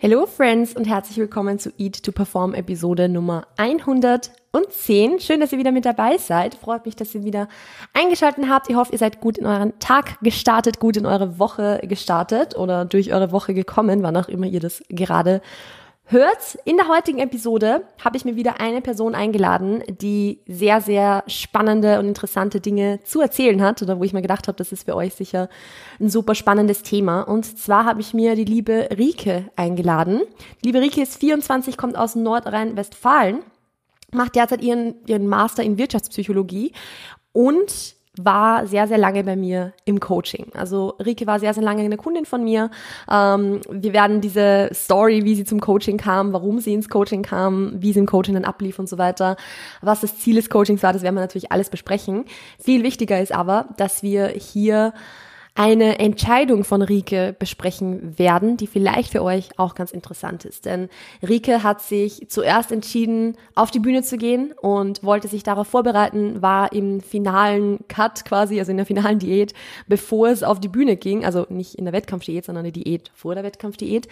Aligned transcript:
Hello 0.00 0.26
Friends 0.26 0.76
und 0.76 0.84
herzlich 0.84 1.16
willkommen 1.16 1.58
zu 1.58 1.72
Eat 1.76 2.04
to 2.04 2.12
Perform 2.12 2.54
Episode 2.54 3.08
Nummer 3.08 3.48
110. 3.56 5.18
Schön, 5.18 5.40
dass 5.40 5.50
ihr 5.50 5.58
wieder 5.58 5.72
mit 5.72 5.86
dabei 5.86 6.18
seid. 6.18 6.54
Freut 6.54 6.86
mich, 6.86 6.94
dass 6.94 7.16
ihr 7.16 7.24
wieder 7.24 7.48
eingeschaltet 7.94 8.44
habt. 8.48 8.70
Ich 8.70 8.76
hoffe, 8.76 8.92
ihr 8.92 8.98
seid 8.98 9.20
gut 9.20 9.38
in 9.38 9.46
euren 9.46 9.76
Tag 9.80 10.20
gestartet, 10.20 10.78
gut 10.78 10.96
in 10.96 11.04
eure 11.04 11.40
Woche 11.40 11.80
gestartet 11.82 12.56
oder 12.56 12.84
durch 12.84 13.12
eure 13.12 13.32
Woche 13.32 13.54
gekommen, 13.54 14.04
wann 14.04 14.16
auch 14.16 14.28
immer 14.28 14.46
ihr 14.46 14.60
das 14.60 14.84
gerade 14.88 15.42
hört. 16.10 16.58
In 16.64 16.76
der 16.76 16.88
heutigen 16.88 17.18
Episode 17.18 17.84
habe 18.02 18.16
ich 18.16 18.24
mir 18.24 18.34
wieder 18.34 18.60
eine 18.60 18.80
Person 18.80 19.14
eingeladen, 19.14 19.82
die 19.88 20.40
sehr, 20.46 20.80
sehr 20.80 21.22
spannende 21.26 21.98
und 21.98 22.06
interessante 22.06 22.60
Dinge 22.60 23.00
zu 23.04 23.20
erzählen 23.20 23.62
hat 23.62 23.82
oder 23.82 23.98
wo 23.98 24.04
ich 24.04 24.14
mir 24.14 24.22
gedacht 24.22 24.48
habe, 24.48 24.56
das 24.56 24.72
ist 24.72 24.84
für 24.84 24.96
euch 24.96 25.14
sicher 25.14 25.48
ein 26.00 26.08
super 26.08 26.34
spannendes 26.34 26.82
Thema. 26.82 27.22
Und 27.22 27.44
zwar 27.44 27.84
habe 27.84 28.00
ich 28.00 28.14
mir 28.14 28.36
die 28.36 28.44
liebe 28.44 28.88
Rike 28.96 29.50
eingeladen. 29.54 30.22
Die 30.64 30.68
liebe 30.68 30.80
Rike 30.80 31.02
ist 31.02 31.18
24, 31.18 31.76
kommt 31.76 31.96
aus 31.96 32.14
Nordrhein-Westfalen, 32.14 33.40
macht 34.10 34.34
derzeit 34.34 34.62
ihren, 34.62 34.94
ihren 35.06 35.26
Master 35.26 35.62
in 35.62 35.76
Wirtschaftspsychologie 35.76 36.72
und 37.32 37.97
war 38.24 38.66
sehr, 38.66 38.86
sehr 38.88 38.98
lange 38.98 39.24
bei 39.24 39.36
mir 39.36 39.72
im 39.84 40.00
Coaching. 40.00 40.46
Also 40.54 40.94
Rike 41.04 41.26
war 41.26 41.40
sehr, 41.40 41.54
sehr 41.54 41.62
lange 41.62 41.82
eine 41.82 41.96
Kundin 41.96 42.24
von 42.24 42.44
mir. 42.44 42.70
Ähm, 43.10 43.60
wir 43.70 43.92
werden 43.92 44.20
diese 44.20 44.70
Story, 44.72 45.24
wie 45.24 45.34
sie 45.34 45.44
zum 45.44 45.60
Coaching 45.60 45.96
kam, 45.96 46.32
warum 46.32 46.60
sie 46.60 46.74
ins 46.74 46.88
Coaching 46.88 47.22
kam, 47.22 47.72
wie 47.76 47.92
sie 47.92 48.00
im 48.00 48.06
Coaching 48.06 48.34
dann 48.34 48.44
ablief 48.44 48.78
und 48.78 48.88
so 48.88 48.98
weiter, 48.98 49.36
was 49.80 50.00
das 50.00 50.18
Ziel 50.18 50.36
des 50.36 50.50
Coachings 50.50 50.82
war, 50.82 50.92
das 50.92 51.02
werden 51.02 51.14
wir 51.14 51.20
natürlich 51.20 51.52
alles 51.52 51.70
besprechen. 51.70 52.24
Viel 52.58 52.82
wichtiger 52.82 53.20
ist 53.20 53.32
aber, 53.32 53.68
dass 53.76 54.02
wir 54.02 54.28
hier 54.28 54.92
eine 55.58 55.98
Entscheidung 55.98 56.62
von 56.62 56.82
Rike 56.82 57.34
besprechen 57.36 58.16
werden, 58.16 58.56
die 58.56 58.68
vielleicht 58.68 59.10
für 59.10 59.24
euch 59.24 59.58
auch 59.58 59.74
ganz 59.74 59.90
interessant 59.90 60.44
ist. 60.44 60.66
Denn 60.66 60.88
Rike 61.20 61.64
hat 61.64 61.82
sich 61.82 62.28
zuerst 62.28 62.70
entschieden, 62.70 63.36
auf 63.56 63.72
die 63.72 63.80
Bühne 63.80 64.04
zu 64.04 64.18
gehen 64.18 64.52
und 64.52 65.02
wollte 65.02 65.26
sich 65.26 65.42
darauf 65.42 65.66
vorbereiten, 65.66 66.42
war 66.42 66.72
im 66.72 67.00
finalen 67.00 67.80
Cut 67.88 68.24
quasi, 68.24 68.60
also 68.60 68.70
in 68.70 68.76
der 68.76 68.86
finalen 68.86 69.18
Diät, 69.18 69.52
bevor 69.88 70.28
es 70.28 70.44
auf 70.44 70.60
die 70.60 70.68
Bühne 70.68 70.96
ging, 70.96 71.24
also 71.24 71.44
nicht 71.48 71.74
in 71.74 71.86
der 71.86 71.92
Wettkampfdiät, 71.92 72.44
sondern 72.44 72.64
eine 72.64 72.72
Diät 72.72 73.10
vor 73.12 73.34
der 73.34 73.42
Wettkampfdiät 73.42 74.06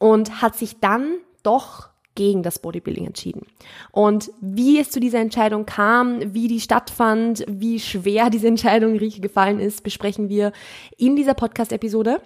und 0.00 0.42
hat 0.42 0.56
sich 0.56 0.80
dann 0.80 1.18
doch 1.44 1.90
gegen 2.20 2.42
das 2.42 2.58
Bodybuilding 2.58 3.06
entschieden. 3.06 3.46
Und 3.92 4.30
wie 4.42 4.78
es 4.78 4.90
zu 4.90 5.00
dieser 5.00 5.20
Entscheidung 5.20 5.64
kam, 5.64 6.34
wie 6.34 6.48
die 6.48 6.60
stattfand, 6.60 7.46
wie 7.48 7.80
schwer 7.80 8.28
diese 8.30 8.46
Entscheidung 8.46 8.98
Rieche 8.98 9.22
gefallen 9.22 9.58
ist, 9.58 9.82
besprechen 9.82 10.28
wir 10.28 10.52
in 10.98 11.16
dieser 11.16 11.32
Podcast-Episode. 11.32 12.20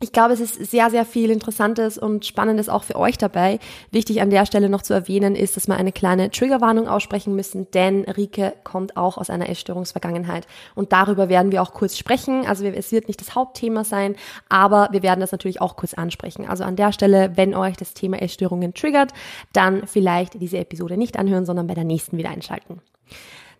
Ich 0.00 0.12
glaube, 0.12 0.32
es 0.32 0.38
ist 0.38 0.54
sehr, 0.70 0.90
sehr 0.90 1.04
viel 1.04 1.28
Interessantes 1.28 1.98
und 1.98 2.24
Spannendes 2.24 2.68
auch 2.68 2.84
für 2.84 2.94
euch 2.94 3.18
dabei. 3.18 3.58
Wichtig 3.90 4.22
an 4.22 4.30
der 4.30 4.46
Stelle 4.46 4.68
noch 4.68 4.82
zu 4.82 4.94
erwähnen 4.94 5.34
ist, 5.34 5.56
dass 5.56 5.66
wir 5.66 5.74
eine 5.74 5.90
kleine 5.90 6.30
Triggerwarnung 6.30 6.86
aussprechen 6.86 7.34
müssen, 7.34 7.68
denn 7.72 8.04
Rike 8.04 8.54
kommt 8.62 8.96
auch 8.96 9.18
aus 9.18 9.28
einer 9.28 9.48
Essstörungsvergangenheit. 9.48 10.46
Und 10.76 10.92
darüber 10.92 11.28
werden 11.28 11.50
wir 11.50 11.62
auch 11.62 11.74
kurz 11.74 11.98
sprechen. 11.98 12.46
Also 12.46 12.64
es 12.64 12.92
wird 12.92 13.08
nicht 13.08 13.20
das 13.20 13.34
Hauptthema 13.34 13.82
sein, 13.82 14.14
aber 14.48 14.88
wir 14.92 15.02
werden 15.02 15.18
das 15.18 15.32
natürlich 15.32 15.60
auch 15.60 15.74
kurz 15.74 15.94
ansprechen. 15.94 16.46
Also 16.46 16.62
an 16.62 16.76
der 16.76 16.92
Stelle, 16.92 17.32
wenn 17.34 17.56
euch 17.56 17.76
das 17.76 17.92
Thema 17.92 18.22
Essstörungen 18.22 18.74
triggert, 18.74 19.12
dann 19.52 19.84
vielleicht 19.88 20.40
diese 20.40 20.58
Episode 20.58 20.96
nicht 20.96 21.18
anhören, 21.18 21.44
sondern 21.44 21.66
bei 21.66 21.74
der 21.74 21.82
nächsten 21.82 22.18
wieder 22.18 22.30
einschalten. 22.30 22.80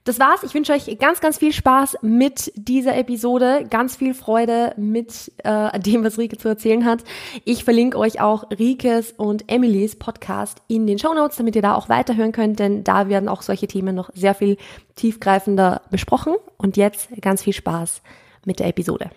Das 0.08 0.18
war's. 0.18 0.42
Ich 0.42 0.54
wünsche 0.54 0.72
euch 0.72 0.98
ganz, 0.98 1.20
ganz 1.20 1.36
viel 1.36 1.52
Spaß 1.52 1.98
mit 2.00 2.50
dieser 2.54 2.96
Episode, 2.96 3.66
ganz 3.68 3.94
viel 3.94 4.14
Freude 4.14 4.72
mit 4.78 5.30
äh, 5.44 5.78
dem, 5.78 6.02
was 6.02 6.16
Rike 6.16 6.38
zu 6.38 6.48
erzählen 6.48 6.86
hat. 6.86 7.04
Ich 7.44 7.62
verlinke 7.62 7.98
euch 7.98 8.18
auch 8.18 8.50
Rikes 8.50 9.12
und 9.12 9.52
Emilys 9.52 9.96
Podcast 9.96 10.62
in 10.66 10.86
den 10.86 10.98
Show 10.98 11.12
Notes, 11.12 11.36
damit 11.36 11.56
ihr 11.56 11.60
da 11.60 11.74
auch 11.74 11.90
weiterhören 11.90 12.32
könnt, 12.32 12.58
denn 12.58 12.84
da 12.84 13.10
werden 13.10 13.28
auch 13.28 13.42
solche 13.42 13.68
Themen 13.68 13.94
noch 13.94 14.08
sehr 14.14 14.34
viel 14.34 14.56
tiefgreifender 14.94 15.82
besprochen. 15.90 16.36
Und 16.56 16.78
jetzt 16.78 17.10
ganz 17.20 17.42
viel 17.42 17.52
Spaß 17.52 18.00
mit 18.46 18.60
der 18.60 18.68
Episode. 18.68 19.10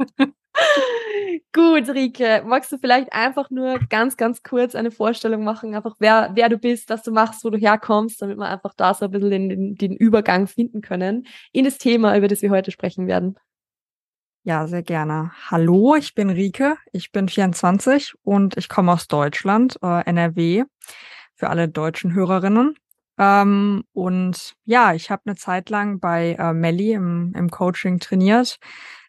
Gut, 1.52 1.88
Rike, 1.88 2.42
magst 2.46 2.70
du 2.72 2.78
vielleicht 2.78 3.12
einfach 3.12 3.50
nur 3.50 3.78
ganz, 3.88 4.16
ganz 4.16 4.42
kurz 4.42 4.74
eine 4.74 4.90
Vorstellung 4.90 5.44
machen, 5.44 5.74
einfach 5.74 5.96
wer, 5.98 6.30
wer 6.34 6.48
du 6.48 6.58
bist, 6.58 6.90
was 6.90 7.02
du 7.02 7.12
machst, 7.12 7.44
wo 7.44 7.50
du 7.50 7.58
herkommst, 7.58 8.22
damit 8.22 8.36
wir 8.36 8.48
einfach 8.48 8.74
da 8.74 8.94
so 8.94 9.06
ein 9.06 9.10
bisschen 9.10 9.48
den, 9.48 9.74
den, 9.74 9.96
Übergang 9.96 10.46
finden 10.46 10.80
können 10.80 11.26
in 11.52 11.64
das 11.64 11.78
Thema, 11.78 12.16
über 12.16 12.28
das 12.28 12.42
wir 12.42 12.50
heute 12.50 12.70
sprechen 12.70 13.06
werden. 13.06 13.36
Ja, 14.42 14.66
sehr 14.66 14.82
gerne. 14.82 15.32
Hallo, 15.50 15.96
ich 15.96 16.14
bin 16.14 16.30
Rike, 16.30 16.76
ich 16.92 17.12
bin 17.12 17.28
24 17.28 18.14
und 18.22 18.56
ich 18.56 18.68
komme 18.68 18.92
aus 18.92 19.06
Deutschland, 19.06 19.76
äh, 19.82 20.04
NRW, 20.06 20.64
für 21.34 21.50
alle 21.50 21.68
deutschen 21.68 22.14
Hörerinnen. 22.14 22.74
Ähm, 23.18 23.84
und 23.92 24.54
ja, 24.64 24.94
ich 24.94 25.10
habe 25.10 25.22
eine 25.26 25.36
Zeit 25.36 25.68
lang 25.68 26.00
bei 26.00 26.36
äh, 26.38 26.54
Melly 26.54 26.92
im, 26.92 27.34
im 27.36 27.50
Coaching 27.50 27.98
trainiert, 27.98 28.58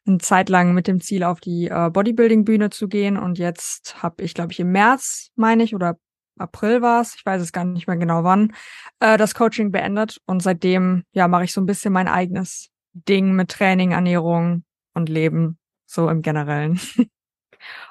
eine 0.06 0.17
Zeit 0.17 0.50
lang 0.50 0.73
mit 0.73 0.88
dem 0.88 1.00
Ziel, 1.01 1.23
auf 1.23 1.39
die 1.39 1.67
äh, 1.67 1.89
Bodybuilding-Bühne 1.91 2.69
zu 2.69 2.88
gehen. 2.88 3.17
Und 3.17 3.38
jetzt 3.38 4.01
habe 4.01 4.23
ich, 4.23 4.34
glaube 4.34 4.51
ich, 4.51 4.59
im 4.59 4.72
März, 4.72 5.29
meine 5.35 5.63
ich, 5.63 5.75
oder 5.75 5.97
April 6.38 6.81
war 6.81 7.01
es, 7.01 7.16
ich 7.16 7.25
weiß 7.25 7.41
es 7.41 7.51
gar 7.51 7.66
nicht 7.66 7.88
mehr 7.88 7.97
genau 7.97 8.23
wann, 8.23 8.53
äh, 9.00 9.17
das 9.17 9.35
Coaching 9.35 9.72
beendet. 9.72 10.19
Und 10.25 10.41
seitdem, 10.41 11.03
ja, 11.11 11.28
mache 11.28 11.44
ich 11.44 11.53
so 11.53 11.61
ein 11.61 11.66
bisschen 11.66 11.94
mein 11.94 12.07
eigenes 12.07 12.69
Ding 12.94 13.34
mit 13.34 13.50
Training, 13.50 13.91
Ernährung 13.91 14.63
und 14.94 15.07
Leben, 15.07 15.57
so 15.85 16.09
im 16.09 16.22
Generellen. 16.22 16.79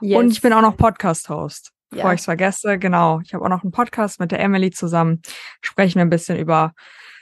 Yes. 0.00 0.18
Und 0.18 0.32
ich 0.32 0.40
bin 0.40 0.52
auch 0.52 0.62
noch 0.62 0.76
Podcast-Host. 0.76 1.70
Ja. 1.92 1.96
Bevor 1.96 2.12
ich 2.12 2.20
es 2.20 2.24
vergesse, 2.24 2.78
genau. 2.78 3.20
Ich 3.20 3.34
habe 3.34 3.44
auch 3.44 3.48
noch 3.48 3.62
einen 3.62 3.72
Podcast 3.72 4.20
mit 4.20 4.32
der 4.32 4.40
Emily 4.40 4.70
zusammen. 4.70 5.22
Sprechen 5.60 5.96
wir 5.96 6.02
ein 6.02 6.10
bisschen 6.10 6.38
über 6.38 6.72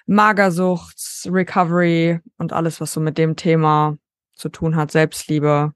Magersucht, 0.07 0.97
Recovery 1.27 2.21
und 2.39 2.55
alles, 2.55 2.81
was 2.81 2.93
so 2.93 3.01
mit 3.01 3.19
dem 3.19 3.37
Thema 3.37 3.99
zu 4.39 4.49
tun 4.49 4.77
hat, 4.77 4.91
Selbstliebe, 4.91 5.75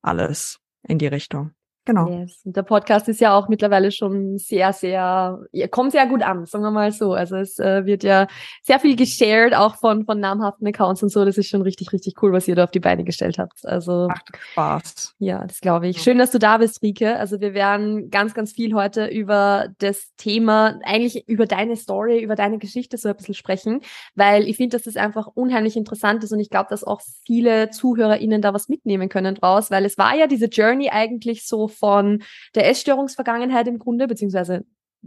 alles 0.00 0.60
in 0.82 0.98
die 0.98 1.08
Richtung. 1.08 1.52
Genau. 1.88 2.06
Yes. 2.06 2.42
Und 2.44 2.54
der 2.54 2.64
Podcast 2.64 3.08
ist 3.08 3.18
ja 3.18 3.34
auch 3.34 3.48
mittlerweile 3.48 3.90
schon 3.90 4.36
sehr, 4.36 4.74
sehr, 4.74 5.40
kommt 5.70 5.92
sehr 5.92 6.06
gut 6.06 6.20
an, 6.20 6.44
sagen 6.44 6.62
wir 6.62 6.70
mal 6.70 6.92
so. 6.92 7.14
Also 7.14 7.36
es 7.36 7.58
äh, 7.58 7.86
wird 7.86 8.04
ja 8.04 8.26
sehr 8.62 8.78
viel 8.78 8.94
geshared, 8.94 9.54
auch 9.54 9.76
von, 9.76 10.04
von 10.04 10.20
namhaften 10.20 10.66
Accounts 10.66 11.02
und 11.02 11.08
so. 11.08 11.24
Das 11.24 11.38
ist 11.38 11.48
schon 11.48 11.62
richtig, 11.62 11.90
richtig 11.94 12.22
cool, 12.22 12.30
was 12.30 12.46
ihr 12.46 12.56
da 12.56 12.64
auf 12.64 12.72
die 12.72 12.80
Beine 12.80 13.04
gestellt 13.04 13.38
habt. 13.38 13.64
Also. 13.64 14.06
Macht 14.06 14.36
Spaß. 14.52 15.14
Ja, 15.18 15.46
das 15.46 15.62
glaube 15.62 15.88
ich. 15.88 16.02
Schön, 16.02 16.18
dass 16.18 16.30
du 16.30 16.38
da 16.38 16.58
bist, 16.58 16.82
Rike. 16.82 17.16
Also 17.16 17.40
wir 17.40 17.54
werden 17.54 18.10
ganz, 18.10 18.34
ganz 18.34 18.52
viel 18.52 18.74
heute 18.74 19.06
über 19.06 19.68
das 19.78 20.12
Thema, 20.18 20.78
eigentlich 20.84 21.26
über 21.26 21.46
deine 21.46 21.76
Story, 21.76 22.22
über 22.22 22.34
deine 22.34 22.58
Geschichte 22.58 22.98
so 22.98 23.08
ein 23.08 23.16
bisschen 23.16 23.34
sprechen, 23.34 23.80
weil 24.14 24.46
ich 24.46 24.58
finde, 24.58 24.76
dass 24.76 24.84
das 24.84 24.96
einfach 24.98 25.26
unheimlich 25.32 25.74
interessant 25.74 26.22
ist 26.22 26.32
und 26.32 26.40
ich 26.40 26.50
glaube, 26.50 26.66
dass 26.68 26.84
auch 26.84 27.00
viele 27.24 27.70
ZuhörerInnen 27.70 28.42
da 28.42 28.52
was 28.52 28.68
mitnehmen 28.68 29.08
können 29.08 29.36
draus, 29.36 29.70
weil 29.70 29.86
es 29.86 29.96
war 29.96 30.14
ja 30.14 30.26
diese 30.26 30.46
Journey 30.46 30.90
eigentlich 30.90 31.46
so 31.46 31.66
von 31.78 32.22
der 32.54 32.68
Essstörungsvergangenheit 32.68 33.68
im 33.68 33.78
Grunde, 33.78 34.06
beziehungsweise 34.06 34.64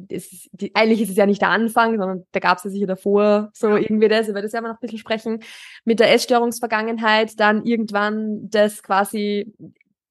ist, 0.08 0.50
die, 0.54 0.74
eigentlich 0.76 1.02
ist 1.02 1.09
es 1.09 1.18
ja 1.18 1.26
nicht 1.26 1.42
der 1.42 1.50
Anfang, 1.50 1.98
sondern 1.98 2.26
da 2.32 2.40
gab 2.40 2.58
es 2.58 2.64
ja 2.64 2.70
sicher 2.70 2.88
davor 2.88 3.50
so 3.54 3.76
irgendwie 3.76 4.08
das, 4.08 4.28
über 4.28 4.42
das 4.42 4.54
werden 4.54 4.66
wir 4.66 4.70
noch 4.70 4.78
ein 4.78 4.81
bisschen 4.81 5.00
sprechen, 5.00 5.40
mit 5.84 6.00
der 6.00 6.14
Essstörungsvergangenheit, 6.14 7.40
dann 7.40 7.66
irgendwann 7.66 8.50
das 8.50 8.84
quasi 8.84 9.54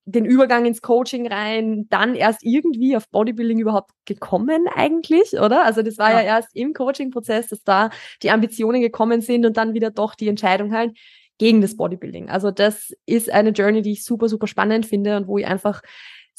den 0.05 0.25
Übergang 0.25 0.65
ins 0.65 0.81
Coaching 0.81 1.27
rein, 1.27 1.87
dann 1.89 2.15
erst 2.15 2.43
irgendwie 2.43 2.95
auf 2.97 3.07
Bodybuilding 3.09 3.59
überhaupt 3.59 3.91
gekommen 4.05 4.67
eigentlich, 4.73 5.33
oder? 5.33 5.63
Also 5.63 5.83
das 5.83 5.97
war 5.97 6.11
ja, 6.11 6.21
ja 6.21 6.37
erst 6.37 6.55
im 6.55 6.73
Coaching-Prozess, 6.73 7.47
dass 7.47 7.63
da 7.63 7.91
die 8.23 8.31
Ambitionen 8.31 8.81
gekommen 8.81 9.21
sind 9.21 9.45
und 9.45 9.57
dann 9.57 9.73
wieder 9.73 9.91
doch 9.91 10.15
die 10.15 10.27
Entscheidung 10.27 10.73
halt 10.73 10.97
gegen 11.37 11.61
das 11.61 11.77
Bodybuilding. 11.77 12.29
Also 12.29 12.51
das 12.51 12.93
ist 13.05 13.31
eine 13.31 13.51
Journey, 13.51 13.81
die 13.81 13.93
ich 13.93 14.03
super, 14.03 14.27
super 14.27 14.47
spannend 14.47 14.85
finde 14.85 15.17
und 15.17 15.27
wo 15.27 15.37
ich 15.37 15.45
einfach 15.45 15.81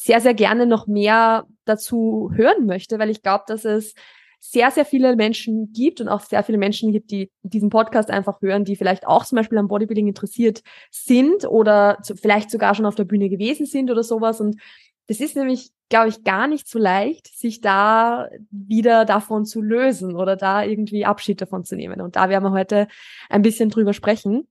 sehr, 0.04 0.20
sehr 0.20 0.34
gerne 0.34 0.66
noch 0.66 0.88
mehr 0.88 1.46
dazu 1.64 2.32
hören 2.34 2.66
möchte, 2.66 2.98
weil 2.98 3.10
ich 3.10 3.22
glaube, 3.22 3.44
dass 3.46 3.64
es 3.64 3.94
sehr, 4.40 4.72
sehr 4.72 4.84
viele 4.84 5.14
Menschen 5.14 5.72
gibt 5.72 6.00
und 6.00 6.08
auch 6.08 6.20
sehr 6.20 6.42
viele 6.42 6.58
Menschen 6.58 6.90
gibt, 6.90 7.12
die 7.12 7.30
diesen 7.44 7.70
Podcast 7.70 8.10
einfach 8.10 8.42
hören, 8.42 8.64
die 8.64 8.74
vielleicht 8.74 9.06
auch 9.06 9.24
zum 9.24 9.36
Beispiel 9.36 9.58
am 9.58 9.68
Bodybuilding 9.68 10.08
interessiert 10.08 10.64
sind 10.90 11.44
oder 11.44 11.98
zu, 12.02 12.16
vielleicht 12.16 12.50
sogar 12.50 12.74
schon 12.74 12.86
auf 12.86 12.96
der 12.96 13.04
Bühne 13.04 13.28
gewesen 13.28 13.66
sind 13.66 13.92
oder 13.92 14.02
sowas. 14.02 14.40
Und 14.40 14.60
das 15.06 15.20
ist 15.20 15.36
nämlich, 15.36 15.70
glaube 15.88 16.08
ich, 16.08 16.24
gar 16.24 16.48
nicht 16.48 16.66
so 16.66 16.80
leicht, 16.80 17.28
sich 17.28 17.60
da 17.60 18.28
wieder 18.50 19.04
davon 19.04 19.44
zu 19.44 19.62
lösen 19.62 20.16
oder 20.16 20.34
da 20.34 20.64
irgendwie 20.64 21.04
Abschied 21.04 21.40
davon 21.40 21.62
zu 21.62 21.76
nehmen. 21.76 22.00
Und 22.00 22.16
da 22.16 22.28
werden 22.28 22.42
wir 22.42 22.50
heute 22.50 22.88
ein 23.30 23.42
bisschen 23.42 23.70
drüber 23.70 23.92
sprechen. 23.92 24.48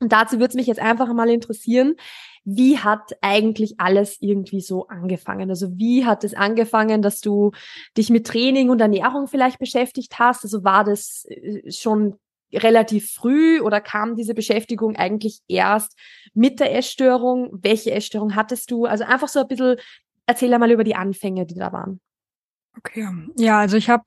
Und 0.00 0.12
dazu 0.12 0.36
würde 0.36 0.48
es 0.48 0.54
mich 0.54 0.68
jetzt 0.68 0.80
einfach 0.80 1.12
mal 1.12 1.28
interessieren, 1.28 1.96
wie 2.44 2.78
hat 2.78 3.12
eigentlich 3.20 3.78
alles 3.78 4.16
irgendwie 4.20 4.60
so 4.60 4.88
angefangen? 4.88 5.50
Also 5.50 5.76
wie 5.76 6.04
hat 6.04 6.24
es 6.24 6.34
angefangen, 6.34 7.02
dass 7.02 7.20
du 7.20 7.52
dich 7.96 8.10
mit 8.10 8.26
Training 8.26 8.70
und 8.70 8.80
Ernährung 8.80 9.26
vielleicht 9.26 9.58
beschäftigt 9.58 10.18
hast? 10.18 10.44
Also 10.44 10.64
war 10.64 10.84
das 10.84 11.26
äh, 11.28 11.70
schon 11.70 12.18
relativ 12.52 13.12
früh 13.12 13.60
oder 13.60 13.80
kam 13.80 14.16
diese 14.16 14.34
Beschäftigung 14.34 14.96
eigentlich 14.96 15.40
erst 15.48 15.98
mit 16.34 16.60
der 16.60 16.74
Essstörung? 16.74 17.50
Welche 17.52 17.90
Essstörung 17.92 18.34
hattest 18.34 18.70
du? 18.70 18.86
Also 18.86 19.04
einfach 19.04 19.28
so 19.28 19.40
ein 19.40 19.48
bisschen 19.48 19.76
erzähl 20.26 20.56
mal 20.58 20.70
über 20.70 20.84
die 20.84 20.94
Anfänge, 20.94 21.46
die 21.46 21.54
da 21.54 21.72
waren. 21.72 22.00
Okay, 22.76 23.08
ja, 23.36 23.58
also 23.58 23.76
ich 23.76 23.90
habe 23.90 24.04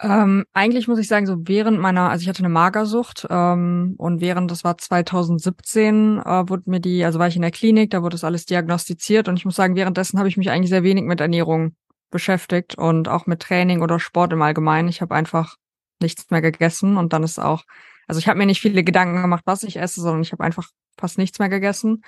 ähm, 0.00 0.44
eigentlich 0.52 0.88
muss 0.88 0.98
ich 0.98 1.08
sagen, 1.08 1.26
so 1.26 1.36
während 1.38 1.78
meiner, 1.78 2.10
also 2.10 2.22
ich 2.22 2.28
hatte 2.28 2.40
eine 2.40 2.50
Magersucht 2.50 3.26
ähm, 3.30 3.94
und 3.96 4.20
während, 4.20 4.50
das 4.50 4.62
war 4.62 4.76
2017, 4.76 6.18
äh, 6.18 6.48
wurde 6.48 6.64
mir 6.66 6.80
die, 6.80 7.04
also 7.04 7.18
war 7.18 7.28
ich 7.28 7.36
in 7.36 7.42
der 7.42 7.50
Klinik, 7.50 7.90
da 7.90 8.02
wurde 8.02 8.14
das 8.14 8.24
alles 8.24 8.44
diagnostiziert 8.44 9.28
und 9.28 9.38
ich 9.38 9.46
muss 9.46 9.56
sagen, 9.56 9.74
währenddessen 9.74 10.18
habe 10.18 10.28
ich 10.28 10.36
mich 10.36 10.50
eigentlich 10.50 10.70
sehr 10.70 10.82
wenig 10.82 11.04
mit 11.04 11.20
Ernährung 11.20 11.74
beschäftigt 12.10 12.76
und 12.76 13.08
auch 13.08 13.26
mit 13.26 13.40
Training 13.40 13.82
oder 13.82 13.98
Sport 13.98 14.32
im 14.32 14.42
Allgemeinen. 14.42 14.88
Ich 14.88 15.00
habe 15.00 15.14
einfach 15.14 15.56
nichts 16.00 16.30
mehr 16.30 16.42
gegessen 16.42 16.98
und 16.98 17.12
dann 17.12 17.22
ist 17.22 17.38
auch, 17.38 17.64
also 18.06 18.18
ich 18.18 18.28
habe 18.28 18.38
mir 18.38 18.46
nicht 18.46 18.60
viele 18.60 18.84
Gedanken 18.84 19.22
gemacht, 19.22 19.44
was 19.46 19.62
ich 19.62 19.76
esse, 19.78 20.00
sondern 20.02 20.22
ich 20.22 20.32
habe 20.32 20.44
einfach 20.44 20.68
fast 20.98 21.18
nichts 21.18 21.38
mehr 21.38 21.48
gegessen. 21.48 22.02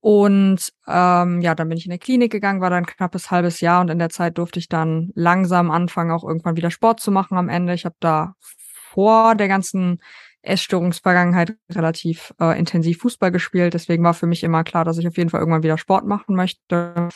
Und 0.00 0.72
ähm, 0.88 1.42
ja, 1.42 1.54
dann 1.54 1.68
bin 1.68 1.76
ich 1.76 1.84
in 1.84 1.90
der 1.90 1.98
Klinik 1.98 2.32
gegangen, 2.32 2.62
war 2.62 2.70
dann 2.70 2.86
knappes 2.86 3.30
halbes 3.30 3.60
Jahr 3.60 3.82
und 3.82 3.90
in 3.90 3.98
der 3.98 4.08
Zeit 4.08 4.38
durfte 4.38 4.58
ich 4.58 4.68
dann 4.68 5.10
langsam 5.14 5.70
anfangen, 5.70 6.10
auch 6.10 6.24
irgendwann 6.24 6.56
wieder 6.56 6.70
Sport 6.70 7.00
zu 7.00 7.10
machen 7.10 7.36
am 7.36 7.50
Ende. 7.50 7.74
Ich 7.74 7.84
habe 7.84 7.96
da 8.00 8.34
vor 8.40 9.34
der 9.34 9.48
ganzen 9.48 10.00
Essstörungsvergangenheit 10.42 11.54
relativ 11.70 12.32
äh, 12.40 12.58
intensiv 12.58 12.98
Fußball 13.00 13.30
gespielt. 13.30 13.74
Deswegen 13.74 14.02
war 14.02 14.14
für 14.14 14.26
mich 14.26 14.42
immer 14.42 14.64
klar, 14.64 14.86
dass 14.86 14.96
ich 14.96 15.06
auf 15.06 15.18
jeden 15.18 15.28
Fall 15.28 15.40
irgendwann 15.40 15.62
wieder 15.62 15.76
Sport 15.76 16.06
machen 16.06 16.34
möchte. 16.34 17.10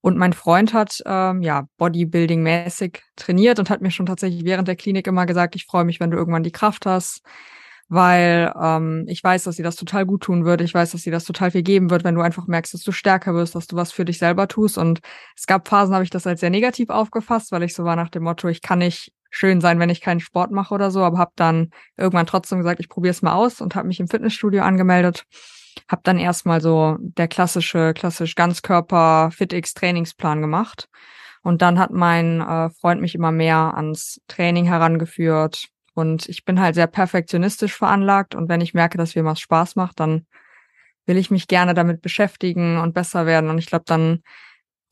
Und 0.00 0.16
mein 0.16 0.32
Freund 0.32 0.72
hat 0.72 1.02
ähm, 1.04 1.42
ja 1.42 1.66
Bodybuilding-mäßig 1.78 3.00
trainiert 3.16 3.58
und 3.58 3.70
hat 3.70 3.82
mir 3.82 3.90
schon 3.90 4.06
tatsächlich 4.06 4.44
während 4.44 4.68
der 4.68 4.76
Klinik 4.76 5.08
immer 5.08 5.26
gesagt, 5.26 5.56
ich 5.56 5.66
freue 5.66 5.84
mich, 5.84 5.98
wenn 5.98 6.12
du 6.12 6.16
irgendwann 6.16 6.44
die 6.44 6.52
Kraft 6.52 6.86
hast 6.86 7.22
weil 7.90 8.54
ähm, 8.58 9.04
ich 9.08 9.22
weiß, 9.22 9.44
dass 9.44 9.56
sie 9.56 9.64
das 9.64 9.74
total 9.74 10.06
gut 10.06 10.22
tun 10.22 10.44
würde. 10.44 10.62
Ich 10.62 10.72
weiß, 10.72 10.92
dass 10.92 11.02
sie 11.02 11.10
das 11.10 11.24
total 11.24 11.50
viel 11.50 11.64
geben 11.64 11.90
wird, 11.90 12.04
wenn 12.04 12.14
du 12.14 12.20
einfach 12.20 12.46
merkst, 12.46 12.72
dass 12.72 12.82
du 12.82 12.92
stärker 12.92 13.34
wirst, 13.34 13.56
dass 13.56 13.66
du 13.66 13.74
was 13.74 13.90
für 13.90 14.04
dich 14.04 14.18
selber 14.18 14.46
tust. 14.46 14.78
Und 14.78 15.00
es 15.36 15.46
gab 15.46 15.66
Phasen, 15.66 15.92
habe 15.92 16.04
ich 16.04 16.10
das 16.10 16.24
als 16.24 16.38
sehr 16.38 16.50
negativ 16.50 16.88
aufgefasst, 16.88 17.50
weil 17.50 17.64
ich 17.64 17.74
so 17.74 17.84
war 17.84 17.96
nach 17.96 18.08
dem 18.08 18.22
Motto, 18.22 18.46
ich 18.46 18.62
kann 18.62 18.78
nicht 18.78 19.12
schön 19.28 19.60
sein, 19.60 19.80
wenn 19.80 19.90
ich 19.90 20.00
keinen 20.00 20.20
Sport 20.20 20.52
mache 20.52 20.72
oder 20.72 20.92
so, 20.92 21.02
aber 21.02 21.18
habe 21.18 21.32
dann 21.34 21.70
irgendwann 21.96 22.26
trotzdem 22.26 22.58
gesagt, 22.58 22.78
ich 22.78 22.88
probiere 22.88 23.10
es 23.10 23.22
mal 23.22 23.34
aus 23.34 23.60
und 23.60 23.74
habe 23.74 23.88
mich 23.88 23.98
im 23.98 24.06
Fitnessstudio 24.06 24.62
angemeldet. 24.62 25.24
Habe 25.88 26.02
dann 26.04 26.18
erstmal 26.18 26.60
so 26.60 26.96
der 27.00 27.26
klassische, 27.26 27.92
klassisch 27.92 28.36
Ganzkörper 28.36 29.30
FitX 29.32 29.74
Trainingsplan 29.74 30.40
gemacht. 30.40 30.88
Und 31.42 31.60
dann 31.60 31.80
hat 31.80 31.90
mein 31.90 32.40
äh, 32.40 32.70
Freund 32.70 33.00
mich 33.00 33.16
immer 33.16 33.32
mehr 33.32 33.74
ans 33.74 34.20
Training 34.28 34.66
herangeführt, 34.66 35.70
und 35.94 36.28
ich 36.28 36.44
bin 36.44 36.60
halt 36.60 36.74
sehr 36.74 36.86
perfektionistisch 36.86 37.74
veranlagt. 37.74 38.34
Und 38.34 38.48
wenn 38.48 38.60
ich 38.60 38.74
merke, 38.74 38.98
dass 38.98 39.14
mir 39.14 39.24
was 39.24 39.40
Spaß 39.40 39.76
macht, 39.76 40.00
dann 40.00 40.26
will 41.06 41.16
ich 41.16 41.30
mich 41.30 41.48
gerne 41.48 41.74
damit 41.74 42.02
beschäftigen 42.02 42.78
und 42.78 42.94
besser 42.94 43.26
werden. 43.26 43.50
Und 43.50 43.58
ich 43.58 43.66
glaube, 43.66 43.84
dann 43.86 44.22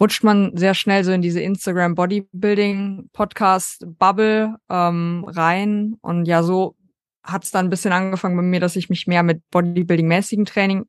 rutscht 0.00 0.24
man 0.24 0.56
sehr 0.56 0.74
schnell 0.74 1.04
so 1.04 1.12
in 1.12 1.22
diese 1.22 1.40
Instagram 1.40 1.94
Bodybuilding 1.94 3.10
Podcast 3.12 3.84
Bubble 3.98 4.56
ähm, 4.68 5.24
rein. 5.28 5.96
Und 6.00 6.26
ja, 6.26 6.42
so 6.42 6.76
hat 7.24 7.44
es 7.44 7.50
dann 7.50 7.66
ein 7.66 7.70
bisschen 7.70 7.92
angefangen 7.92 8.36
bei 8.36 8.42
mir, 8.42 8.60
dass 8.60 8.76
ich 8.76 8.88
mich 8.88 9.06
mehr 9.06 9.22
mit 9.22 9.42
Bodybuilding-mäßigen 9.52 10.46
Training 10.46 10.86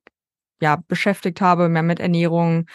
ja 0.62 0.78
beschäftigt 0.88 1.42
habe, 1.42 1.70
mehr 1.70 1.84
mit 1.84 2.00
Ernährung. 2.00 2.66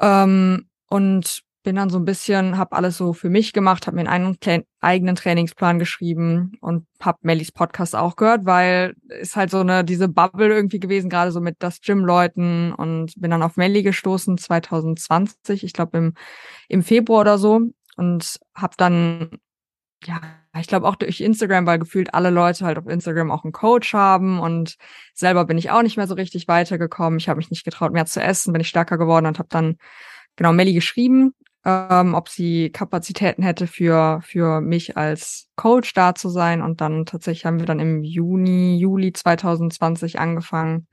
Ähm, 0.00 0.68
und 0.88 1.42
bin 1.62 1.76
dann 1.76 1.90
so 1.90 1.98
ein 1.98 2.04
bisschen, 2.04 2.58
habe 2.58 2.76
alles 2.76 2.96
so 2.96 3.12
für 3.12 3.30
mich 3.30 3.52
gemacht, 3.52 3.86
habe 3.86 3.96
mir 3.96 4.08
einen 4.08 4.36
eigenen 4.80 5.16
Trainingsplan 5.16 5.78
geschrieben 5.78 6.52
und 6.60 6.86
habe 7.00 7.18
Mellies 7.22 7.52
Podcast 7.52 7.94
auch 7.94 8.16
gehört, 8.16 8.44
weil 8.46 8.94
ist 9.08 9.36
halt 9.36 9.50
so 9.50 9.60
eine 9.60 9.84
diese 9.84 10.08
Bubble 10.08 10.48
irgendwie 10.48 10.80
gewesen, 10.80 11.10
gerade 11.10 11.32
so 11.32 11.40
mit 11.40 11.56
das 11.60 11.80
Gym-Leuten 11.80 12.72
und 12.72 13.12
bin 13.16 13.30
dann 13.30 13.42
auf 13.42 13.56
Melly 13.56 13.82
gestoßen 13.82 14.38
2020, 14.38 15.64
ich 15.64 15.72
glaube 15.72 15.98
im 15.98 16.14
im 16.68 16.82
Februar 16.82 17.20
oder 17.20 17.38
so 17.38 17.60
und 17.96 18.38
habe 18.54 18.74
dann 18.76 19.30
ja, 20.04 20.20
ich 20.58 20.66
glaube 20.66 20.88
auch 20.88 20.96
durch 20.96 21.20
Instagram, 21.20 21.64
weil 21.66 21.78
gefühlt 21.78 22.12
alle 22.12 22.30
Leute 22.30 22.64
halt 22.64 22.76
auf 22.76 22.88
Instagram 22.88 23.30
auch 23.30 23.44
einen 23.44 23.52
Coach 23.52 23.94
haben 23.94 24.40
und 24.40 24.76
selber 25.14 25.44
bin 25.44 25.58
ich 25.58 25.70
auch 25.70 25.82
nicht 25.82 25.96
mehr 25.96 26.08
so 26.08 26.14
richtig 26.14 26.48
weitergekommen. 26.48 27.20
Ich 27.20 27.28
habe 27.28 27.38
mich 27.38 27.50
nicht 27.50 27.64
getraut, 27.64 27.92
mehr 27.92 28.06
zu 28.06 28.20
essen, 28.20 28.52
bin 28.52 28.60
ich 28.60 28.68
stärker 28.68 28.98
geworden 28.98 29.26
und 29.26 29.38
habe 29.38 29.48
dann 29.48 29.76
genau 30.34 30.52
Melly 30.52 30.72
geschrieben 30.74 31.34
ähm, 31.64 32.14
ob 32.14 32.28
sie 32.28 32.70
Kapazitäten 32.70 33.42
hätte 33.42 33.66
für, 33.66 34.20
für 34.22 34.60
mich 34.60 34.96
als 34.96 35.48
Coach 35.56 35.94
da 35.94 36.14
zu 36.14 36.28
sein. 36.28 36.62
Und 36.62 36.80
dann 36.80 37.06
tatsächlich 37.06 37.46
haben 37.46 37.60
wir 37.60 37.66
dann 37.66 37.80
im 37.80 38.02
Juni, 38.02 38.78
Juli 38.78 39.12
2020 39.12 40.18
angefangen. 40.18 40.86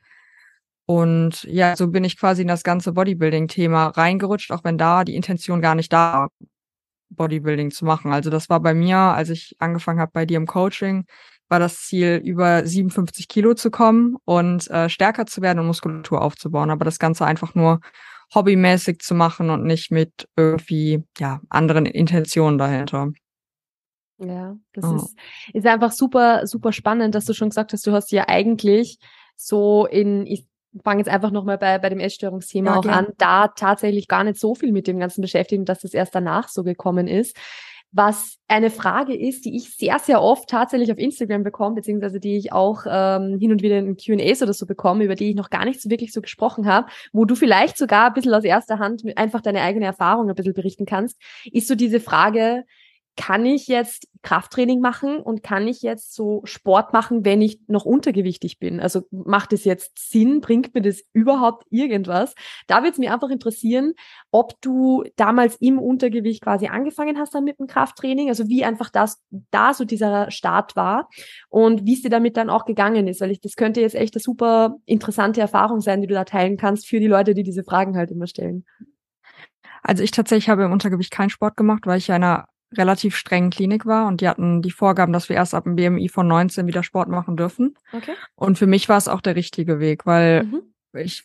Und 0.85 1.43
ja, 1.43 1.75
so 1.75 1.87
bin 1.87 2.03
ich 2.03 2.17
quasi 2.17 2.41
in 2.41 2.47
das 2.47 2.63
ganze 2.63 2.93
Bodybuilding-Thema 2.93 3.87
reingerutscht, 3.89 4.51
auch 4.51 4.63
wenn 4.63 4.77
da 4.77 5.03
die 5.03 5.15
Intention 5.15 5.61
gar 5.61 5.75
nicht 5.75 5.93
da 5.93 6.21
war, 6.21 6.29
Bodybuilding 7.11 7.71
zu 7.71 7.85
machen. 7.85 8.11
Also 8.11 8.29
das 8.29 8.49
war 8.49 8.59
bei 8.59 8.73
mir, 8.73 8.97
als 8.97 9.29
ich 9.29 9.55
angefangen 9.59 9.99
habe 9.99 10.11
bei 10.13 10.25
dir 10.25 10.37
im 10.37 10.47
Coaching, 10.47 11.05
war 11.47 11.59
das 11.59 11.81
Ziel, 11.81 12.21
über 12.23 12.65
57 12.65 13.27
Kilo 13.27 13.55
zu 13.55 13.71
kommen 13.71 14.17
und 14.25 14.69
äh, 14.69 14.89
stärker 14.89 15.25
zu 15.25 15.41
werden 15.41 15.59
und 15.59 15.67
Muskulatur 15.67 16.21
aufzubauen. 16.21 16.69
Aber 16.69 16.85
das 16.85 16.99
Ganze 16.99 17.25
einfach 17.25 17.55
nur 17.55 17.79
hobbymäßig 18.33 18.99
zu 18.99 19.15
machen 19.15 19.49
und 19.49 19.63
nicht 19.63 19.91
mit 19.91 20.27
irgendwie 20.35 21.03
ja 21.17 21.41
anderen 21.49 21.85
Intentionen 21.85 22.57
dahinter. 22.57 23.11
Ja, 24.19 24.57
das 24.73 24.85
oh. 24.85 24.95
ist, 24.95 25.15
ist 25.53 25.65
einfach 25.65 25.91
super, 25.91 26.45
super 26.45 26.73
spannend, 26.73 27.15
dass 27.15 27.25
du 27.25 27.33
schon 27.33 27.49
gesagt 27.49 27.73
hast, 27.73 27.87
du 27.87 27.93
hast 27.93 28.11
ja 28.11 28.27
eigentlich 28.27 28.99
so 29.37 29.85
in, 29.85 30.27
ich 30.27 30.45
fange 30.83 30.99
jetzt 30.99 31.09
einfach 31.09 31.31
nochmal 31.31 31.57
bei, 31.57 31.79
bei 31.79 31.89
dem 31.89 31.99
Essstörungsthema 31.99 32.71
ja, 32.71 32.77
auch 32.77 32.81
klar. 32.81 32.97
an, 32.97 33.07
da 33.17 33.47
tatsächlich 33.47 34.07
gar 34.07 34.25
nicht 34.25 34.39
so 34.39 34.55
viel 34.55 34.73
mit 34.73 34.87
dem 34.87 34.99
Ganzen 34.99 35.21
beschäftigen, 35.21 35.65
dass 35.65 35.79
das 35.79 35.93
erst 35.93 36.13
danach 36.13 36.49
so 36.49 36.63
gekommen 36.63 37.07
ist 37.07 37.37
was 37.91 38.37
eine 38.47 38.69
Frage 38.69 39.15
ist, 39.15 39.45
die 39.45 39.55
ich 39.55 39.75
sehr, 39.75 39.97
sehr 39.99 40.21
oft 40.21 40.49
tatsächlich 40.49 40.91
auf 40.91 40.97
Instagram 40.97 41.43
bekomme, 41.43 41.75
beziehungsweise 41.75 42.19
die 42.19 42.37
ich 42.37 42.53
auch 42.53 42.83
ähm, 42.87 43.37
hin 43.39 43.51
und 43.51 43.63
wieder 43.63 43.79
in 43.79 43.97
Q&As 43.97 44.41
oder 44.43 44.53
so 44.53 44.65
bekomme, 44.65 45.03
über 45.03 45.15
die 45.15 45.29
ich 45.31 45.35
noch 45.35 45.49
gar 45.49 45.65
nicht 45.65 45.81
so 45.81 45.89
wirklich 45.89 46.13
so 46.13 46.21
gesprochen 46.21 46.67
habe, 46.67 46.87
wo 47.13 47.25
du 47.25 47.35
vielleicht 47.35 47.77
sogar 47.77 48.07
ein 48.07 48.13
bisschen 48.13 48.33
aus 48.33 48.43
erster 48.43 48.79
Hand 48.79 49.03
einfach 49.15 49.41
deine 49.41 49.61
eigene 49.61 49.85
Erfahrung 49.85 50.29
ein 50.29 50.35
bisschen 50.35 50.53
berichten 50.53 50.85
kannst, 50.85 51.19
ist 51.51 51.67
so 51.67 51.75
diese 51.75 51.99
Frage, 51.99 52.63
kann 53.19 53.45
ich 53.45 53.67
jetzt 53.67 54.07
Krafttraining 54.21 54.79
machen 54.79 55.17
und 55.17 55.43
kann 55.43 55.67
ich 55.67 55.81
jetzt 55.81 56.15
so 56.15 56.39
Sport 56.45 56.93
machen, 56.93 57.25
wenn 57.25 57.41
ich 57.41 57.59
noch 57.67 57.83
untergewichtig 57.83 58.59
bin? 58.59 58.79
Also 58.79 59.01
macht 59.11 59.51
es 59.51 59.65
jetzt 59.65 59.99
Sinn? 60.09 60.39
Bringt 60.39 60.73
mir 60.73 60.81
das 60.81 61.01
überhaupt 61.11 61.65
irgendwas? 61.69 62.33
Da 62.67 62.77
würde 62.77 62.91
es 62.91 62.97
mir 62.97 63.13
einfach 63.13 63.29
interessieren, 63.29 63.93
ob 64.31 64.53
du 64.61 65.03
damals 65.17 65.57
im 65.57 65.79
Untergewicht 65.79 66.41
quasi 66.41 66.67
angefangen 66.67 67.19
hast 67.19 67.35
dann 67.35 67.43
mit 67.43 67.59
dem 67.59 67.67
Krafttraining, 67.67 68.29
also 68.29 68.47
wie 68.47 68.63
einfach 68.63 68.89
das 68.89 69.21
da 69.51 69.73
so 69.73 69.83
dieser 69.83 70.31
Start 70.31 70.77
war 70.77 71.09
und 71.49 71.85
wie 71.85 71.95
es 71.95 72.01
dir 72.01 72.09
damit 72.09 72.37
dann 72.37 72.49
auch 72.49 72.63
gegangen 72.63 73.09
ist, 73.09 73.19
weil 73.19 73.31
ich 73.31 73.41
das 73.41 73.57
könnte 73.57 73.81
jetzt 73.81 73.95
echt 73.95 74.15
eine 74.15 74.21
super 74.21 74.77
interessante 74.85 75.41
Erfahrung 75.41 75.81
sein, 75.81 75.99
die 75.99 76.07
du 76.07 76.13
da 76.13 76.23
teilen 76.23 76.55
kannst 76.55 76.87
für 76.87 77.01
die 77.01 77.07
Leute, 77.07 77.33
die 77.33 77.43
diese 77.43 77.65
Fragen 77.65 77.97
halt 77.97 78.11
immer 78.11 78.27
stellen. 78.27 78.63
Also 79.83 80.03
ich 80.03 80.11
tatsächlich 80.11 80.47
habe 80.47 80.63
im 80.63 80.71
Untergewicht 80.71 81.11
keinen 81.11 81.29
Sport 81.29 81.57
gemacht, 81.57 81.85
weil 81.85 81.97
ich 81.97 82.13
einer 82.13 82.47
relativ 82.75 83.15
strengen 83.15 83.49
Klinik 83.49 83.85
war 83.85 84.07
und 84.07 84.21
die 84.21 84.27
hatten 84.27 84.61
die 84.61 84.71
Vorgaben, 84.71 85.13
dass 85.13 85.29
wir 85.29 85.35
erst 85.35 85.53
ab 85.53 85.63
dem 85.63 85.75
BMI 85.75 86.09
von 86.09 86.27
19 86.27 86.67
wieder 86.67 86.83
Sport 86.83 87.09
machen 87.09 87.35
dürfen. 87.35 87.75
Okay. 87.93 88.13
Und 88.35 88.57
für 88.57 88.67
mich 88.67 88.87
war 88.89 88.97
es 88.97 89.07
auch 89.07 89.21
der 89.21 89.35
richtige 89.35 89.79
Weg, 89.79 90.05
weil 90.05 90.43
mhm. 90.43 90.61
ich, 90.93 91.23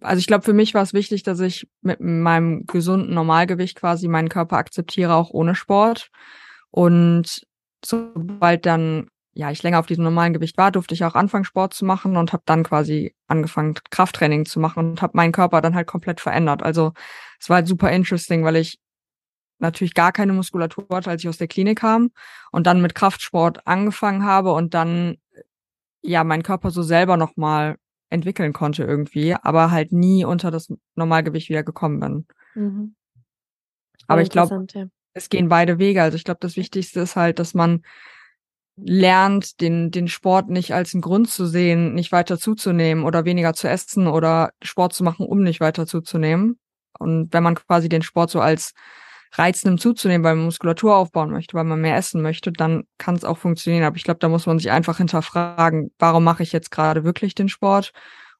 also 0.00 0.18
ich 0.18 0.26
glaube, 0.26 0.44
für 0.44 0.52
mich 0.52 0.74
war 0.74 0.82
es 0.82 0.92
wichtig, 0.92 1.22
dass 1.22 1.40
ich 1.40 1.68
mit 1.82 2.00
meinem 2.00 2.66
gesunden 2.66 3.14
Normalgewicht 3.14 3.78
quasi 3.78 4.08
meinen 4.08 4.28
Körper 4.28 4.56
akzeptiere, 4.56 5.14
auch 5.14 5.30
ohne 5.30 5.54
Sport. 5.54 6.10
Und 6.70 7.46
sobald 7.84 8.66
dann 8.66 9.08
ja, 9.32 9.50
ich 9.50 9.62
länger 9.62 9.78
auf 9.78 9.86
diesem 9.86 10.04
normalen 10.04 10.32
Gewicht 10.32 10.58
war, 10.58 10.72
durfte 10.72 10.94
ich 10.94 11.04
auch 11.04 11.14
anfangen, 11.14 11.44
Sport 11.44 11.72
zu 11.72 11.84
machen 11.84 12.16
und 12.16 12.32
habe 12.32 12.42
dann 12.46 12.64
quasi 12.64 13.14
angefangen, 13.28 13.74
Krafttraining 13.90 14.44
zu 14.44 14.58
machen 14.58 14.90
und 14.90 15.02
habe 15.02 15.16
meinen 15.16 15.32
Körper 15.32 15.60
dann 15.60 15.74
halt 15.74 15.86
komplett 15.86 16.20
verändert. 16.20 16.62
Also 16.62 16.92
es 17.38 17.48
war 17.48 17.56
halt 17.56 17.68
super 17.68 17.90
interesting, 17.92 18.44
weil 18.44 18.56
ich 18.56 18.80
natürlich 19.60 19.94
gar 19.94 20.12
keine 20.12 20.32
Muskulatur 20.32 20.86
hatte, 20.90 21.10
als 21.10 21.22
ich 21.22 21.28
aus 21.28 21.38
der 21.38 21.48
Klinik 21.48 21.78
kam 21.78 22.10
und 22.50 22.66
dann 22.66 22.82
mit 22.82 22.94
Kraftsport 22.94 23.66
angefangen 23.66 24.24
habe 24.24 24.52
und 24.52 24.74
dann 24.74 25.16
ja 26.02 26.24
meinen 26.24 26.42
Körper 26.42 26.70
so 26.70 26.82
selber 26.82 27.16
nochmal 27.16 27.76
entwickeln 28.08 28.52
konnte 28.52 28.84
irgendwie, 28.84 29.34
aber 29.34 29.70
halt 29.70 29.92
nie 29.92 30.24
unter 30.24 30.50
das 30.50 30.72
Normalgewicht 30.96 31.48
wieder 31.48 31.62
gekommen 31.62 32.00
bin. 32.00 32.26
Mhm. 32.54 32.94
Aber 34.06 34.22
ich 34.22 34.30
glaube, 34.30 34.66
ja. 34.72 34.86
es 35.12 35.28
gehen 35.28 35.48
beide 35.48 35.78
Wege. 35.78 36.02
Also 36.02 36.16
ich 36.16 36.24
glaube, 36.24 36.40
das 36.40 36.56
Wichtigste 36.56 37.00
ist 37.00 37.14
halt, 37.14 37.38
dass 37.38 37.54
man 37.54 37.82
lernt, 38.76 39.60
den, 39.60 39.90
den 39.90 40.08
Sport 40.08 40.48
nicht 40.48 40.74
als 40.74 40.94
einen 40.94 41.02
Grund 41.02 41.28
zu 41.30 41.46
sehen, 41.46 41.94
nicht 41.94 42.12
weiter 42.12 42.38
zuzunehmen 42.38 43.04
oder 43.04 43.24
weniger 43.24 43.52
zu 43.52 43.68
essen 43.68 44.06
oder 44.06 44.50
Sport 44.62 44.94
zu 44.94 45.04
machen, 45.04 45.26
um 45.26 45.42
nicht 45.42 45.60
weiter 45.60 45.86
zuzunehmen. 45.86 46.58
Und 46.98 47.32
wenn 47.32 47.42
man 47.42 47.54
quasi 47.54 47.88
den 47.88 48.02
Sport 48.02 48.30
so 48.30 48.40
als 48.40 48.72
reizendem 49.32 49.78
zuzunehmen, 49.78 50.24
weil 50.24 50.34
man 50.34 50.46
Muskulatur 50.46 50.96
aufbauen 50.96 51.30
möchte, 51.30 51.54
weil 51.54 51.64
man 51.64 51.80
mehr 51.80 51.96
essen 51.96 52.22
möchte, 52.22 52.52
dann 52.52 52.84
kann 52.98 53.14
es 53.14 53.24
auch 53.24 53.38
funktionieren. 53.38 53.84
Aber 53.84 53.96
ich 53.96 54.04
glaube, 54.04 54.18
da 54.20 54.28
muss 54.28 54.46
man 54.46 54.58
sich 54.58 54.70
einfach 54.70 54.98
hinterfragen, 54.98 55.92
warum 55.98 56.24
mache 56.24 56.42
ich 56.42 56.52
jetzt 56.52 56.70
gerade 56.70 57.04
wirklich 57.04 57.34
den 57.34 57.48
Sport 57.48 57.92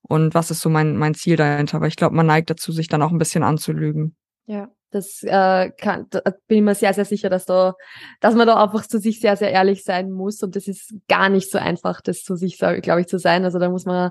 und 0.03 0.35
was 0.35 0.51
ist 0.51 0.61
so 0.61 0.71
mein, 0.71 0.97
mein 0.97 1.15
Ziel 1.15 1.37
dahinter? 1.37 1.81
Weil 1.81 1.89
ich 1.89 1.97
glaube, 1.97 2.17
man 2.17 2.27
neigt 2.27 2.51
dazu, 2.51 2.73
sich 2.73 2.89
dann 2.89 3.03
auch 3.03 3.13
ein 3.13 3.19
bisschen 3.19 3.43
anzulügen. 3.43 4.17
Ja, 4.47 4.69
das 4.91 5.23
äh, 5.23 5.71
kann, 5.71 6.07
da 6.11 6.21
bin 6.49 6.59
ich 6.59 6.63
mir 6.63 6.75
sehr, 6.75 6.95
sehr 6.95 7.05
sicher, 7.05 7.31
dass 7.31 7.47
da, 7.47 7.75
dass 8.21 8.35
man 8.35 8.47
da 8.47 8.63
einfach 8.63 8.87
zu 8.87 8.99
sich 8.99 9.21
sehr, 9.21 9.37
sehr 9.37 9.51
ehrlich 9.51 9.85
sein 9.85 10.11
muss. 10.11 10.43
Und 10.43 10.57
das 10.57 10.69
ist 10.69 10.95
gar 11.09 11.29
nicht 11.29 11.51
so 11.51 11.59
einfach, 11.59 12.01
das 12.01 12.23
zu 12.23 12.37
sich, 12.37 12.59
glaube 12.59 13.01
ich, 13.01 13.07
zu 13.07 13.19
sein. 13.19 13.45
Also 13.45 13.59
da 13.59 13.69
muss 13.69 13.85
man 13.85 14.11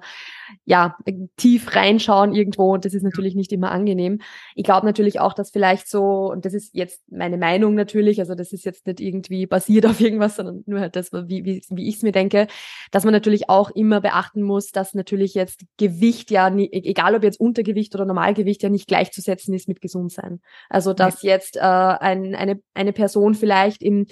ja 0.66 0.98
tief 1.38 1.76
reinschauen 1.76 2.34
irgendwo 2.34 2.74
und 2.74 2.86
das 2.86 2.94
ist 2.94 3.04
natürlich 3.04 3.36
nicht 3.36 3.52
immer 3.52 3.72
angenehm. 3.72 4.20
Ich 4.56 4.64
glaube 4.64 4.86
natürlich 4.86 5.20
auch, 5.20 5.34
dass 5.34 5.52
vielleicht 5.52 5.88
so, 5.88 6.32
und 6.32 6.46
das 6.46 6.54
ist 6.54 6.74
jetzt 6.74 7.02
meine 7.12 7.38
Meinung 7.38 7.76
natürlich, 7.76 8.20
also 8.20 8.36
das 8.36 8.52
ist 8.52 8.66
jetzt 8.66 8.88
nicht 8.88 9.00
irgendwie 9.00 9.46
basiert 9.46 9.86
auf 9.86 10.00
irgendwas, 10.00 10.36
sondern 10.36 10.64
nur 10.66 10.80
halt 10.80 10.96
das, 10.96 11.12
wie, 11.12 11.46
wie, 11.46 11.62
wie 11.70 11.88
ich 11.88 11.98
es 11.98 12.02
mir 12.04 12.12
denke, 12.12 12.48
dass 12.92 13.04
man 13.04 13.14
natürlich 13.14 13.50
auch 13.50 13.70
immer 13.72 14.02
beachten 14.02 14.42
muss, 14.42 14.72
dass 14.72 14.94
natürlich 14.94 15.34
jetzt 15.34 15.62
Gewicht 15.78 16.32
ja, 16.32 16.50
nie, 16.50 16.70
egal 16.72 17.16
ob 17.16 17.24
jetzt 17.24 17.40
Untergewicht 17.40 17.94
oder 17.96 18.06
Normalgewicht, 18.06 18.64
ja 18.64 18.70
nicht 18.70 18.88
gleichzusetzen 18.88 19.54
ist 19.54 19.68
mit 19.68 19.82
Gesundsein. 19.82 20.42
Also 20.70 20.94
dass 20.94 21.24
jetzt 21.24 21.58
äh, 21.58 21.60
ein, 21.62 22.36
eine, 22.36 22.62
eine 22.76 22.94
Person 22.94 23.34
vielleicht 23.34 23.82
im, 23.82 24.06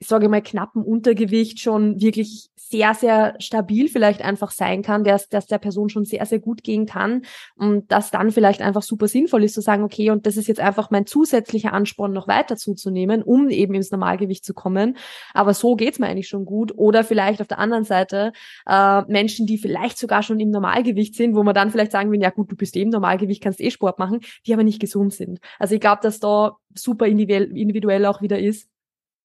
ich 0.00 0.08
sage 0.08 0.30
mal, 0.30 0.40
knappen 0.40 0.82
Untergewicht 0.82 1.60
schon 1.60 2.00
wirklich 2.00 2.48
sehr, 2.56 2.94
sehr 2.94 3.34
stabil 3.38 3.88
vielleicht 3.88 4.22
einfach 4.22 4.50
sein 4.50 4.82
kann, 4.82 5.04
dass, 5.04 5.28
dass 5.28 5.46
der 5.46 5.58
Person 5.58 5.90
schon 5.90 6.04
sehr, 6.04 6.24
sehr 6.24 6.38
gut 6.38 6.62
gehen 6.62 6.86
kann 6.86 7.22
und 7.56 7.92
dass 7.92 8.10
dann 8.10 8.30
vielleicht 8.30 8.62
einfach 8.62 8.80
super 8.80 9.08
sinnvoll 9.08 9.44
ist 9.44 9.54
zu 9.54 9.60
sagen, 9.60 9.82
okay, 9.82 10.10
und 10.10 10.24
das 10.24 10.38
ist 10.38 10.46
jetzt 10.46 10.60
einfach 10.60 10.90
mein 10.90 11.04
zusätzlicher 11.04 11.74
Ansporn, 11.74 12.14
noch 12.14 12.28
weiter 12.28 12.56
zuzunehmen, 12.56 13.22
um 13.22 13.50
eben 13.50 13.74
ins 13.74 13.90
Normalgewicht 13.90 14.42
zu 14.44 14.54
kommen. 14.54 14.96
Aber 15.34 15.52
so 15.52 15.76
geht's 15.76 15.98
mir 15.98 16.06
eigentlich 16.06 16.28
schon 16.28 16.46
gut. 16.46 16.72
Oder 16.76 17.04
vielleicht 17.04 17.42
auf 17.42 17.48
der 17.48 17.58
anderen 17.58 17.84
Seite 17.84 18.32
äh, 18.66 19.02
Menschen, 19.02 19.46
die 19.46 19.58
vielleicht 19.58 19.98
sogar 19.98 20.22
schon 20.22 20.40
im 20.40 20.50
Normalgewicht 20.50 21.14
sind, 21.14 21.34
wo 21.34 21.42
man 21.42 21.54
dann 21.54 21.70
vielleicht 21.70 21.92
sagen 21.92 22.10
will, 22.10 22.22
ja 22.22 22.30
gut, 22.30 22.50
du 22.50 22.56
bist 22.56 22.74
eben 22.76 22.90
Normalgewicht, 22.90 23.42
kannst 23.42 23.60
eh 23.60 23.70
Sport 23.70 23.98
machen, 23.98 24.20
die 24.46 24.54
aber 24.54 24.62
nicht 24.62 24.80
gesund 24.80 25.12
sind. 25.12 25.40
Also 25.58 25.74
ich 25.74 25.80
glaube, 25.80 26.00
dass 26.02 26.20
da 26.20 26.56
super 26.74 27.06
individuell 27.06 28.06
auch 28.06 28.22
wieder 28.22 28.38
ist 28.38 28.69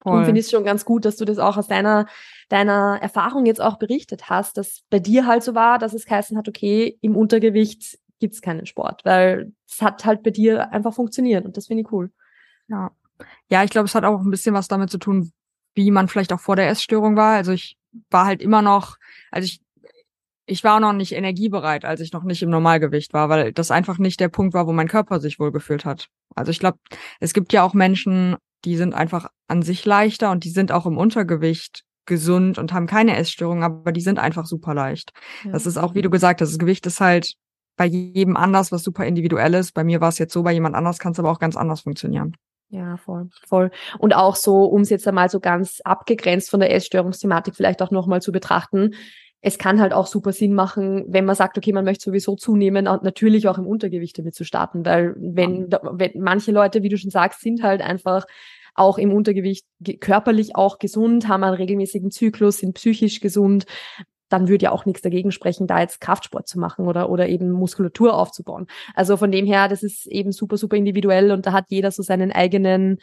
Voll. 0.05 0.19
Und 0.19 0.25
finde 0.25 0.39
ich 0.39 0.45
es 0.45 0.51
schon 0.51 0.63
ganz 0.63 0.85
gut, 0.85 1.03
dass 1.03 1.15
du 1.15 1.25
das 1.25 1.39
auch 1.39 1.57
aus 1.57 1.67
deiner, 1.67 2.05
deiner 2.49 2.99
Erfahrung 3.01 3.47
jetzt 3.47 3.59
auch 3.59 3.79
berichtet 3.79 4.29
hast, 4.29 4.55
dass 4.55 4.83
bei 4.91 4.99
dir 4.99 5.25
halt 5.25 5.41
so 5.41 5.55
war, 5.55 5.79
dass 5.79 5.93
es 5.93 6.05
geheißen 6.05 6.37
hat, 6.37 6.47
okay, 6.47 6.99
im 7.01 7.15
Untergewicht 7.15 7.97
gibt's 8.19 8.39
keinen 8.39 8.67
Sport, 8.67 9.01
weil 9.03 9.51
es 9.67 9.81
hat 9.81 10.05
halt 10.05 10.21
bei 10.21 10.29
dir 10.29 10.71
einfach 10.71 10.93
funktioniert 10.93 11.43
und 11.43 11.57
das 11.57 11.65
finde 11.65 11.81
ich 11.81 11.91
cool. 11.91 12.11
Ja. 12.67 12.91
Ja, 13.49 13.63
ich 13.63 13.71
glaube, 13.71 13.87
es 13.87 13.95
hat 13.95 14.03
auch 14.03 14.21
ein 14.21 14.29
bisschen 14.29 14.53
was 14.53 14.67
damit 14.67 14.91
zu 14.91 14.99
tun, 14.99 15.31
wie 15.73 15.89
man 15.89 16.07
vielleicht 16.07 16.31
auch 16.33 16.39
vor 16.39 16.55
der 16.55 16.69
Essstörung 16.69 17.15
war. 17.15 17.33
Also 17.33 17.51
ich 17.51 17.75
war 18.11 18.27
halt 18.27 18.43
immer 18.43 18.61
noch, 18.61 18.97
also 19.31 19.47
ich, 19.47 19.59
ich 20.45 20.63
war 20.63 20.79
noch 20.79 20.93
nicht 20.93 21.13
energiebereit, 21.13 21.83
als 21.83 21.99
ich 21.99 22.13
noch 22.13 22.23
nicht 22.23 22.43
im 22.43 22.51
Normalgewicht 22.51 23.11
war, 23.11 23.29
weil 23.29 23.53
das 23.53 23.71
einfach 23.71 23.97
nicht 23.97 24.19
der 24.19 24.29
Punkt 24.29 24.53
war, 24.53 24.67
wo 24.67 24.71
mein 24.71 24.87
Körper 24.87 25.19
sich 25.19 25.39
wohlgefühlt 25.39 25.83
hat. 25.83 26.09
Also 26.35 26.51
ich 26.51 26.59
glaube, 26.59 26.77
es 27.19 27.33
gibt 27.33 27.53
ja 27.53 27.63
auch 27.63 27.73
Menschen, 27.73 28.35
die 28.65 28.77
sind 28.77 28.93
einfach 28.93 29.29
an 29.47 29.61
sich 29.61 29.85
leichter 29.85 30.31
und 30.31 30.43
die 30.43 30.49
sind 30.49 30.71
auch 30.71 30.85
im 30.85 30.97
Untergewicht 30.97 31.83
gesund 32.05 32.57
und 32.57 32.73
haben 32.73 32.87
keine 32.87 33.15
Essstörung, 33.17 33.63
aber 33.63 33.91
die 33.91 34.01
sind 34.01 34.19
einfach 34.19 34.45
super 34.45 34.73
leicht. 34.73 35.11
Ja. 35.43 35.51
Das 35.51 35.65
ist 35.65 35.77
auch, 35.77 35.95
wie 35.95 36.01
du 36.01 36.09
gesagt 36.09 36.41
hast, 36.41 36.51
das 36.51 36.59
Gewicht 36.59 36.85
ist 36.85 36.99
halt 36.99 37.33
bei 37.77 37.85
jedem 37.85 38.37
anders, 38.37 38.71
was 38.71 38.83
super 38.83 39.05
individuell 39.05 39.53
ist. 39.53 39.73
Bei 39.73 39.83
mir 39.83 40.01
war 40.01 40.09
es 40.09 40.17
jetzt 40.17 40.33
so, 40.33 40.43
bei 40.43 40.53
jemand 40.53 40.75
anders 40.75 40.99
kann 40.99 41.11
es 41.11 41.19
aber 41.19 41.31
auch 41.31 41.39
ganz 41.39 41.57
anders 41.57 41.81
funktionieren. 41.81 42.35
Ja, 42.69 42.97
voll, 42.97 43.29
voll. 43.47 43.71
Und 43.99 44.15
auch 44.15 44.35
so, 44.35 44.65
um 44.65 44.81
es 44.81 44.89
jetzt 44.89 45.07
einmal 45.07 45.29
so 45.29 45.39
ganz 45.39 45.81
abgegrenzt 45.81 46.49
von 46.49 46.59
der 46.59 46.73
Essstörungsthematik 46.73 47.55
vielleicht 47.55 47.81
auch 47.81 47.91
nochmal 47.91 48.21
zu 48.21 48.31
betrachten, 48.31 48.95
es 49.45 49.59
kann 49.59 49.79
halt 49.79 49.93
auch 49.93 50.07
super 50.07 50.31
Sinn 50.31 50.55
machen, 50.55 51.05
wenn 51.07 51.23
man 51.23 51.35
sagt, 51.35 51.55
okay, 51.55 51.71
man 51.71 51.85
möchte 51.85 52.05
sowieso 52.05 52.35
zunehmen 52.35 52.87
und 52.87 53.03
natürlich 53.03 53.47
auch 53.47 53.59
im 53.59 53.67
Untergewicht 53.67 54.17
damit 54.17 54.33
zu 54.33 54.43
starten, 54.43 54.83
weil 54.85 55.13
wenn, 55.19 55.69
wenn 55.69 56.13
manche 56.15 56.51
Leute, 56.51 56.81
wie 56.81 56.89
du 56.89 56.97
schon 56.97 57.11
sagst, 57.11 57.41
sind 57.41 57.61
halt 57.61 57.81
einfach 57.81 58.25
auch 58.73 58.97
im 58.97 59.13
Untergewicht 59.13 59.67
körperlich 59.99 60.55
auch 60.55 60.79
gesund, 60.79 61.27
haben 61.27 61.43
einen 61.43 61.57
regelmäßigen 61.57 62.09
Zyklus, 62.09 62.57
sind 62.57 62.73
psychisch 62.73 63.19
gesund, 63.19 63.67
dann 64.29 64.47
würde 64.47 64.63
ja 64.63 64.71
auch 64.71 64.85
nichts 64.85 65.03
dagegen 65.03 65.31
sprechen, 65.31 65.67
da 65.67 65.79
jetzt 65.79 66.01
Kraftsport 66.01 66.47
zu 66.47 66.59
machen 66.59 66.87
oder, 66.87 67.11
oder 67.11 67.29
eben 67.29 67.51
Muskulatur 67.51 68.15
aufzubauen. 68.17 68.65
Also 68.95 69.15
von 69.15 69.31
dem 69.31 69.45
her, 69.45 69.67
das 69.67 69.83
ist 69.83 70.07
eben 70.07 70.31
super, 70.31 70.57
super 70.57 70.75
individuell 70.75 71.29
und 71.31 71.45
da 71.45 71.51
hat 71.51 71.65
jeder 71.69 71.91
so 71.91 72.01
seinen 72.01 72.31
eigenen, 72.31 72.97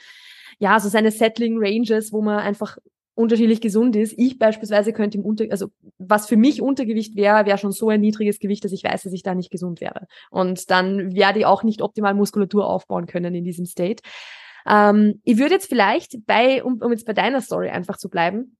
ja, 0.58 0.80
so 0.80 0.88
seine 0.88 1.12
Settling 1.12 1.58
Ranges, 1.60 2.12
wo 2.12 2.20
man 2.20 2.40
einfach 2.40 2.78
unterschiedlich 3.14 3.60
gesund 3.60 3.94
ist. 3.96 4.14
Ich 4.16 4.38
beispielsweise 4.38 4.92
könnte 4.92 5.18
im 5.18 5.24
Unter, 5.24 5.46
also 5.50 5.68
was 5.98 6.26
für 6.26 6.36
mich 6.36 6.62
Untergewicht 6.62 7.14
wäre, 7.16 7.44
wäre 7.46 7.58
schon 7.58 7.72
so 7.72 7.88
ein 7.90 8.00
niedriges 8.00 8.38
Gewicht, 8.38 8.64
dass 8.64 8.72
ich 8.72 8.84
weiß, 8.84 9.02
dass 9.02 9.12
ich 9.12 9.22
da 9.22 9.34
nicht 9.34 9.50
gesund 9.50 9.80
wäre. 9.80 10.06
Und 10.30 10.70
dann 10.70 11.14
werde 11.14 11.40
ich 11.40 11.46
auch 11.46 11.62
nicht 11.62 11.82
optimal 11.82 12.14
Muskulatur 12.14 12.66
aufbauen 12.66 13.06
können 13.06 13.34
in 13.34 13.44
diesem 13.44 13.66
State. 13.66 14.02
Ähm, 14.66 15.20
ich 15.24 15.38
würde 15.38 15.54
jetzt 15.54 15.68
vielleicht 15.68 16.26
bei, 16.26 16.62
um, 16.62 16.80
um 16.80 16.90
jetzt 16.90 17.06
bei 17.06 17.12
deiner 17.12 17.40
Story 17.40 17.68
einfach 17.68 17.98
zu 17.98 18.08
bleiben, 18.08 18.56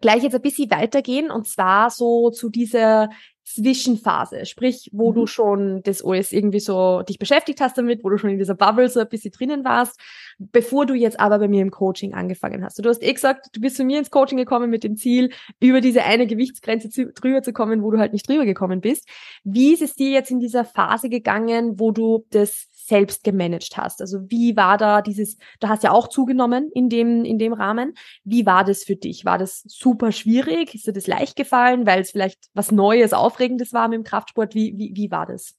gleich 0.00 0.22
jetzt 0.22 0.34
ein 0.34 0.42
bisschen 0.42 0.70
weitergehen 0.70 1.30
und 1.30 1.46
zwar 1.46 1.90
so 1.90 2.30
zu 2.30 2.48
dieser 2.48 3.10
Zwischenphase, 3.54 4.46
sprich, 4.46 4.90
wo 4.92 5.10
mhm. 5.10 5.14
du 5.14 5.26
schon 5.26 5.82
das 5.82 6.04
alles 6.04 6.32
irgendwie 6.32 6.60
so 6.60 7.02
dich 7.02 7.18
beschäftigt 7.18 7.60
hast 7.60 7.76
damit, 7.76 8.04
wo 8.04 8.10
du 8.10 8.18
schon 8.18 8.30
in 8.30 8.38
dieser 8.38 8.54
Bubble 8.54 8.88
so 8.88 9.00
ein 9.00 9.08
bisschen 9.08 9.32
drinnen 9.32 9.64
warst, 9.64 10.00
bevor 10.38 10.86
du 10.86 10.94
jetzt 10.94 11.18
aber 11.18 11.38
bei 11.38 11.48
mir 11.48 11.62
im 11.62 11.70
Coaching 11.70 12.14
angefangen 12.14 12.64
hast. 12.64 12.84
Du 12.84 12.88
hast 12.88 13.02
eh 13.02 13.12
gesagt, 13.12 13.48
du 13.52 13.60
bist 13.60 13.76
zu 13.76 13.84
mir 13.84 13.98
ins 13.98 14.10
Coaching 14.10 14.38
gekommen 14.38 14.70
mit 14.70 14.84
dem 14.84 14.96
Ziel, 14.96 15.30
über 15.60 15.80
diese 15.80 16.04
eine 16.04 16.26
Gewichtsgrenze 16.26 16.90
zu, 16.90 17.12
drüber 17.12 17.42
zu 17.42 17.52
kommen, 17.52 17.82
wo 17.82 17.90
du 17.90 17.98
halt 17.98 18.12
nicht 18.12 18.28
drüber 18.28 18.44
gekommen 18.44 18.80
bist. 18.80 19.08
Wie 19.44 19.72
ist 19.72 19.82
es 19.82 19.94
dir 19.94 20.10
jetzt 20.10 20.30
in 20.30 20.40
dieser 20.40 20.64
Phase 20.64 21.08
gegangen, 21.08 21.78
wo 21.78 21.90
du 21.90 22.24
das 22.30 22.68
selbst 22.90 23.24
gemanagt 23.24 23.78
hast? 23.78 24.02
Also 24.02 24.30
wie 24.30 24.56
war 24.56 24.76
da 24.76 25.00
dieses, 25.00 25.38
du 25.60 25.68
hast 25.68 25.82
ja 25.82 25.92
auch 25.92 26.08
zugenommen 26.08 26.70
in 26.74 26.90
dem, 26.90 27.24
in 27.24 27.38
dem 27.38 27.54
Rahmen. 27.54 27.94
Wie 28.24 28.44
war 28.44 28.64
das 28.64 28.84
für 28.84 28.96
dich? 28.96 29.24
War 29.24 29.38
das 29.38 29.62
super 29.66 30.12
schwierig? 30.12 30.74
Ist 30.74 30.86
dir 30.86 30.92
das 30.92 31.06
leicht 31.06 31.36
gefallen, 31.36 31.86
weil 31.86 32.02
es 32.02 32.10
vielleicht 32.10 32.50
was 32.52 32.70
Neues, 32.70 33.14
Aufregendes 33.14 33.72
war 33.72 33.88
mit 33.88 33.96
dem 33.96 34.04
Kraftsport? 34.04 34.54
Wie, 34.54 34.76
wie, 34.76 34.92
wie 34.94 35.10
war 35.10 35.24
das? 35.24 35.54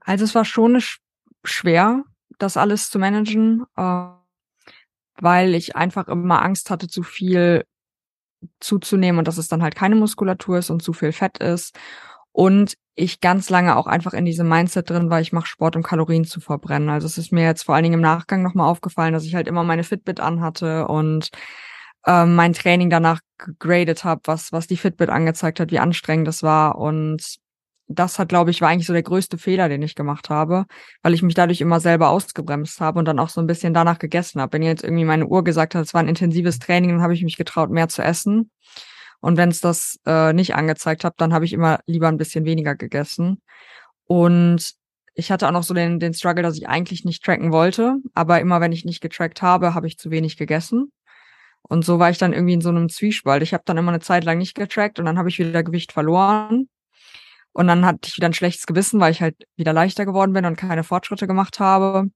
Also 0.00 0.24
es 0.24 0.34
war 0.34 0.44
schon 0.44 0.82
schwer, 1.44 2.04
das 2.38 2.56
alles 2.56 2.90
zu 2.90 2.98
managen, 2.98 3.64
äh, 3.76 4.08
weil 5.16 5.54
ich 5.54 5.76
einfach 5.76 6.08
immer 6.08 6.42
Angst 6.42 6.70
hatte, 6.70 6.88
zu 6.88 7.02
viel 7.02 7.64
zuzunehmen 8.58 9.18
und 9.18 9.28
dass 9.28 9.38
es 9.38 9.48
dann 9.48 9.62
halt 9.62 9.74
keine 9.74 9.96
Muskulatur 9.96 10.58
ist 10.58 10.70
und 10.70 10.82
zu 10.82 10.92
viel 10.92 11.12
Fett 11.12 11.38
ist. 11.38 11.78
Und 12.32 12.74
ich 13.00 13.20
ganz 13.20 13.50
lange 13.50 13.76
auch 13.76 13.86
einfach 13.86 14.12
in 14.12 14.24
diesem 14.24 14.48
Mindset 14.48 14.90
drin 14.90 15.10
war, 15.10 15.20
ich 15.20 15.32
mache 15.32 15.46
Sport, 15.46 15.76
um 15.76 15.82
Kalorien 15.82 16.24
zu 16.24 16.40
verbrennen. 16.40 16.90
Also 16.90 17.06
es 17.06 17.18
ist 17.18 17.32
mir 17.32 17.44
jetzt 17.44 17.64
vor 17.64 17.74
allen 17.74 17.84
Dingen 17.84 17.94
im 17.94 18.00
Nachgang 18.00 18.42
nochmal 18.42 18.68
aufgefallen, 18.68 19.12
dass 19.12 19.24
ich 19.24 19.34
halt 19.34 19.48
immer 19.48 19.64
meine 19.64 19.84
Fitbit 19.84 20.20
anhatte 20.20 20.86
und 20.86 21.30
ähm, 22.06 22.34
mein 22.34 22.52
Training 22.52 22.90
danach 22.90 23.20
gegradet 23.38 24.04
habe, 24.04 24.22
was, 24.24 24.52
was 24.52 24.66
die 24.66 24.76
Fitbit 24.76 25.08
angezeigt 25.10 25.60
hat, 25.60 25.70
wie 25.70 25.78
anstrengend 25.78 26.28
das 26.28 26.42
war. 26.42 26.78
Und 26.78 27.36
das 27.88 28.18
hat, 28.18 28.28
glaube 28.28 28.50
ich, 28.50 28.60
war 28.60 28.68
eigentlich 28.68 28.86
so 28.86 28.92
der 28.92 29.02
größte 29.02 29.36
Fehler, 29.36 29.68
den 29.68 29.82
ich 29.82 29.94
gemacht 29.94 30.30
habe, 30.30 30.66
weil 31.02 31.14
ich 31.14 31.22
mich 31.22 31.34
dadurch 31.34 31.60
immer 31.60 31.80
selber 31.80 32.10
ausgebremst 32.10 32.80
habe 32.80 32.98
und 32.98 33.06
dann 33.06 33.18
auch 33.18 33.28
so 33.28 33.40
ein 33.40 33.46
bisschen 33.46 33.74
danach 33.74 33.98
gegessen 33.98 34.40
habe. 34.40 34.52
Wenn 34.52 34.62
jetzt 34.62 34.84
irgendwie 34.84 35.04
meine 35.04 35.26
Uhr 35.26 35.42
gesagt 35.42 35.74
hat, 35.74 35.84
es 35.84 35.94
war 35.94 36.00
ein 36.00 36.08
intensives 36.08 36.58
Training, 36.58 36.90
dann 36.90 37.02
habe 37.02 37.14
ich 37.14 37.24
mich 37.24 37.36
getraut, 37.36 37.70
mehr 37.70 37.88
zu 37.88 38.02
essen. 38.02 38.50
Und 39.20 39.36
wenn 39.36 39.50
es 39.50 39.60
das 39.60 39.98
äh, 40.06 40.32
nicht 40.32 40.54
angezeigt 40.54 41.04
hat, 41.04 41.14
dann 41.18 41.32
habe 41.32 41.44
ich 41.44 41.52
immer 41.52 41.80
lieber 41.86 42.08
ein 42.08 42.16
bisschen 42.16 42.44
weniger 42.44 42.74
gegessen. 42.74 43.42
Und 44.06 44.72
ich 45.14 45.30
hatte 45.30 45.46
auch 45.46 45.52
noch 45.52 45.62
so 45.62 45.74
den, 45.74 46.00
den 46.00 46.14
Struggle, 46.14 46.42
dass 46.42 46.56
ich 46.56 46.68
eigentlich 46.68 47.04
nicht 47.04 47.24
tracken 47.24 47.52
wollte, 47.52 47.96
aber 48.14 48.40
immer 48.40 48.60
wenn 48.60 48.72
ich 48.72 48.84
nicht 48.84 49.00
getrackt 49.00 49.42
habe, 49.42 49.74
habe 49.74 49.86
ich 49.86 49.98
zu 49.98 50.10
wenig 50.10 50.36
gegessen. 50.36 50.92
Und 51.62 51.84
so 51.84 51.98
war 51.98 52.10
ich 52.10 52.18
dann 52.18 52.32
irgendwie 52.32 52.54
in 52.54 52.60
so 52.62 52.70
einem 52.70 52.88
Zwiespalt. 52.88 53.42
Ich 53.42 53.52
habe 53.52 53.62
dann 53.66 53.76
immer 53.76 53.92
eine 53.92 54.00
Zeit 54.00 54.24
lang 54.24 54.38
nicht 54.38 54.54
getrackt 54.54 54.98
und 54.98 55.04
dann 55.04 55.18
habe 55.18 55.28
ich 55.28 55.38
wieder 55.38 55.62
Gewicht 55.62 55.92
verloren. 55.92 56.68
Und 57.52 57.66
dann 57.66 57.84
hatte 57.84 58.00
ich 58.06 58.16
wieder 58.16 58.28
ein 58.28 58.32
schlechtes 58.32 58.66
Gewissen, 58.66 59.00
weil 59.00 59.12
ich 59.12 59.20
halt 59.20 59.36
wieder 59.56 59.72
leichter 59.72 60.06
geworden 60.06 60.32
bin 60.32 60.44
und 60.46 60.56
keine 60.56 60.84
Fortschritte 60.84 61.26
gemacht 61.26 61.60
habe 61.60 62.10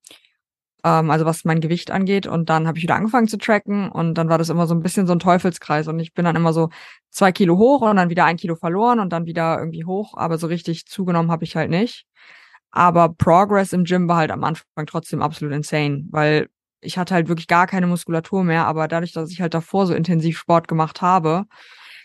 ähm, 0.85 1.11
also 1.11 1.25
was 1.25 1.45
mein 1.45 1.61
Gewicht 1.61 1.91
angeht. 1.91 2.27
Und 2.27 2.51
dann 2.51 2.69
habe 2.69 2.79
ich 2.79 2.85
wieder 2.85 2.95
angefangen 2.95 3.27
zu 3.27 3.39
tracken 3.39 3.91
und 3.91 4.15
dann 4.15 4.29
war 4.29 4.39
das 4.39 4.51
immer 4.51 4.67
so 4.67 4.75
ein 4.75 4.83
bisschen 4.83 5.07
so 5.07 5.13
ein 5.15 5.19
Teufelskreis 5.19 5.89
und 5.89 5.99
ich 5.99 6.13
bin 6.15 6.25
dann 6.25 6.37
immer 6.37 6.53
so 6.53 6.69
zwei 7.11 7.33
Kilo 7.33 7.57
hoch 7.59 7.83
und 7.83 7.97
dann 7.97 8.11
wieder 8.11 8.25
ein 8.27 8.37
Kilo 8.37 8.55
verloren 8.55 9.01
und 9.01 9.13
dann 9.13 9.27
wieder 9.27 9.59
irgendwie 9.59 9.85
hoch, 9.85 10.15
aber 10.17 10.39
so 10.39 10.47
richtig 10.47 10.87
zugenommen 10.87 11.31
habe 11.31 11.45
ich 11.45 11.57
halt 11.57 11.71
nicht. 11.71 12.07
Aber 12.71 13.09
Progress 13.09 13.73
im 13.73 13.85
Gym 13.85 14.09
war 14.09 14.19
halt 14.19 14.31
am 14.31 14.45
Anfang 14.45 14.87
trotzdem 14.87 15.23
absolut 15.23 15.55
insane, 15.55 16.05
weil 16.11 16.49
ich 16.81 16.99
hatte 16.99 17.15
halt 17.15 17.29
wirklich 17.29 17.49
gar 17.49 17.67
keine 17.67 17.87
Muskulatur 17.87 18.45
mehr, 18.45 18.67
aber 18.67 18.89
dadurch, 18.89 19.13
dass 19.13 19.31
ich 19.31 19.41
halt 19.41 19.55
davor 19.55 19.87
so 19.87 19.95
intensiv 19.95 20.39
Sport 20.39 20.69
gemacht 20.69 21.01
habe, 21.01 21.45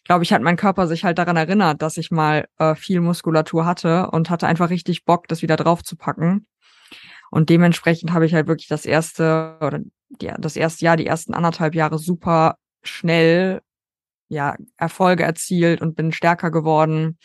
glaube 0.05 0.23
ich, 0.23 0.31
hat 0.31 0.41
mein 0.41 0.55
Körper 0.55 0.87
sich 0.87 1.03
halt 1.03 1.17
daran 1.17 1.37
erinnert, 1.37 1.81
dass 1.81 1.97
ich 1.97 2.11
mal 2.11 2.47
äh, 2.57 2.75
viel 2.75 3.01
Muskulatur 3.01 3.65
hatte 3.65 4.09
und 4.11 4.29
hatte 4.29 4.47
einfach 4.47 4.69
richtig 4.69 5.05
Bock, 5.05 5.27
das 5.27 5.41
wieder 5.41 5.57
drauf 5.57 5.83
zu 5.83 5.97
packen. 5.97 6.47
Und 7.31 7.49
dementsprechend 7.49 8.13
habe 8.13 8.25
ich 8.25 8.33
halt 8.33 8.47
wirklich 8.47 8.67
das 8.67 8.85
erste 8.85 9.57
oder 9.61 9.79
ja, 10.21 10.35
das 10.37 10.55
erste 10.55 10.85
Jahr, 10.85 10.97
die 10.97 11.05
ersten 11.05 11.33
anderthalb 11.33 11.75
Jahre 11.75 11.99
super 11.99 12.55
schnell 12.83 13.61
ja 14.29 14.55
Erfolge 14.77 15.23
erzielt 15.23 15.81
und 15.81 15.95
bin 15.95 16.11
stärker 16.11 16.51
geworden. 16.51 17.17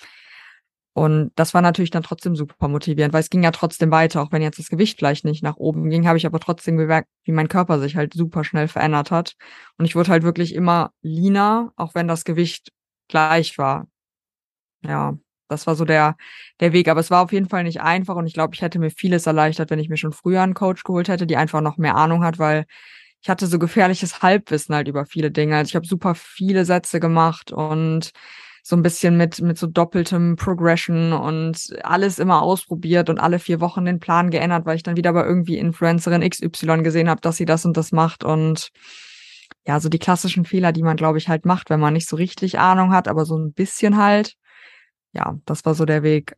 Und 0.96 1.32
das 1.34 1.54
war 1.54 1.60
natürlich 1.60 1.90
dann 1.90 2.04
trotzdem 2.04 2.36
super 2.36 2.68
motivierend, 2.68 3.12
weil 3.12 3.20
es 3.20 3.30
ging 3.30 3.42
ja 3.42 3.50
trotzdem 3.50 3.90
weiter, 3.90 4.22
auch 4.22 4.30
wenn 4.30 4.42
jetzt 4.42 4.60
das 4.60 4.68
Gewicht 4.68 4.98
vielleicht 4.98 5.24
nicht 5.24 5.42
nach 5.42 5.56
oben 5.56 5.90
ging, 5.90 6.06
habe 6.06 6.18
ich 6.18 6.24
aber 6.26 6.38
trotzdem 6.38 6.76
gemerkt, 6.76 7.08
wie 7.24 7.32
mein 7.32 7.48
Körper 7.48 7.80
sich 7.80 7.96
halt 7.96 8.14
super 8.14 8.44
schnell 8.44 8.68
verändert 8.68 9.10
hat. 9.10 9.34
Und 9.76 9.86
ich 9.86 9.96
wurde 9.96 10.10
halt 10.10 10.22
wirklich 10.22 10.54
immer 10.54 10.92
leaner, 11.02 11.72
auch 11.76 11.96
wenn 11.96 12.06
das 12.06 12.24
Gewicht 12.24 12.70
gleich 13.08 13.58
war. 13.58 13.88
Ja, 14.84 15.18
das 15.54 15.66
war 15.66 15.74
so 15.76 15.84
der, 15.84 16.16
der 16.60 16.72
Weg. 16.72 16.88
Aber 16.88 17.00
es 17.00 17.10
war 17.10 17.22
auf 17.22 17.32
jeden 17.32 17.48
Fall 17.48 17.64
nicht 17.64 17.80
einfach 17.80 18.16
und 18.16 18.26
ich 18.26 18.34
glaube, 18.34 18.54
ich 18.54 18.62
hätte 18.62 18.78
mir 18.78 18.90
vieles 18.90 19.26
erleichtert, 19.26 19.70
wenn 19.70 19.78
ich 19.78 19.88
mir 19.88 19.96
schon 19.96 20.12
früher 20.12 20.42
einen 20.42 20.54
Coach 20.54 20.84
geholt 20.84 21.08
hätte, 21.08 21.26
die 21.26 21.36
einfach 21.36 21.60
noch 21.60 21.78
mehr 21.78 21.96
Ahnung 21.96 22.24
hat, 22.24 22.38
weil 22.38 22.66
ich 23.22 23.30
hatte 23.30 23.46
so 23.46 23.58
gefährliches 23.58 24.22
Halbwissen 24.22 24.74
halt 24.74 24.88
über 24.88 25.06
viele 25.06 25.30
Dinge. 25.30 25.56
Also 25.56 25.70
ich 25.70 25.76
habe 25.76 25.86
super 25.86 26.14
viele 26.14 26.64
Sätze 26.66 27.00
gemacht 27.00 27.52
und 27.52 28.12
so 28.62 28.76
ein 28.76 28.82
bisschen 28.82 29.16
mit, 29.16 29.40
mit 29.42 29.58
so 29.58 29.66
doppeltem 29.66 30.36
Progression 30.36 31.12
und 31.12 31.74
alles 31.82 32.18
immer 32.18 32.42
ausprobiert 32.42 33.10
und 33.10 33.18
alle 33.18 33.38
vier 33.38 33.60
Wochen 33.60 33.84
den 33.84 34.00
Plan 34.00 34.30
geändert, 34.30 34.64
weil 34.64 34.76
ich 34.76 34.82
dann 34.82 34.96
wieder 34.96 35.12
bei 35.12 35.24
irgendwie 35.24 35.58
Influencerin 35.58 36.28
XY 36.28 36.82
gesehen 36.82 37.10
habe, 37.10 37.20
dass 37.20 37.36
sie 37.36 37.44
das 37.44 37.66
und 37.66 37.76
das 37.76 37.92
macht 37.92 38.24
und 38.24 38.70
ja, 39.66 39.80
so 39.80 39.88
die 39.88 39.98
klassischen 39.98 40.44
Fehler, 40.44 40.72
die 40.72 40.82
man, 40.82 40.96
glaube 40.96 41.18
ich, 41.18 41.28
halt 41.28 41.46
macht, 41.46 41.70
wenn 41.70 41.80
man 41.80 41.94
nicht 41.94 42.08
so 42.08 42.16
richtig 42.16 42.58
Ahnung 42.58 42.92
hat, 42.92 43.08
aber 43.08 43.24
so 43.24 43.36
ein 43.36 43.52
bisschen 43.52 43.96
halt. 43.96 44.34
Ja, 45.14 45.38
das 45.46 45.64
war 45.64 45.74
so 45.74 45.84
der 45.84 46.02
Weg. 46.02 46.34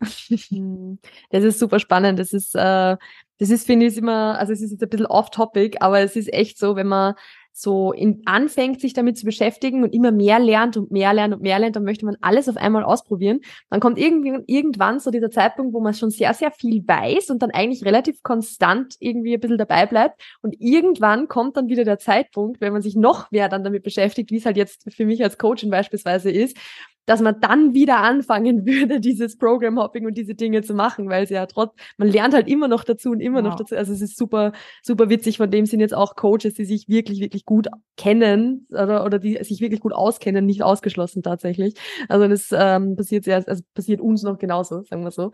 Hm. 0.49 0.99
Das 1.31 1.45
ist 1.45 1.59
super 1.59 1.79
spannend. 1.79 2.19
Das 2.19 2.33
ist, 2.33 2.55
äh, 2.55 2.97
das 3.39 3.51
ist, 3.51 3.67
finde 3.67 3.87
ich, 3.87 3.97
immer, 3.97 4.39
also 4.39 4.53
es 4.53 4.61
ist 4.61 4.71
jetzt 4.71 4.83
ein 4.83 4.89
bisschen 4.89 5.07
off-topic, 5.07 5.79
aber 5.81 6.01
es 6.01 6.15
ist 6.15 6.33
echt 6.33 6.59
so, 6.59 6.77
wenn 6.77 6.87
man 6.87 7.15
so 7.53 7.93
in, 7.93 8.21
anfängt, 8.27 8.83
sich 8.83 8.93
damit 8.93 9.17
zu 9.17 9.25
beschäftigen 9.25 9.83
und 9.83 9.95
immer 9.95 10.13
mehr 10.13 10.39
lernt 10.39 10.77
und 10.77 10.91
mehr 10.91 11.15
lernt 11.15 11.35
und 11.35 11.43
mehr 11.43 11.59
lernt, 11.59 11.75
dann 11.75 11.85
möchte 11.85 12.05
man 12.05 12.17
alles 12.21 12.51
auf 12.51 12.59
einmal 12.59 12.85
ausprobieren. 12.85 13.41
Dann 13.71 13.81
kommt 13.81 13.99
irgendwie, 13.99 14.39
irgendwann 14.47 15.01
so 15.01 15.11
dieser 15.11 15.31
Zeitpunkt, 15.31 15.73
wo 15.73 15.81
man 15.81 15.95
schon 15.95 16.11
sehr, 16.11 16.35
sehr 16.35 16.51
viel 16.51 16.87
weiß 16.87 17.31
und 17.31 17.41
dann 17.43 17.51
eigentlich 17.51 17.85
relativ 17.87 18.23
konstant 18.23 18.97
irgendwie 19.01 19.33
ein 19.33 19.41
bisschen 19.41 19.57
dabei 19.57 19.87
bleibt. 19.87 20.21
Und 20.43 20.55
irgendwann 20.59 21.29
kommt 21.29 21.57
dann 21.57 21.69
wieder 21.69 21.85
der 21.85 21.99
Zeitpunkt, 21.99 22.61
wenn 22.61 22.75
man 22.75 22.83
sich 22.83 22.95
noch 22.95 23.31
mehr 23.31 23.49
dann 23.49 23.65
damit 23.65 23.83
beschäftigt, 23.83 24.31
wie 24.31 24.37
es 24.37 24.45
halt 24.45 24.59
jetzt 24.59 24.93
für 24.93 25.07
mich 25.07 25.25
als 25.25 25.39
Coachin 25.39 25.71
beispielsweise 25.71 26.31
ist, 26.31 26.59
dass 27.07 27.21
man 27.21 27.41
dann 27.41 27.73
wieder 27.73 27.99
anfangen 27.99 28.67
würde, 28.67 29.01
dieses 29.01 29.39
Program 29.39 29.79
Hopping 29.79 30.07
und 30.07 30.17
diese 30.17 30.35
Dinge 30.35 30.63
zu 30.63 30.75
machen, 30.75 31.09
weil 31.09 31.25
es 31.25 31.31
ja 31.31 31.47
trotz, 31.47 31.73
man 31.97 32.09
lernt 32.09 32.35
halt 32.35 32.49
immer 32.49 32.69
noch 32.69 32.85
dazu 32.85 33.11
und 33.11 33.21
immer 33.21 33.43
wow. 33.43 33.51
noch 33.51 33.57
dazu. 33.57 33.77
Also 33.77 33.93
es 33.93 34.03
ist 34.03 34.19
super, 34.19 34.53
super 34.83 35.09
witzig. 35.09 35.39
Von 35.39 35.51
dem 35.51 35.67
sind 35.67 35.81
jetzt 35.81 35.95
auch 35.95 36.17
Coaches, 36.17 36.55
die 36.55 36.65
sich 36.65 36.89
wirklich, 36.89 37.21
wirklich 37.21 37.45
gut 37.45 37.69
kennen 37.97 38.67
oder, 38.71 39.05
oder 39.05 39.19
die 39.19 39.43
sich 39.43 39.61
wirklich 39.61 39.81
gut 39.81 39.95
auskennen, 39.95 40.45
nicht 40.45 40.63
ausgeschlossen 40.63 41.23
tatsächlich. 41.23 41.75
Also 42.09 42.29
das 42.29 42.49
ähm, 42.53 42.97
passiert 42.97 43.25
sehr, 43.25 43.43
also 43.47 43.63
passiert 43.75 44.01
uns 44.01 44.23
noch 44.23 44.39
genauso, 44.39 44.83
sagen 44.83 45.05
wir 45.05 45.11
so. 45.11 45.31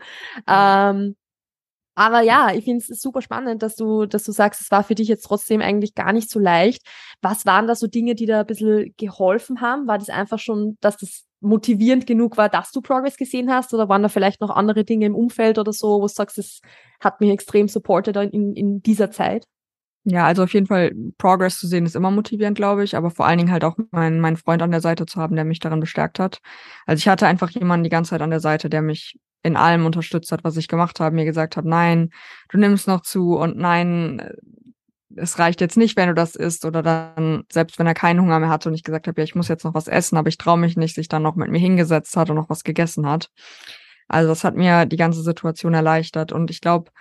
Ja. 0.47 0.91
Ähm, 0.91 1.15
aber 1.95 2.21
ja, 2.21 2.51
ich 2.53 2.63
finde 2.63 2.83
es 2.87 3.01
super 3.01 3.21
spannend, 3.21 3.61
dass 3.61 3.75
du, 3.75 4.05
dass 4.05 4.23
du 4.23 4.31
sagst, 4.31 4.61
es 4.61 4.71
war 4.71 4.83
für 4.83 4.95
dich 4.95 5.07
jetzt 5.07 5.25
trotzdem 5.25 5.61
eigentlich 5.61 5.93
gar 5.93 6.11
nicht 6.11 6.29
so 6.29 6.39
leicht. 6.39 6.81
Was 7.21 7.45
waren 7.45 7.67
da 7.67 7.75
so 7.75 7.85
Dinge, 7.87 8.15
die 8.15 8.25
da 8.25 8.41
ein 8.41 8.47
bisschen 8.47 8.93
geholfen 8.97 9.61
haben? 9.61 9.87
War 9.87 9.99
das 9.99 10.09
einfach 10.09 10.39
schon, 10.39 10.77
dass 10.81 10.97
das 10.97 11.25
motivierend 11.43 12.07
genug 12.07 12.37
war, 12.37 12.49
dass 12.49 12.71
du 12.71 12.81
Progress 12.81 13.17
gesehen 13.17 13.51
hast? 13.51 13.73
Oder 13.73 13.89
waren 13.89 14.03
da 14.03 14.09
vielleicht 14.09 14.41
noch 14.41 14.49
andere 14.49 14.83
Dinge 14.83 15.05
im 15.05 15.15
Umfeld 15.15 15.59
oder 15.59 15.73
so, 15.73 15.99
wo 15.99 16.07
du 16.07 16.07
sagst, 16.07 16.37
es 16.37 16.61
hat 16.99 17.21
mich 17.21 17.31
extrem 17.31 17.67
supported 17.67 18.15
in, 18.15 18.53
in 18.53 18.81
dieser 18.81 19.11
Zeit? 19.11 19.45
Ja, 20.05 20.25
also 20.25 20.43
auf 20.43 20.53
jeden 20.53 20.67
Fall 20.67 20.91
Progress 21.17 21.59
zu 21.59 21.67
sehen 21.67 21.85
ist 21.85 21.95
immer 21.95 22.11
motivierend, 22.11 22.57
glaube 22.57 22.83
ich, 22.83 22.97
aber 22.97 23.09
vor 23.09 23.25
allen 23.25 23.37
Dingen 23.37 23.51
halt 23.51 23.63
auch 23.63 23.77
meinen 23.91 24.19
mein 24.19 24.35
Freund 24.35 24.61
an 24.61 24.71
der 24.71 24.81
Seite 24.81 25.05
zu 25.05 25.21
haben, 25.21 25.35
der 25.35 25.45
mich 25.45 25.59
darin 25.59 25.79
bestärkt 25.79 26.19
hat. 26.19 26.39
Also 26.85 26.99
ich 26.99 27.07
hatte 27.07 27.25
einfach 27.25 27.49
jemanden 27.51 27.85
die 27.85 27.89
ganze 27.89 28.09
Zeit 28.09 28.21
an 28.21 28.29
der 28.29 28.41
Seite, 28.41 28.69
der 28.69 28.81
mich 28.81 29.17
in 29.43 29.55
allem 29.55 29.85
unterstützt 29.85 30.31
hat, 30.31 30.43
was 30.43 30.57
ich 30.57 30.67
gemacht 30.67 30.99
habe, 30.99 31.15
mir 31.15 31.25
gesagt 31.25 31.55
hat, 31.55 31.63
nein, 31.63 32.09
du 32.49 32.57
nimmst 32.57 32.87
noch 32.87 33.01
zu 33.01 33.37
und 33.37 33.57
nein, 33.57 34.21
es 35.15 35.39
reicht 35.39 35.61
jetzt 35.61 35.77
nicht, 35.77 35.95
wenn 35.97 36.07
du 36.07 36.13
das 36.13 36.35
isst 36.35 36.65
oder 36.65 36.81
dann, 36.81 37.43
selbst 37.51 37.79
wenn 37.79 37.87
er 37.87 37.93
keinen 37.93 38.21
Hunger 38.21 38.39
mehr 38.39 38.49
hatte 38.49 38.69
und 38.69 38.75
ich 38.75 38.83
gesagt 38.83 39.07
habe, 39.07 39.19
ja, 39.19 39.23
ich 39.23 39.35
muss 39.35 39.47
jetzt 39.47 39.63
noch 39.63 39.73
was 39.73 39.87
essen, 39.87 40.17
aber 40.17 40.29
ich 40.29 40.37
traue 40.37 40.57
mich 40.57 40.77
nicht, 40.77 40.95
sich 40.95 41.07
dann 41.07 41.23
noch 41.23 41.35
mit 41.35 41.49
mir 41.49 41.59
hingesetzt 41.59 42.15
hat 42.17 42.29
und 42.29 42.35
noch 42.35 42.49
was 42.49 42.63
gegessen 42.63 43.07
hat. 43.07 43.29
Also 44.07 44.29
das 44.29 44.43
hat 44.43 44.55
mir 44.55 44.85
die 44.85 44.97
ganze 44.97 45.21
Situation 45.21 45.73
erleichtert 45.73 46.31
und 46.31 46.51
ich 46.51 46.61
glaube, 46.61 46.91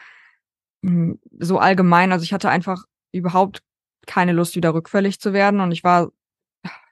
hm, 0.85 1.21
so 1.39 1.59
allgemein, 1.59 2.13
also 2.13 2.25
ich 2.25 2.33
hatte 2.33 2.51
einfach 2.51 2.85
überhaupt 3.13 3.63
keine 4.07 4.33
Lust, 4.33 4.57
wieder 4.57 4.75
rückfällig 4.75 5.21
zu 5.21 5.33
werden 5.33 5.61
und 5.61 5.73
ich 5.73 5.85
war 5.85 6.11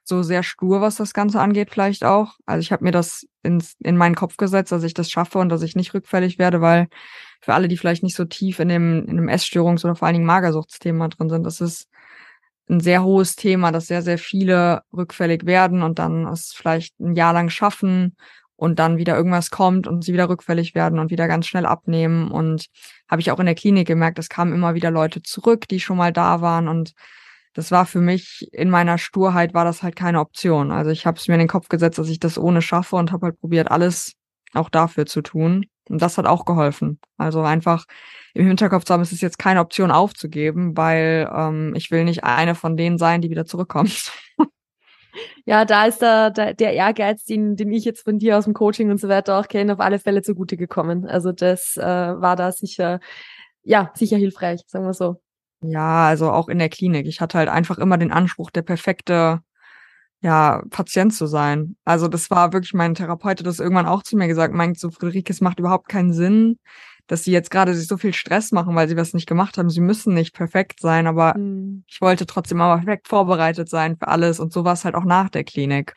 so 0.03 0.23
sehr 0.23 0.43
stur, 0.43 0.81
was 0.81 0.95
das 0.95 1.13
Ganze 1.13 1.39
angeht, 1.39 1.69
vielleicht 1.71 2.03
auch. 2.03 2.35
Also 2.45 2.61
ich 2.61 2.71
habe 2.71 2.83
mir 2.83 2.91
das 2.91 3.27
ins, 3.43 3.75
in 3.79 3.97
meinen 3.97 4.15
Kopf 4.15 4.37
gesetzt, 4.37 4.71
dass 4.71 4.83
ich 4.83 4.93
das 4.93 5.09
schaffe 5.09 5.39
und 5.39 5.49
dass 5.49 5.61
ich 5.61 5.75
nicht 5.75 5.93
rückfällig 5.93 6.37
werde, 6.39 6.61
weil 6.61 6.87
für 7.41 7.53
alle, 7.53 7.67
die 7.67 7.77
vielleicht 7.77 8.03
nicht 8.03 8.15
so 8.15 8.25
tief 8.25 8.59
in 8.59 8.69
dem, 8.69 9.05
in 9.05 9.17
dem 9.17 9.29
Essstörungs- 9.29 9.83
oder 9.83 9.95
vor 9.95 10.07
allen 10.07 10.15
Dingen 10.15 10.25
Magersuchtsthema 10.25 11.07
drin 11.07 11.29
sind, 11.29 11.43
das 11.43 11.61
ist 11.61 11.87
ein 12.69 12.79
sehr 12.79 13.03
hohes 13.03 13.35
Thema, 13.35 13.71
dass 13.71 13.87
sehr, 13.87 14.01
sehr 14.01 14.17
viele 14.17 14.83
rückfällig 14.93 15.45
werden 15.45 15.83
und 15.83 15.99
dann 15.99 16.27
es 16.27 16.53
vielleicht 16.53 16.99
ein 16.99 17.15
Jahr 17.15 17.33
lang 17.33 17.49
schaffen 17.49 18.15
und 18.55 18.79
dann 18.79 18.97
wieder 18.97 19.15
irgendwas 19.15 19.49
kommt 19.49 19.87
und 19.87 20.03
sie 20.03 20.13
wieder 20.13 20.29
rückfällig 20.29 20.75
werden 20.75 20.99
und 20.99 21.09
wieder 21.09 21.27
ganz 21.27 21.47
schnell 21.47 21.65
abnehmen. 21.65 22.29
Und 22.29 22.67
habe 23.09 23.19
ich 23.19 23.31
auch 23.31 23.39
in 23.39 23.47
der 23.47 23.55
Klinik 23.55 23.87
gemerkt, 23.87 24.19
es 24.19 24.29
kamen 24.29 24.53
immer 24.53 24.75
wieder 24.75 24.91
Leute 24.91 25.23
zurück, 25.23 25.67
die 25.67 25.79
schon 25.79 25.97
mal 25.97 26.13
da 26.13 26.41
waren 26.41 26.67
und 26.67 26.93
das 27.53 27.71
war 27.71 27.85
für 27.85 27.99
mich 27.99 28.47
in 28.53 28.69
meiner 28.69 28.97
Sturheit 28.97 29.53
war 29.53 29.65
das 29.65 29.83
halt 29.83 29.95
keine 29.95 30.19
Option. 30.19 30.71
Also 30.71 30.91
ich 30.91 31.05
habe 31.05 31.17
es 31.17 31.27
mir 31.27 31.35
in 31.35 31.39
den 31.39 31.47
Kopf 31.47 31.69
gesetzt, 31.69 31.97
dass 31.97 32.09
ich 32.09 32.19
das 32.19 32.37
ohne 32.37 32.61
schaffe 32.61 32.95
und 32.95 33.11
habe 33.11 33.27
halt 33.27 33.39
probiert, 33.39 33.69
alles 33.71 34.13
auch 34.53 34.69
dafür 34.69 35.05
zu 35.05 35.21
tun. 35.21 35.65
Und 35.89 36.01
das 36.01 36.17
hat 36.17 36.25
auch 36.25 36.45
geholfen. 36.45 36.99
Also 37.17 37.41
einfach 37.41 37.85
im 38.33 38.47
Hinterkopf 38.47 38.85
zu 38.85 38.93
haben, 38.93 39.01
es 39.01 39.11
ist 39.11 39.21
jetzt 39.21 39.39
keine 39.39 39.59
Option 39.59 39.91
aufzugeben, 39.91 40.77
weil 40.77 41.29
ähm, 41.35 41.73
ich 41.75 41.91
will 41.91 42.05
nicht 42.05 42.23
eine 42.23 42.55
von 42.55 42.77
denen 42.77 42.97
sein, 42.97 43.21
die 43.21 43.29
wieder 43.29 43.45
zurückkommt. 43.45 44.11
Ja, 45.45 45.65
da 45.65 45.85
ist 45.85 46.01
der, 46.01 46.29
der, 46.29 46.53
der 46.53 46.73
Ehrgeiz, 46.73 47.25
den, 47.25 47.55
den 47.55 47.71
ich 47.73 47.83
jetzt 47.83 48.03
von 48.03 48.19
dir 48.19 48.37
aus 48.37 48.45
dem 48.45 48.53
Coaching 48.53 48.91
und 48.91 48.99
so 48.99 49.09
weiter 49.09 49.39
auch 49.39 49.47
kenne, 49.47 49.73
auf 49.73 49.79
alle 49.79 49.99
Fälle 49.99 50.21
zugute 50.21 50.55
gekommen. 50.55 51.05
Also 51.05 51.31
das 51.31 51.75
äh, 51.77 51.83
war 51.83 52.35
da 52.35 52.51
sicher, 52.51 52.99
ja, 53.63 53.91
sicher 53.95 54.17
hilfreich, 54.17 54.61
sagen 54.67 54.85
wir 54.85 54.93
so. 54.93 55.21
Ja, 55.61 56.07
also 56.07 56.31
auch 56.31 56.47
in 56.49 56.59
der 56.59 56.69
Klinik. 56.69 57.05
Ich 57.07 57.21
hatte 57.21 57.37
halt 57.37 57.49
einfach 57.49 57.77
immer 57.77 57.97
den 57.97 58.11
Anspruch, 58.11 58.49
der 58.49 58.63
perfekte 58.63 59.41
ja, 60.21 60.61
Patient 60.69 61.13
zu 61.13 61.25
sein. 61.25 61.75
Also 61.83 62.07
das 62.07 62.29
war 62.29 62.53
wirklich 62.53 62.73
mein 62.73 62.95
Therapeut, 62.95 63.39
hat 63.39 63.45
das 63.45 63.59
irgendwann 63.59 63.87
auch 63.87 64.03
zu 64.03 64.15
mir 64.15 64.27
gesagt, 64.27 64.53
meint 64.53 64.79
so, 64.79 64.91
Friederike, 64.91 65.33
es 65.33 65.41
macht 65.41 65.59
überhaupt 65.59 65.87
keinen 65.89 66.13
Sinn, 66.13 66.59
dass 67.07 67.23
sie 67.23 67.31
jetzt 67.31 67.49
gerade 67.51 67.73
sich 67.73 67.87
so 67.87 67.97
viel 67.97 68.13
Stress 68.13 68.51
machen, 68.51 68.75
weil 68.75 68.87
sie 68.87 68.97
was 68.97 69.13
nicht 69.13 69.27
gemacht 69.27 69.57
haben. 69.57 69.69
Sie 69.69 69.81
müssen 69.81 70.13
nicht 70.13 70.33
perfekt 70.35 70.79
sein, 70.79 71.07
aber 71.07 71.37
mhm. 71.37 71.83
ich 71.87 72.01
wollte 72.01 72.25
trotzdem 72.25 72.61
aber 72.61 72.81
perfekt 72.81 73.07
vorbereitet 73.07 73.69
sein 73.69 73.97
für 73.97 74.07
alles 74.07 74.39
und 74.39 74.53
so 74.53 74.63
war 74.63 74.73
es 74.73 74.85
halt 74.85 74.95
auch 74.95 75.05
nach 75.05 75.29
der 75.29 75.43
Klinik. 75.43 75.95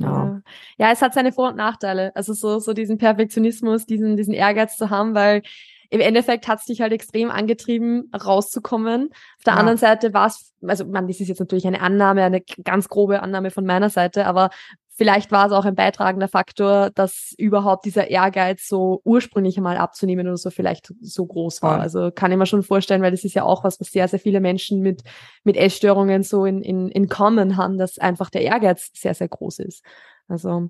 Ja. 0.00 0.40
ja, 0.76 0.92
es 0.92 1.02
hat 1.02 1.12
seine 1.12 1.32
Vor- 1.32 1.48
und 1.48 1.56
Nachteile. 1.56 2.14
Also 2.14 2.32
so, 2.32 2.60
so 2.60 2.72
diesen 2.72 2.98
Perfektionismus, 2.98 3.84
diesen, 3.84 4.16
diesen 4.16 4.32
Ehrgeiz 4.32 4.76
zu 4.76 4.90
haben, 4.90 5.14
weil 5.14 5.42
im 5.90 6.00
Endeffekt 6.00 6.48
hat 6.48 6.60
es 6.60 6.66
dich 6.66 6.80
halt 6.80 6.92
extrem 6.92 7.30
angetrieben, 7.30 8.10
rauszukommen. 8.12 9.08
Auf 9.10 9.44
der 9.44 9.54
ja. 9.54 9.58
anderen 9.58 9.78
Seite 9.78 10.12
war 10.12 10.26
es, 10.26 10.52
also 10.62 10.84
man, 10.84 11.06
das 11.06 11.20
ist 11.20 11.28
jetzt 11.28 11.40
natürlich 11.40 11.66
eine 11.66 11.80
Annahme, 11.80 12.22
eine 12.22 12.42
ganz 12.62 12.88
grobe 12.88 13.22
Annahme 13.22 13.50
von 13.50 13.64
meiner 13.64 13.88
Seite, 13.90 14.26
aber 14.26 14.50
vielleicht 14.98 15.30
war 15.30 15.46
es 15.46 15.52
auch 15.52 15.64
ein 15.64 15.76
beitragender 15.76 16.28
Faktor, 16.28 16.90
dass 16.90 17.32
überhaupt 17.38 17.84
dieser 17.84 18.10
Ehrgeiz 18.10 18.66
so 18.66 19.00
ursprünglich 19.04 19.58
mal 19.58 19.78
abzunehmen 19.78 20.26
oder 20.26 20.36
so 20.36 20.50
vielleicht 20.50 20.92
so 21.00 21.24
groß 21.24 21.62
war. 21.62 21.76
Ja. 21.76 21.82
Also 21.82 22.10
kann 22.10 22.32
ich 22.32 22.36
mir 22.36 22.46
schon 22.46 22.64
vorstellen, 22.64 23.00
weil 23.00 23.12
das 23.12 23.24
ist 23.24 23.34
ja 23.34 23.44
auch 23.44 23.62
was, 23.62 23.80
was 23.80 23.92
sehr, 23.92 24.08
sehr 24.08 24.18
viele 24.18 24.40
Menschen 24.40 24.80
mit, 24.80 25.02
mit 25.44 25.56
Essstörungen 25.56 26.24
so 26.24 26.44
in, 26.44 26.62
in, 26.62 26.88
in 26.88 27.08
common 27.08 27.56
haben, 27.56 27.78
dass 27.78 27.98
einfach 27.98 28.28
der 28.28 28.42
Ehrgeiz 28.42 28.90
sehr, 28.92 29.14
sehr 29.14 29.28
groß 29.28 29.60
ist. 29.60 29.84
Also. 30.26 30.68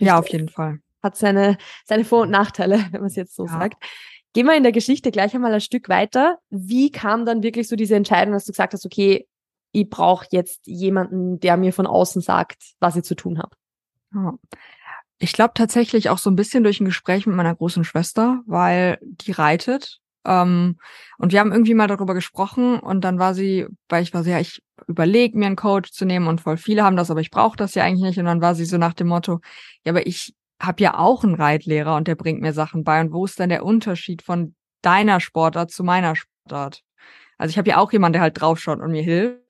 Ja, 0.00 0.18
auf 0.18 0.28
jeden 0.28 0.48
Fall. 0.48 0.80
Hat 1.02 1.16
seine, 1.16 1.56
seine 1.84 2.04
Vor- 2.04 2.22
und 2.22 2.30
Nachteile, 2.30 2.78
wenn 2.90 3.00
man 3.00 3.08
es 3.08 3.16
jetzt 3.16 3.36
so 3.36 3.46
ja. 3.46 3.52
sagt. 3.52 3.82
Gehen 4.36 4.44
wir 4.44 4.54
in 4.54 4.64
der 4.64 4.72
Geschichte 4.72 5.10
gleich 5.12 5.34
einmal 5.34 5.54
ein 5.54 5.62
Stück 5.62 5.88
weiter. 5.88 6.36
Wie 6.50 6.90
kam 6.90 7.24
dann 7.24 7.42
wirklich 7.42 7.68
so 7.68 7.74
diese 7.74 7.96
Entscheidung, 7.96 8.34
dass 8.34 8.44
du 8.44 8.52
gesagt 8.52 8.74
hast, 8.74 8.84
okay, 8.84 9.26
ich 9.72 9.88
brauche 9.88 10.26
jetzt 10.30 10.66
jemanden, 10.66 11.40
der 11.40 11.56
mir 11.56 11.72
von 11.72 11.86
außen 11.86 12.20
sagt, 12.20 12.58
was 12.78 12.96
ich 12.96 13.04
zu 13.04 13.14
tun 13.14 13.38
habe? 13.38 13.56
Ja. 14.12 14.34
Ich 15.16 15.32
glaube 15.32 15.54
tatsächlich 15.54 16.10
auch 16.10 16.18
so 16.18 16.28
ein 16.28 16.36
bisschen 16.36 16.64
durch 16.64 16.82
ein 16.82 16.84
Gespräch 16.84 17.26
mit 17.26 17.34
meiner 17.34 17.54
großen 17.54 17.82
Schwester, 17.82 18.42
weil 18.44 18.98
die 19.00 19.32
reitet. 19.32 20.00
Ähm, 20.26 20.76
und 21.16 21.32
wir 21.32 21.40
haben 21.40 21.52
irgendwie 21.52 21.72
mal 21.72 21.88
darüber 21.88 22.12
gesprochen 22.12 22.78
und 22.78 23.04
dann 23.04 23.18
war 23.18 23.32
sie, 23.32 23.66
weil 23.88 24.02
ich 24.02 24.12
war 24.12 24.22
so, 24.22 24.28
ja, 24.28 24.38
ich 24.38 24.62
überlege 24.86 25.38
mir 25.38 25.46
einen 25.46 25.56
Coach 25.56 25.92
zu 25.92 26.04
nehmen 26.04 26.28
und 26.28 26.42
voll 26.42 26.58
viele 26.58 26.84
haben 26.84 26.98
das, 26.98 27.10
aber 27.10 27.22
ich 27.22 27.30
brauche 27.30 27.56
das 27.56 27.74
ja 27.74 27.84
eigentlich 27.84 28.02
nicht. 28.02 28.18
Und 28.18 28.26
dann 28.26 28.42
war 28.42 28.54
sie 28.54 28.66
so 28.66 28.76
nach 28.76 28.92
dem 28.92 29.06
Motto, 29.06 29.40
ja, 29.86 29.92
aber 29.92 30.06
ich 30.06 30.34
habe 30.60 30.82
ja 30.82 30.98
auch 30.98 31.24
einen 31.24 31.34
Reitlehrer 31.34 31.96
und 31.96 32.08
der 32.08 32.14
bringt 32.14 32.40
mir 32.40 32.52
Sachen 32.52 32.84
bei. 32.84 33.00
Und 33.00 33.12
wo 33.12 33.24
ist 33.24 33.38
denn 33.38 33.50
der 33.50 33.64
Unterschied 33.64 34.22
von 34.22 34.54
deiner 34.82 35.20
Sportart 35.20 35.70
zu 35.70 35.84
meiner 35.84 36.16
Sportart? 36.16 36.82
Also 37.38 37.50
ich 37.50 37.58
habe 37.58 37.68
ja 37.68 37.78
auch 37.78 37.92
jemanden, 37.92 38.14
der 38.14 38.22
halt 38.22 38.40
draufschaut 38.40 38.80
und 38.80 38.90
mir 38.90 39.02
hilft. 39.02 39.40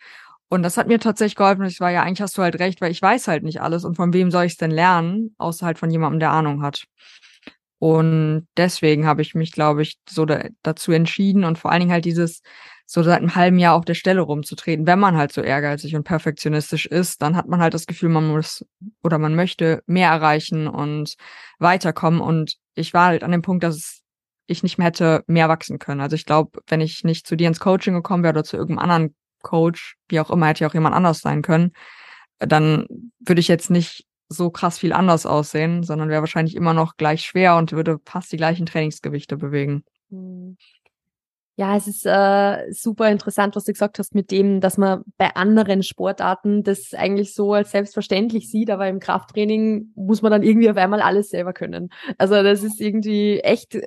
Und 0.49 0.62
das 0.62 0.77
hat 0.77 0.87
mir 0.87 1.01
tatsächlich 1.01 1.37
geholfen. 1.37 1.64
Ich 1.64 1.81
war 1.81 1.90
ja, 1.90 2.03
eigentlich 2.03 2.21
hast 2.23 2.38
du 2.38 2.42
halt 2.42 2.59
recht, 2.61 2.81
weil 2.81 2.92
ich 2.92 3.03
weiß 3.03 3.27
halt 3.29 3.42
nicht 3.42 3.61
alles. 3.61 3.85
Und 3.85 3.97
von 3.97 4.12
wem 4.12 4.31
soll 4.31 4.45
ich 4.45 4.53
es 4.53 4.59
denn 4.59 4.71
lernen, 4.71 5.35
außer 5.38 5.66
halt 5.66 5.79
von 5.79 5.90
jemandem, 5.90 6.21
der 6.21 6.31
Ahnung 6.31 6.62
hat. 6.62 6.87
Und 7.79 8.47
deswegen 8.57 9.07
habe 9.07 9.23
ich 9.23 9.35
mich, 9.35 9.53
glaube 9.53 9.83
ich, 9.83 9.99
so 10.09 10.25
da, 10.25 10.45
dazu 10.62 10.92
entschieden 10.92 11.45
und 11.45 11.59
vor 11.59 11.71
allen 11.71 11.81
Dingen 11.81 11.92
halt 11.92 12.05
dieses 12.05 12.42
so 12.87 13.03
seit 13.03 13.18
einem 13.18 13.35
halben 13.35 13.59
Jahr 13.59 13.75
auf 13.75 13.85
der 13.85 13.94
Stelle 13.94 14.20
rumzutreten. 14.20 14.87
Wenn 14.87 15.01
man 15.01 15.16
halt 15.16 15.33
so 15.33 15.42
ehrgeizig 15.42 15.96
und 15.96 16.05
perfektionistisch 16.05 16.87
ist, 16.87 17.20
dann 17.20 17.37
hat 17.37 17.49
man 17.49 17.61
halt 17.61 17.75
das 17.75 17.87
Gefühl, 17.87 18.09
man 18.11 18.29
muss 18.29 18.64
oder 19.03 19.18
man 19.18 19.35
möchte 19.35 19.83
mehr 19.87 20.09
erreichen 20.09 20.68
und 20.68 21.16
weiterkommen. 21.59 22.20
Und 22.20 22.55
ich 22.75 22.94
war 22.94 23.07
halt 23.07 23.25
an 23.25 23.33
dem 23.33 23.42
Punkt, 23.42 23.64
dass 23.64 24.03
ich 24.46 24.62
nicht 24.62 24.79
mehr 24.79 24.87
hätte 24.87 25.25
mehr 25.27 25.49
wachsen 25.49 25.81
können. 25.81 26.01
Also 26.01 26.14
ich 26.14 26.25
glaube, 26.25 26.61
wenn 26.68 26.81
ich 26.81 27.03
nicht 27.03 27.27
zu 27.27 27.37
dir 27.37 27.49
ins 27.49 27.59
Coaching 27.59 27.94
gekommen 27.94 28.22
wäre 28.22 28.35
oder 28.35 28.44
zu 28.44 28.57
irgendeinem 28.57 28.90
anderen 28.90 29.16
Coach, 29.42 29.96
wie 30.09 30.20
auch 30.20 30.31
immer, 30.31 30.46
hätte 30.46 30.62
ja 30.62 30.70
auch 30.70 30.75
jemand 30.75 30.94
anders 30.94 31.18
sein 31.18 31.42
können, 31.42 31.72
dann 32.38 32.87
würde 33.18 33.40
ich 33.40 33.49
jetzt 33.49 33.70
nicht 33.70 34.07
so 34.29 34.51
krass 34.51 34.79
viel 34.79 34.92
anders 34.92 35.27
aussehen, 35.27 35.83
sondern 35.83 36.09
wäre 36.09 36.22
wahrscheinlich 36.22 36.55
immer 36.55 36.75
noch 36.75 36.96
gleich 36.96 37.22
schwer 37.22 37.57
und 37.57 37.72
würde 37.72 37.99
fast 38.05 38.31
die 38.33 38.37
gleichen 38.37 38.66
Trainingsgewichte 38.66 39.37
bewegen. 39.37 39.85
Ja, 41.59 41.75
es 41.75 41.87
ist 41.87 42.05
äh, 42.05 42.71
super 42.71 43.11
interessant, 43.11 43.57
was 43.57 43.64
du 43.64 43.73
gesagt 43.73 43.99
hast 43.99 44.14
mit 44.14 44.31
dem, 44.31 44.61
dass 44.61 44.77
man 44.77 45.05
bei 45.16 45.35
anderen 45.37 45.83
Sportarten 45.83 46.62
das 46.62 46.92
eigentlich 46.92 47.35
so 47.35 47.55
als 47.55 47.71
selbstverständlich 47.71 48.51
sieht, 48.51 48.69
aber 48.69 48.87
im 48.88 49.01
Krafttraining 49.01 49.90
muss 49.95 50.21
man 50.21 50.33
dann 50.33 50.42
irgendwie 50.42 50.69
auf 50.69 50.77
einmal 50.77 51.01
alles 51.01 51.31
selber 51.31 51.55
können. 51.55 51.88
Also 52.19 52.42
das 52.42 52.62
ist 52.62 52.79
irgendwie 52.79 53.40
echt 53.40 53.79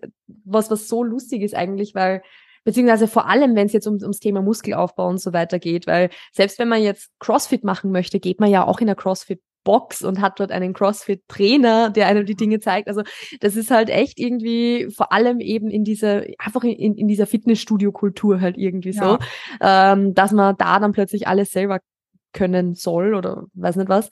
was, 0.46 0.72
was 0.72 0.88
so 0.88 1.04
lustig 1.04 1.44
ist 1.44 1.54
eigentlich, 1.54 1.94
weil 1.94 2.24
beziehungsweise 2.64 3.08
vor 3.08 3.28
allem, 3.28 3.56
wenn 3.56 3.68
es 3.68 3.74
jetzt 3.74 3.88
um, 3.88 4.00
ums 4.02 4.20
Thema 4.20 4.42
Muskelaufbau 4.42 5.08
und 5.08 5.20
so 5.22 5.32
weiter 5.32 5.60
geht, 5.60 5.86
weil 5.86 6.10
selbst 6.32 6.58
wenn 6.58 6.70
man 6.70 6.82
jetzt 6.82 7.12
CrossFit 7.20 7.64
machen 7.64 7.92
möchte, 7.92 8.20
geht 8.20 8.40
man 8.40 8.50
ja 8.50 8.66
auch 8.66 8.80
in 8.80 8.88
der 8.88 8.96
CrossFit 8.96 9.42
Box 9.64 10.02
und 10.02 10.22
hat 10.22 10.40
dort 10.40 10.52
einen 10.52 10.74
CrossFit-Trainer, 10.74 11.90
der 11.90 12.08
einem 12.08 12.26
die 12.26 12.36
Dinge 12.36 12.60
zeigt. 12.60 12.88
Also 12.88 13.04
das 13.40 13.56
ist 13.56 13.72
halt 13.72 13.90
echt 13.90 14.20
irgendwie 14.20 14.88
vor 14.96 15.12
allem 15.12 15.40
eben 15.40 15.70
in 15.70 15.84
dieser, 15.84 16.24
einfach 16.38 16.64
in, 16.64 16.96
in 16.96 17.08
dieser 17.08 17.28
Fitnessstudio-Kultur 17.28 18.42
halt 18.42 18.58
irgendwie 18.58 18.94
so, 18.94 19.18
ja. 19.62 19.94
ähm, 19.94 20.14
dass 20.14 20.32
man 20.32 20.56
da 20.58 20.80
dann 20.80 20.92
plötzlich 20.92 21.28
alles 21.28 21.52
selber 21.52 21.80
können 22.34 22.76
soll 22.76 23.16
oder 23.16 23.46
weiß 23.54 23.76
nicht 23.76 23.90
was. 23.90 24.10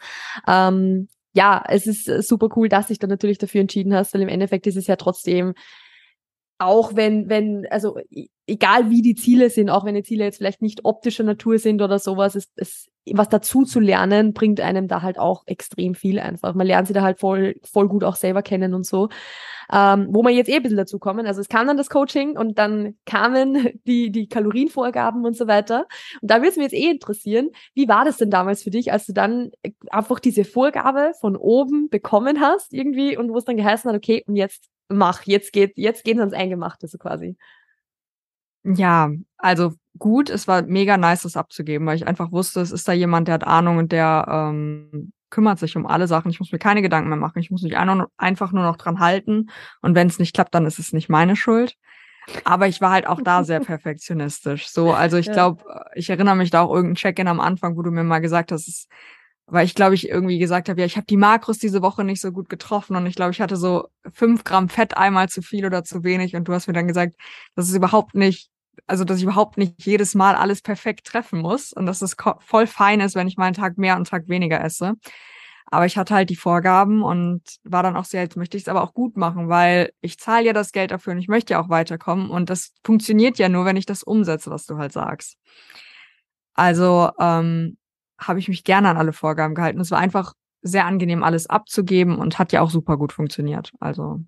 Ähm, 0.48 1.08
ja, 1.34 1.64
es 1.68 1.86
ist 1.86 2.06
super 2.28 2.50
cool, 2.56 2.68
dass 2.68 2.88
dich 2.88 3.00
dann 3.00 3.12
natürlich 3.12 3.38
dafür 3.38 3.62
entschieden 3.62 3.94
hast, 3.94 4.14
weil 4.14 4.22
im 4.22 4.28
Endeffekt 4.28 4.66
ist 4.66 4.78
es 4.78 4.88
ja 4.88 4.96
trotzdem 4.96 5.54
auch 6.60 6.96
wenn, 6.96 7.30
wenn, 7.30 7.68
also 7.70 7.98
egal 8.48 8.90
wie 8.90 9.02
die 9.02 9.16
Ziele 9.16 9.50
sind, 9.50 9.70
auch 9.70 9.86
wenn 9.86 9.96
die 9.96 10.04
Ziele 10.04 10.24
jetzt 10.24 10.38
vielleicht 10.38 10.62
nicht 10.62 10.86
optischer 10.86 11.24
Natur 11.24 11.60
sind 11.60 11.82
oder 11.82 12.00
sowas, 12.00 12.36
es, 12.36 12.52
es, 12.56 12.88
was 13.14 13.30
dazu 13.30 13.64
zu 13.64 13.80
lernen, 13.80 14.34
bringt 14.34 14.60
einem 14.60 14.88
da 14.88 15.02
halt 15.02 15.20
auch 15.20 15.44
extrem 15.46 15.94
viel 15.94 16.20
einfach. 16.20 16.56
Man 16.56 16.66
lernt 16.66 16.88
sie 16.88 16.94
da 16.94 17.02
halt 17.02 17.20
voll, 17.20 17.56
voll 17.64 17.88
gut 17.88 18.04
auch 18.04 18.16
selber 18.16 18.42
kennen 18.42 18.74
und 18.74 18.86
so. 18.86 19.10
Ähm, 19.72 20.08
wo 20.12 20.24
man 20.24 20.34
jetzt 20.34 20.48
eh 20.48 20.56
ein 20.56 20.64
bisschen 20.64 20.78
dazu 20.78 20.98
kommen. 20.98 21.28
Also 21.28 21.42
es 21.42 21.50
kam 21.50 21.68
dann 21.68 21.76
das 21.76 21.90
Coaching 21.90 22.38
und 22.38 22.58
dann 22.58 22.96
kamen 23.06 23.68
die, 23.86 24.12
die 24.12 24.30
Kalorienvorgaben 24.30 25.26
und 25.26 25.36
so 25.36 25.46
weiter. 25.48 25.88
Und 26.22 26.32
da 26.32 26.38
würde 26.38 26.50
es 26.50 26.56
mir 26.56 26.64
jetzt 26.64 26.74
eh 26.74 26.90
interessieren, 26.90 27.50
wie 27.74 27.90
war 27.90 28.06
das 28.06 28.16
denn 28.16 28.30
damals 28.30 28.64
für 28.64 28.70
dich, 28.70 28.94
als 28.94 29.06
du 29.06 29.14
dann 29.14 29.52
einfach 29.90 30.22
diese 30.22 30.46
Vorgabe 30.46 31.12
von 31.20 31.36
oben 31.36 31.90
bekommen 31.90 32.40
hast 32.40 32.74
irgendwie 32.74 33.18
und 33.18 33.30
wo 33.30 33.38
es 33.38 33.44
dann 33.44 33.58
geheißen 33.58 33.90
hat, 33.90 33.98
okay, 33.98 34.24
und 34.26 34.38
jetzt 34.38 34.70
mach, 34.90 35.24
jetzt 35.24 35.54
geht, 35.54 35.74
jetzt 35.78 36.04
gehen 36.04 36.18
sie 36.18 36.22
ans 36.22 36.34
Eingemachte 36.34 36.88
so 36.88 36.98
quasi. 36.98 37.38
Ja, 38.64 39.12
also 39.38 39.74
gut, 39.98 40.30
es 40.30 40.48
war 40.48 40.62
mega 40.64 40.98
nice, 40.98 41.24
das 41.24 41.38
abzugeben, 41.38 41.88
weil 41.88 41.96
ich 41.96 42.08
einfach 42.08 42.32
wusste, 42.32 42.62
es 42.62 42.72
ist 42.72 42.88
da 42.88 42.94
jemand, 42.94 43.28
der 43.28 43.36
hat 43.36 43.48
Ahnung 43.48 43.78
und 43.78 43.92
der 43.92 44.26
ähm, 44.30 45.14
kümmert 45.30 45.60
sich 45.60 45.76
um 45.76 45.86
alle 45.86 46.08
Sachen. 46.08 46.32
Ich 46.32 46.40
muss 46.40 46.52
mir 46.52 46.60
keine 46.60 46.82
Gedanken 46.82 47.10
mehr 47.10 47.18
machen. 47.18 47.40
Ich 47.40 47.52
muss 47.52 47.62
mich 47.62 47.78
einfach 47.78 48.52
nur 48.52 48.64
noch 48.64 48.78
dran 48.78 49.00
halten. 49.00 49.50
Und 49.82 49.96
wenn 49.96 50.08
es 50.08 50.20
nicht 50.20 50.34
klappt, 50.34 50.56
dann 50.56 50.66
ist 50.66 50.80
es 50.80 50.94
nicht 50.94 51.10
meine 51.10 51.36
Schuld. 51.36 51.76
Aber 52.44 52.68
ich 52.68 52.82
war 52.82 52.92
halt 52.92 53.08
auch 53.08 53.22
da 53.22 53.44
sehr 53.44 53.60
perfektionistisch. 53.62 54.68
So, 54.70 54.94
also 54.94 55.18
ich 55.18 55.32
glaube, 55.32 55.64
ich 55.96 56.10
erinnere 56.10 56.36
mich 56.36 56.50
da 56.50 56.62
auch 56.62 56.74
irgendein 56.74 56.96
Check-in 56.96 57.28
am 57.28 57.40
Anfang, 57.40 57.78
wo 57.78 57.82
du 57.82 57.92
mir 57.92 58.04
mal 58.04 58.20
gesagt 58.20 58.52
hast, 58.52 58.68
es 58.68 58.88
weil 59.48 59.66
ich 59.66 59.76
glaube 59.76 59.96
ich 59.96 60.10
irgendwie 60.10 60.40
gesagt 60.40 60.70
habe, 60.70 60.80
ja, 60.82 60.86
ich 60.86 60.98
habe 60.98 61.08
die 61.08 61.18
Makros 61.18 61.58
diese 61.58 61.82
Woche 61.82 62.04
nicht 62.04 62.22
so 62.22 62.32
gut 62.32 62.50
getroffen 62.50 62.96
und 62.96 63.06
ich 63.06 63.16
glaube, 63.16 63.32
ich 63.32 63.42
hatte 63.42 63.56
so 63.56 63.88
fünf 64.14 64.44
Gramm 64.44 64.70
Fett 64.70 64.98
einmal 64.98 65.30
zu 65.30 65.42
viel 65.42 65.66
oder 65.66 65.84
zu 65.84 66.04
wenig 66.04 66.36
und 66.36 66.48
du 66.48 66.54
hast 66.54 66.68
mir 66.68 66.74
dann 66.74 66.88
gesagt, 66.88 67.16
dass 67.56 67.70
es 67.70 67.76
überhaupt 67.76 68.14
nicht, 68.14 68.50
also 68.88 69.06
dass 69.06 69.18
ich 69.18 69.24
überhaupt 69.24 69.58
nicht 69.58 69.86
jedes 69.86 70.16
Mal 70.16 70.36
alles 70.36 70.62
perfekt 70.62 71.08
treffen 71.08 71.40
muss 71.40 71.72
und 71.72 71.86
dass 71.86 72.02
es 72.02 72.16
voll 72.40 72.68
fein 72.68 73.00
ist, 73.00 73.16
wenn 73.16 73.28
ich 73.28 73.38
mal 73.38 73.46
einen 73.46 73.56
Tag 73.56 73.78
mehr 73.78 73.94
und 73.94 74.00
einen 74.00 74.06
Tag 74.06 74.28
weniger 74.28 74.62
esse. 74.64 74.96
Aber 75.70 75.86
ich 75.86 75.98
hatte 75.98 76.14
halt 76.16 76.30
die 76.30 76.36
Vorgaben 76.38 77.04
und 77.04 77.42
war 77.64 77.84
dann 77.84 77.98
auch 77.98 78.06
sehr, 78.06 78.22
jetzt 78.22 78.38
möchte 78.38 78.56
ich 78.58 78.64
es 78.64 78.70
aber 78.70 78.84
auch 78.84 78.94
gut 78.94 79.18
machen, 79.18 79.50
weil 79.50 79.92
ich 80.02 80.18
zahle 80.18 80.46
ja 80.46 80.54
das 80.54 80.72
Geld 80.72 80.92
dafür 80.92 81.14
und 81.14 81.20
ich 81.20 81.28
möchte 81.28 81.54
ja 81.54 81.62
auch 81.62 81.70
weiterkommen 81.70 82.30
und 82.30 82.50
das 82.50 82.74
funktioniert 82.84 83.38
ja 83.38 83.50
nur, 83.50 83.66
wenn 83.66 83.78
ich 83.78 83.86
das 83.86 84.04
umsetze, 84.04 84.50
was 84.50 84.66
du 84.66 84.78
halt 84.78 84.94
sagst. 84.94 85.38
Also 86.54 87.12
ähm, 87.20 87.78
habe 88.18 88.40
ich 88.40 88.48
mich 88.48 88.64
gerne 88.64 88.90
an 88.90 88.98
alle 88.98 89.14
Vorgaben 89.14 89.56
gehalten. 89.56 89.80
Es 89.80 89.92
war 89.92 90.00
einfach 90.00 90.34
sehr 90.62 90.86
angenehm, 90.86 91.24
alles 91.24 91.48
abzugeben 91.48 92.18
und 92.18 92.40
hat 92.40 92.52
ja 92.52 92.62
auch 92.62 92.70
super 92.70 92.98
gut 92.98 93.14
funktioniert. 93.14 93.72
Also 93.80 94.22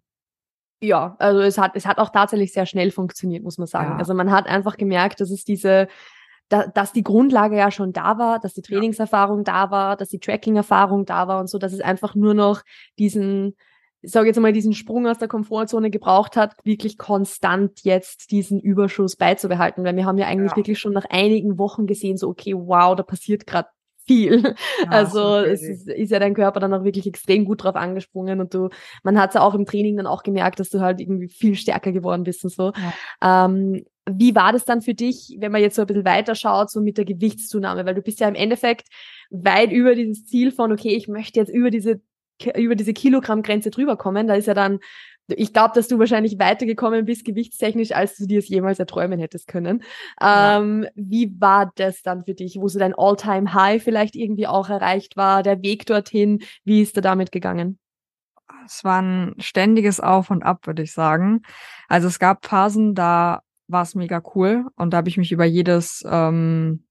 ja, 0.82 1.16
also 1.20 1.42
es 1.42 1.58
hat 1.58 1.72
es 1.76 1.86
hat 1.86 1.98
auch 1.98 2.10
tatsächlich 2.10 2.54
sehr 2.54 2.66
schnell 2.66 2.92
funktioniert, 2.92 3.44
muss 3.44 3.58
man 3.58 3.68
sagen. 3.68 3.92
Ja. 3.92 3.98
Also 3.98 4.14
man 4.14 4.32
hat 4.32 4.48
einfach 4.48 4.78
gemerkt, 4.78 5.20
dass 5.20 5.30
es 5.30 5.44
diese 5.44 5.88
da, 6.50 6.66
dass 6.68 6.92
die 6.92 7.04
Grundlage 7.04 7.56
ja 7.56 7.72
schon 7.72 7.94
da 7.94 8.18
war, 8.18 8.40
dass 8.40 8.54
die 8.54 8.62
Trainingserfahrung 8.62 9.44
da 9.44 9.72
war, 9.72 9.96
dass 9.96 10.10
die 10.10 10.20
Tracking-Erfahrung 10.20 11.06
da 11.06 11.28
war 11.28 11.40
und 11.40 11.50
so, 11.50 11.60
dass 11.60 11.74
es 11.74 11.80
einfach 11.80 12.16
nur 12.16 12.34
noch 12.34 12.64
diesen, 12.98 13.56
ich 14.02 14.12
sage 14.12 14.28
jetzt 14.28 14.40
mal, 14.40 14.52
diesen 14.52 14.74
Sprung 14.74 15.06
aus 15.06 15.20
der 15.20 15.28
Komfortzone 15.28 15.92
gebraucht 15.92 16.36
hat, 16.36 16.56
wirklich 16.64 16.98
konstant 16.98 17.84
jetzt 17.84 18.32
diesen 18.32 18.60
Überschuss 18.60 19.16
beizubehalten. 19.16 19.84
Weil 19.84 19.96
wir 19.96 20.06
haben 20.06 20.18
ja 20.18 20.26
eigentlich 20.26 20.52
ja. 20.52 20.58
wirklich 20.58 20.80
schon 20.80 20.94
nach 20.94 21.06
einigen 21.10 21.60
Wochen 21.60 21.86
gesehen, 21.86 22.18
so, 22.18 22.28
okay, 22.28 22.56
wow, 22.56 22.96
da 22.96 23.04
passiert 23.04 23.46
gerade 23.46 23.70
viel. 24.10 24.56
Ja, 24.84 24.90
also 24.90 25.36
es 25.36 25.62
ist, 25.62 25.88
ist, 25.88 26.10
ja 26.10 26.20
dein 26.20 26.34
Körper 26.34 26.60
dann 26.60 26.74
auch 26.74 26.84
wirklich 26.84 27.06
extrem 27.06 27.46
gut 27.46 27.64
drauf 27.64 27.76
angesprungen 27.76 28.40
und 28.40 28.54
du, 28.54 28.70
man 29.04 29.20
hat 29.20 29.30
es 29.30 29.34
ja 29.36 29.42
auch 29.42 29.54
im 29.54 29.68
Training 29.68 29.98
dann 29.98 30.08
auch 30.08 30.24
gemerkt, 30.24 30.60
dass 30.60 30.70
du 30.70 30.80
halt 30.80 31.00
irgendwie 31.00 31.28
viel 31.28 31.56
stärker 31.56 31.92
geworden 31.92 32.24
bist 32.24 32.44
und 32.44 32.50
so. 32.50 32.72
Ja. 33.22 33.46
Ähm, 33.46 33.86
wie 34.12 34.34
war 34.34 34.52
das 34.52 34.66
dann 34.66 34.82
für 34.82 34.96
dich, 34.96 35.38
wenn 35.40 35.52
man 35.52 35.62
jetzt 35.62 35.76
so 35.76 35.82
ein 35.82 35.88
bisschen 35.88 36.06
weiter 36.06 36.34
schaut, 36.34 36.72
so 36.72 36.82
mit 36.82 36.98
der 36.98 37.06
Gewichtszunahme? 37.06 37.86
Weil 37.86 37.94
du 37.94 38.02
bist 38.02 38.20
ja 38.20 38.28
im 38.28 38.34
Endeffekt 38.34 38.88
weit 39.30 39.72
über 39.72 39.94
dieses 39.94 40.26
Ziel 40.26 40.52
von, 40.52 40.72
okay, 40.72 40.96
ich 40.96 41.08
möchte 41.08 41.40
jetzt 41.40 41.54
über 41.54 41.70
diese 41.70 42.02
über 42.56 42.76
diese 42.76 42.94
Kilogrammgrenze 42.94 43.70
drüber 43.70 43.98
kommen. 43.98 44.26
Da 44.26 44.36
ist 44.36 44.48
ja 44.48 44.54
dann 44.54 44.80
ich 45.36 45.54
glaube, 45.54 45.72
dass 45.76 45.88
du 45.88 46.00
wahrscheinlich 46.00 46.40
weitergekommen 46.40 47.06
bist, 47.06 47.26
gewichtstechnisch, 47.26 47.92
als 47.92 48.16
du 48.18 48.26
dir 48.26 48.40
es 48.40 48.48
jemals 48.48 48.80
erträumen 48.80 49.20
hättest 49.20 49.48
können. 49.48 49.84
Ja. 50.22 50.58
Ähm, 50.58 50.88
wie 50.96 51.34
war 51.40 51.72
das 51.76 52.02
dann 52.02 52.26
für 52.26 52.34
dich, 52.34 52.58
wo 52.60 52.68
so 52.68 52.80
dein 52.80 52.94
All-Time-High 52.96 53.84
vielleicht 53.84 54.16
irgendwie 54.16 54.48
auch 54.48 54.70
erreicht 54.70 55.18
war, 55.18 55.44
der 55.44 55.62
Weg 55.62 55.86
dorthin, 55.86 56.42
wie 56.64 56.82
ist 56.82 56.98
du 56.98 57.02
damit 57.02 57.32
gegangen? 57.32 57.80
Es 58.66 58.84
war 58.84 59.02
ein 59.02 59.36
ständiges 59.40 60.00
Auf 60.00 60.30
und 60.30 60.44
Ab, 60.44 60.68
würde 60.68 60.84
ich 60.84 60.92
sagen. 60.92 61.42
Also 61.88 62.08
es 62.08 62.20
gab 62.20 62.46
Phasen, 62.46 62.96
da 62.96 63.42
war 63.68 63.84
es 63.84 63.96
mega 63.96 64.22
cool 64.36 64.66
und 64.76 64.92
da 64.92 64.98
habe 64.98 65.10
ich 65.10 65.18
mich 65.18 65.32
über 65.32 65.46
jedes, 65.46 66.04
ähm, 66.10 66.84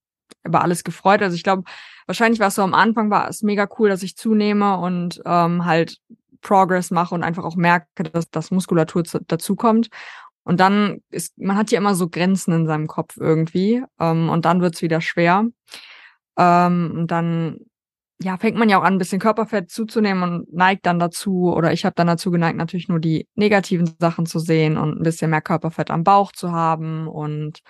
über 0.44 0.62
alles 0.62 0.84
gefreut. 0.84 1.22
Also 1.22 1.34
ich 1.34 1.42
glaube, 1.42 1.64
wahrscheinlich 2.06 2.40
war 2.40 2.48
es 2.48 2.54
so 2.54 2.62
am 2.62 2.74
Anfang, 2.74 3.10
war 3.10 3.28
es 3.28 3.42
mega 3.42 3.68
cool, 3.78 3.88
dass 3.88 4.02
ich 4.02 4.16
zunehme 4.16 4.78
und 4.78 5.20
ähm, 5.24 5.64
halt 5.64 5.98
Progress 6.40 6.90
mache 6.90 7.14
und 7.14 7.22
einfach 7.22 7.44
auch 7.44 7.56
merke, 7.56 8.04
dass, 8.04 8.30
dass 8.30 8.50
Muskulatur 8.50 9.02
dazukommt. 9.26 9.88
Und 10.44 10.60
dann 10.60 11.02
ist, 11.10 11.36
man 11.38 11.56
hat 11.56 11.70
ja 11.70 11.78
immer 11.78 11.94
so 11.94 12.08
Grenzen 12.08 12.52
in 12.52 12.66
seinem 12.66 12.86
Kopf 12.86 13.16
irgendwie. 13.18 13.82
Ähm, 14.00 14.30
und 14.30 14.44
dann 14.44 14.62
wird's 14.62 14.80
wieder 14.80 15.00
schwer. 15.00 15.46
Ähm, 16.38 16.92
und 16.94 17.10
dann 17.10 17.58
ja, 18.20 18.36
fängt 18.36 18.56
man 18.56 18.68
ja 18.68 18.78
auch 18.78 18.84
an, 18.84 18.94
ein 18.94 18.98
bisschen 18.98 19.20
Körperfett 19.20 19.70
zuzunehmen 19.70 20.22
und 20.22 20.52
neigt 20.52 20.86
dann 20.86 20.98
dazu, 20.98 21.52
oder 21.54 21.72
ich 21.72 21.84
habe 21.84 21.94
dann 21.94 22.08
dazu 22.08 22.30
geneigt, 22.30 22.56
natürlich 22.56 22.88
nur 22.88 22.98
die 22.98 23.28
negativen 23.34 23.94
Sachen 24.00 24.26
zu 24.26 24.40
sehen 24.40 24.76
und 24.76 24.98
ein 24.98 25.02
bisschen 25.04 25.30
mehr 25.30 25.40
Körperfett 25.40 25.90
am 25.90 26.02
Bauch 26.02 26.32
zu 26.32 26.50
haben. 26.50 27.06
Und 27.06 27.60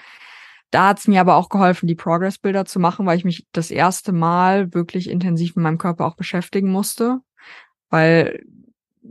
da 0.70 0.88
hat's 0.88 1.06
mir 1.06 1.20
aber 1.20 1.36
auch 1.36 1.50
geholfen, 1.50 1.86
die 1.86 1.94
Progress-Bilder 1.94 2.64
zu 2.64 2.80
machen, 2.80 3.04
weil 3.06 3.18
ich 3.18 3.24
mich 3.24 3.46
das 3.52 3.70
erste 3.70 4.12
Mal 4.12 4.72
wirklich 4.72 5.10
intensiv 5.10 5.54
mit 5.56 5.64
meinem 5.64 5.78
Körper 5.78 6.06
auch 6.06 6.16
beschäftigen 6.16 6.70
musste. 6.70 7.18
Weil 7.90 8.42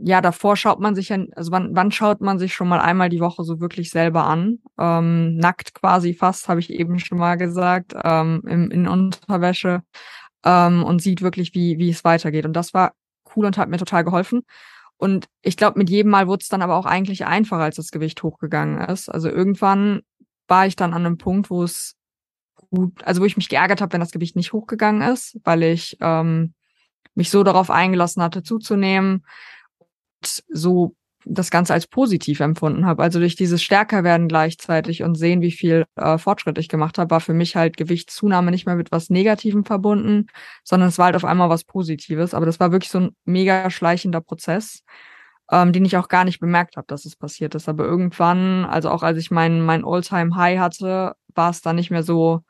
ja, 0.00 0.20
davor 0.20 0.56
schaut 0.56 0.80
man 0.80 0.94
sich 0.94 1.08
ja, 1.08 1.18
also 1.34 1.50
wann, 1.50 1.74
wann 1.74 1.90
schaut 1.90 2.20
man 2.20 2.38
sich 2.38 2.54
schon 2.54 2.68
mal 2.68 2.80
einmal 2.80 3.08
die 3.08 3.20
Woche 3.20 3.42
so 3.44 3.60
wirklich 3.60 3.90
selber 3.90 4.26
an? 4.26 4.58
Ähm, 4.78 5.36
nackt 5.36 5.74
quasi 5.74 6.14
fast, 6.14 6.48
habe 6.48 6.60
ich 6.60 6.70
eben 6.70 6.98
schon 6.98 7.18
mal 7.18 7.36
gesagt, 7.36 7.94
ähm, 8.04 8.42
in, 8.46 8.70
in 8.70 8.88
Unterwäsche 8.88 9.82
ähm, 10.44 10.84
und 10.84 11.02
sieht 11.02 11.22
wirklich, 11.22 11.54
wie, 11.54 11.78
wie 11.78 11.90
es 11.90 12.04
weitergeht. 12.04 12.46
Und 12.46 12.52
das 12.54 12.74
war 12.74 12.92
cool 13.34 13.46
und 13.46 13.58
hat 13.58 13.68
mir 13.68 13.78
total 13.78 14.04
geholfen. 14.04 14.42
Und 14.96 15.26
ich 15.42 15.56
glaube, 15.56 15.78
mit 15.78 15.90
jedem 15.90 16.10
Mal 16.10 16.26
wurde 16.26 16.42
es 16.42 16.48
dann 16.48 16.62
aber 16.62 16.76
auch 16.76 16.86
eigentlich 16.86 17.24
einfacher, 17.26 17.62
als 17.62 17.76
das 17.76 17.90
Gewicht 17.90 18.22
hochgegangen 18.22 18.80
ist. 18.88 19.08
Also 19.08 19.28
irgendwann 19.28 20.02
war 20.48 20.66
ich 20.66 20.76
dann 20.76 20.94
an 20.94 21.06
einem 21.06 21.18
Punkt, 21.18 21.50
wo 21.50 21.62
es 21.62 21.96
gut, 22.70 23.02
also 23.04 23.20
wo 23.20 23.24
ich 23.24 23.36
mich 23.36 23.48
geärgert 23.48 23.80
habe, 23.80 23.92
wenn 23.92 24.00
das 24.00 24.10
Gewicht 24.10 24.36
nicht 24.36 24.52
hochgegangen 24.52 25.02
ist, 25.02 25.38
weil 25.44 25.62
ich 25.62 25.96
ähm, 26.00 26.54
mich 27.14 27.30
so 27.30 27.42
darauf 27.42 27.70
eingelassen 27.70 28.22
hatte, 28.22 28.42
zuzunehmen 28.42 29.24
so 30.48 30.94
das 31.24 31.50
Ganze 31.50 31.74
als 31.74 31.86
positiv 31.86 32.40
empfunden 32.40 32.86
habe. 32.86 33.02
Also 33.02 33.18
durch 33.18 33.36
dieses 33.36 33.62
Stärkerwerden 33.62 34.28
gleichzeitig 34.28 35.02
und 35.02 35.16
sehen, 35.16 35.42
wie 35.42 35.50
viel 35.50 35.84
äh, 35.96 36.16
Fortschritt 36.18 36.58
ich 36.58 36.68
gemacht 36.68 36.98
habe, 36.98 37.10
war 37.10 37.20
für 37.20 37.34
mich 37.34 37.56
halt 37.56 37.76
Gewichtszunahme 37.76 38.50
nicht 38.50 38.66
mehr 38.66 38.76
mit 38.76 38.92
was 38.92 39.10
Negativem 39.10 39.64
verbunden, 39.64 40.26
sondern 40.64 40.88
es 40.88 40.98
war 40.98 41.06
halt 41.06 41.16
auf 41.16 41.24
einmal 41.24 41.50
was 41.50 41.64
Positives. 41.64 42.34
Aber 42.34 42.46
das 42.46 42.60
war 42.60 42.72
wirklich 42.72 42.90
so 42.90 43.00
ein 43.00 43.16
mega 43.24 43.70
schleichender 43.70 44.20
Prozess, 44.20 44.82
ähm, 45.50 45.72
den 45.72 45.84
ich 45.84 45.96
auch 45.96 46.08
gar 46.08 46.24
nicht 46.24 46.40
bemerkt 46.40 46.76
habe, 46.76 46.86
dass 46.86 47.04
es 47.04 47.16
passiert 47.16 47.54
ist. 47.54 47.68
Aber 47.68 47.84
irgendwann, 47.84 48.64
also 48.64 48.90
auch 48.90 49.02
als 49.02 49.18
ich 49.18 49.30
mein, 49.30 49.60
mein 49.60 49.84
All-Time-High 49.84 50.58
hatte, 50.58 51.14
war 51.34 51.50
es 51.50 51.62
dann 51.62 51.76
nicht 51.76 51.90
mehr 51.90 52.02
so 52.02 52.42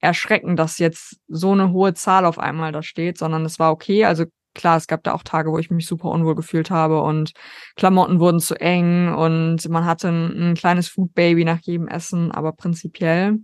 erschreckend, 0.00 0.58
dass 0.58 0.78
jetzt 0.78 1.18
so 1.28 1.52
eine 1.52 1.72
hohe 1.72 1.94
Zahl 1.94 2.24
auf 2.24 2.38
einmal 2.38 2.72
da 2.72 2.82
steht, 2.82 3.18
sondern 3.18 3.44
es 3.44 3.58
war 3.58 3.72
okay. 3.72 4.04
Also 4.06 4.24
klar, 4.54 4.76
es 4.76 4.86
gab 4.86 5.02
da 5.04 5.14
auch 5.14 5.22
Tage, 5.22 5.50
wo 5.52 5.58
ich 5.58 5.70
mich 5.70 5.86
super 5.86 6.10
unwohl 6.10 6.34
gefühlt 6.34 6.70
habe 6.70 7.02
und 7.02 7.32
Klamotten 7.76 8.20
wurden 8.20 8.40
zu 8.40 8.54
eng 8.60 9.12
und 9.14 9.68
man 9.68 9.84
hatte 9.84 10.08
ein, 10.08 10.50
ein 10.50 10.54
kleines 10.54 10.88
Food 10.88 11.14
Baby 11.14 11.44
nach 11.44 11.60
jedem 11.60 11.88
Essen, 11.88 12.32
aber 12.32 12.52
prinzipiell 12.52 13.38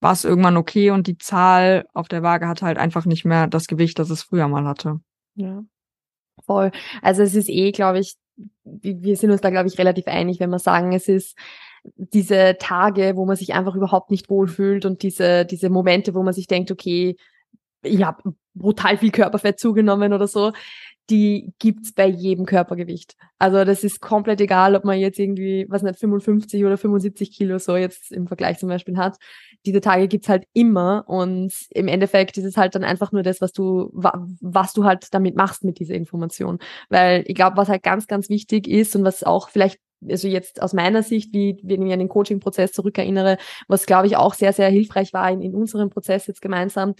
war 0.00 0.12
es 0.12 0.24
irgendwann 0.24 0.56
okay 0.56 0.90
und 0.90 1.06
die 1.06 1.18
Zahl 1.18 1.86
auf 1.94 2.08
der 2.08 2.22
Waage 2.22 2.46
hatte 2.46 2.66
halt 2.66 2.78
einfach 2.78 3.06
nicht 3.06 3.24
mehr 3.24 3.46
das 3.46 3.66
Gewicht, 3.66 3.98
das 3.98 4.10
es 4.10 4.22
früher 4.22 4.48
mal 4.48 4.66
hatte. 4.66 5.00
Ja. 5.34 5.64
Voll. 6.44 6.72
Also 7.00 7.22
es 7.22 7.34
ist 7.34 7.48
eh, 7.48 7.72
glaube 7.72 8.00
ich, 8.00 8.16
wir 8.64 9.16
sind 9.16 9.30
uns 9.30 9.40
da, 9.40 9.50
glaube 9.50 9.68
ich, 9.68 9.78
relativ 9.78 10.06
einig, 10.06 10.40
wenn 10.40 10.50
wir 10.50 10.58
sagen, 10.58 10.92
es 10.92 11.08
ist 11.08 11.36
diese 11.84 12.56
Tage, 12.58 13.12
wo 13.14 13.24
man 13.24 13.36
sich 13.36 13.54
einfach 13.54 13.74
überhaupt 13.74 14.10
nicht 14.10 14.30
wohlfühlt 14.30 14.84
und 14.84 15.02
diese, 15.02 15.44
diese 15.44 15.70
Momente, 15.70 16.14
wo 16.14 16.22
man 16.22 16.34
sich 16.34 16.46
denkt, 16.46 16.70
okay, 16.70 17.16
ich 17.82 18.02
habe 18.02 18.34
brutal 18.54 18.98
viel 18.98 19.10
Körperfett 19.10 19.58
zugenommen 19.58 20.12
oder 20.12 20.28
so, 20.28 20.52
die 21.10 21.52
gibt's 21.58 21.92
bei 21.92 22.06
jedem 22.06 22.46
Körpergewicht. 22.46 23.16
Also 23.38 23.64
das 23.64 23.84
ist 23.84 24.00
komplett 24.00 24.40
egal, 24.40 24.74
ob 24.74 24.84
man 24.84 24.98
jetzt 24.98 25.18
irgendwie, 25.18 25.66
was 25.68 25.82
nicht, 25.82 25.98
55 25.98 26.64
oder 26.64 26.78
75 26.78 27.30
Kilo 27.30 27.58
so 27.58 27.76
jetzt 27.76 28.10
im 28.10 28.26
Vergleich 28.26 28.58
zum 28.58 28.70
Beispiel 28.70 28.96
hat. 28.96 29.16
Diese 29.66 29.80
Tage 29.80 30.08
gibt's 30.08 30.28
halt 30.30 30.44
immer 30.54 31.04
und 31.06 31.52
im 31.70 31.88
Endeffekt 31.88 32.38
ist 32.38 32.44
es 32.44 32.56
halt 32.56 32.74
dann 32.74 32.84
einfach 32.84 33.12
nur 33.12 33.22
das, 33.22 33.42
was 33.42 33.52
du, 33.52 33.90
was 33.92 34.72
du 34.72 34.84
halt 34.84 35.12
damit 35.12 35.36
machst 35.36 35.62
mit 35.64 35.78
dieser 35.78 35.94
Information. 35.94 36.58
Weil 36.88 37.24
ich 37.26 37.34
glaube, 37.34 37.58
was 37.58 37.68
halt 37.68 37.82
ganz, 37.82 38.06
ganz 38.06 38.30
wichtig 38.30 38.66
ist 38.66 38.96
und 38.96 39.04
was 39.04 39.24
auch 39.24 39.50
vielleicht 39.50 39.80
also 40.06 40.28
jetzt 40.28 40.60
aus 40.60 40.74
meiner 40.74 41.02
Sicht, 41.02 41.32
wie 41.32 41.58
wenn 41.62 41.80
ich 41.80 41.84
mich 41.84 41.92
an 41.92 41.98
den 41.98 42.08
Coaching-Prozess 42.08 42.72
zurückerinnere, 42.72 43.38
was 43.68 43.86
glaube 43.86 44.06
ich 44.06 44.16
auch 44.16 44.34
sehr, 44.34 44.52
sehr 44.52 44.68
hilfreich 44.68 45.14
war 45.14 45.30
in, 45.30 45.40
in 45.40 45.54
unserem 45.54 45.88
Prozess 45.88 46.26
jetzt 46.26 46.42
gemeinsam, 46.42 46.94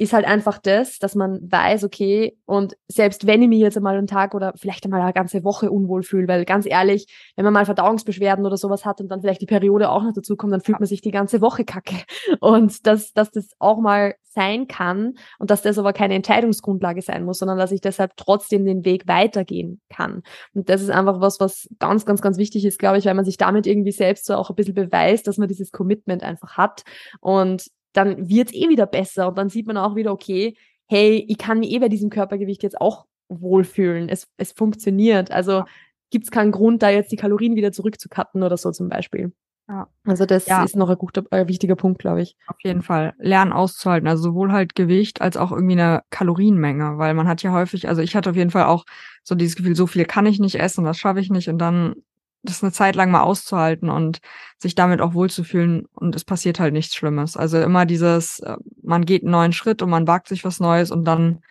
ist 0.00 0.14
halt 0.14 0.24
einfach 0.24 0.56
das, 0.56 0.98
dass 0.98 1.14
man 1.14 1.40
weiß, 1.42 1.84
okay, 1.84 2.34
und 2.46 2.74
selbst 2.88 3.26
wenn 3.26 3.42
ich 3.42 3.50
mich 3.50 3.60
jetzt 3.60 3.76
einmal 3.76 3.98
einen 3.98 4.06
Tag 4.06 4.34
oder 4.34 4.54
vielleicht 4.56 4.82
einmal 4.86 5.02
eine 5.02 5.12
ganze 5.12 5.44
Woche 5.44 5.70
unwohl 5.70 6.02
fühle, 6.02 6.26
weil 6.26 6.46
ganz 6.46 6.64
ehrlich, 6.64 7.06
wenn 7.36 7.44
man 7.44 7.52
mal 7.52 7.66
Verdauungsbeschwerden 7.66 8.46
oder 8.46 8.56
sowas 8.56 8.86
hat 8.86 9.02
und 9.02 9.08
dann 9.08 9.20
vielleicht 9.20 9.42
die 9.42 9.46
Periode 9.46 9.90
auch 9.90 10.02
noch 10.02 10.14
dazu 10.14 10.36
kommt, 10.36 10.54
dann 10.54 10.62
fühlt 10.62 10.80
man 10.80 10.86
sich 10.86 11.02
die 11.02 11.10
ganze 11.10 11.42
Woche 11.42 11.66
kacke. 11.66 11.96
Und 12.40 12.86
dass, 12.86 13.12
dass 13.12 13.30
das 13.30 13.50
auch 13.58 13.78
mal 13.78 14.14
sein 14.22 14.68
kann 14.68 15.14
und 15.40 15.50
dass 15.50 15.62
das 15.62 15.76
aber 15.76 15.92
keine 15.92 16.14
Entscheidungsgrundlage 16.14 17.02
sein 17.02 17.24
muss, 17.24 17.38
sondern 17.38 17.58
dass 17.58 17.72
ich 17.72 17.80
deshalb 17.80 18.16
trotzdem 18.16 18.64
den 18.64 18.84
Weg 18.84 19.08
weitergehen 19.08 19.80
kann. 19.90 20.22
Und 20.54 20.68
das 20.68 20.82
ist 20.82 20.90
einfach 20.90 21.20
was, 21.20 21.40
was 21.40 21.68
ganz, 21.80 22.06
ganz, 22.06 22.22
ganz 22.22 22.38
wichtig 22.38 22.64
ist, 22.64 22.78
glaube 22.78 22.98
ich, 22.98 23.06
weil 23.06 23.14
man 23.14 23.24
sich 23.24 23.38
damit 23.38 23.66
irgendwie 23.66 23.90
selbst 23.90 24.26
so 24.26 24.34
auch 24.34 24.48
ein 24.48 24.54
bisschen 24.54 24.74
beweist, 24.74 25.26
dass 25.26 25.36
man 25.36 25.48
dieses 25.48 25.72
Commitment 25.72 26.22
einfach 26.22 26.56
hat. 26.56 26.84
Und 27.20 27.66
dann 27.92 28.28
wird's 28.28 28.52
eh 28.52 28.68
wieder 28.68 28.86
besser 28.86 29.28
und 29.28 29.38
dann 29.38 29.48
sieht 29.48 29.66
man 29.66 29.76
auch 29.76 29.96
wieder, 29.96 30.12
okay, 30.12 30.56
hey, 30.86 31.24
ich 31.28 31.38
kann 31.38 31.60
mich 31.60 31.70
eh 31.70 31.78
bei 31.78 31.88
diesem 31.88 32.10
Körpergewicht 32.10 32.62
jetzt 32.62 32.80
auch 32.80 33.06
wohlfühlen. 33.28 34.08
Es, 34.08 34.26
es 34.36 34.52
funktioniert. 34.52 35.30
Also 35.30 35.64
gibt's 36.10 36.30
keinen 36.30 36.52
Grund, 36.52 36.82
da 36.82 36.90
jetzt 36.90 37.12
die 37.12 37.16
Kalorien 37.16 37.54
wieder 37.54 37.72
zurückzukatten 37.72 38.42
oder 38.42 38.56
so 38.56 38.72
zum 38.72 38.88
Beispiel. 38.88 39.32
Ja. 39.68 39.86
Also 40.04 40.26
das 40.26 40.46
ja. 40.46 40.64
ist 40.64 40.74
noch 40.74 40.90
ein 40.90 40.98
guter, 40.98 41.22
äh, 41.30 41.46
wichtiger 41.46 41.76
Punkt, 41.76 42.00
glaube 42.00 42.22
ich. 42.22 42.36
Auf 42.48 42.56
jeden 42.64 42.82
Fall. 42.82 43.14
Lernen 43.18 43.52
auszuhalten. 43.52 44.08
Also 44.08 44.24
sowohl 44.24 44.50
halt 44.50 44.74
Gewicht 44.74 45.20
als 45.20 45.36
auch 45.36 45.52
irgendwie 45.52 45.74
eine 45.74 46.02
Kalorienmenge, 46.10 46.98
weil 46.98 47.14
man 47.14 47.28
hat 47.28 47.42
ja 47.44 47.52
häufig, 47.52 47.88
also 47.88 48.02
ich 48.02 48.16
hatte 48.16 48.30
auf 48.30 48.36
jeden 48.36 48.50
Fall 48.50 48.64
auch 48.64 48.84
so 49.22 49.36
dieses 49.36 49.54
Gefühl, 49.54 49.76
so 49.76 49.86
viel 49.86 50.04
kann 50.06 50.26
ich 50.26 50.40
nicht 50.40 50.56
essen, 50.56 50.84
das 50.84 50.98
schaffe 50.98 51.20
ich 51.20 51.30
nicht 51.30 51.48
und 51.48 51.58
dann 51.58 51.94
das 52.42 52.62
eine 52.62 52.72
Zeit 52.72 52.96
lang 52.96 53.10
mal 53.10 53.22
auszuhalten 53.22 53.90
und 53.90 54.20
sich 54.58 54.74
damit 54.74 55.00
auch 55.00 55.14
wohlzufühlen 55.14 55.86
und 55.94 56.16
es 56.16 56.24
passiert 56.24 56.60
halt 56.60 56.72
nichts 56.72 56.94
Schlimmes. 56.94 57.36
Also 57.36 57.60
immer 57.60 57.86
dieses, 57.86 58.40
äh, 58.40 58.56
man 58.82 59.04
geht 59.04 59.22
einen 59.22 59.32
neuen 59.32 59.52
Schritt 59.52 59.82
und 59.82 59.90
man 59.90 60.06
wagt 60.06 60.28
sich 60.28 60.44
was 60.44 60.60
Neues 60.60 60.90
und 60.90 61.04
dann 61.04 61.42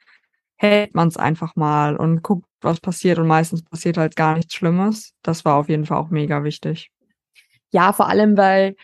hält 0.55 0.93
man 0.95 1.07
es 1.07 1.17
einfach 1.17 1.55
mal 1.55 1.95
und 1.95 2.21
guckt, 2.21 2.45
was 2.61 2.79
passiert 2.81 3.17
und 3.19 3.27
meistens 3.27 3.63
passiert 3.63 3.97
halt 3.97 4.15
gar 4.15 4.35
nichts 4.35 4.53
Schlimmes. 4.53 5.13
Das 5.21 5.45
war 5.45 5.55
auf 5.55 5.69
jeden 5.69 5.85
Fall 5.85 5.97
auch 5.97 6.09
mega 6.09 6.43
wichtig. 6.43 6.91
Ja, 7.71 7.93
vor 7.93 8.09
allem, 8.09 8.35
weil 8.35 8.75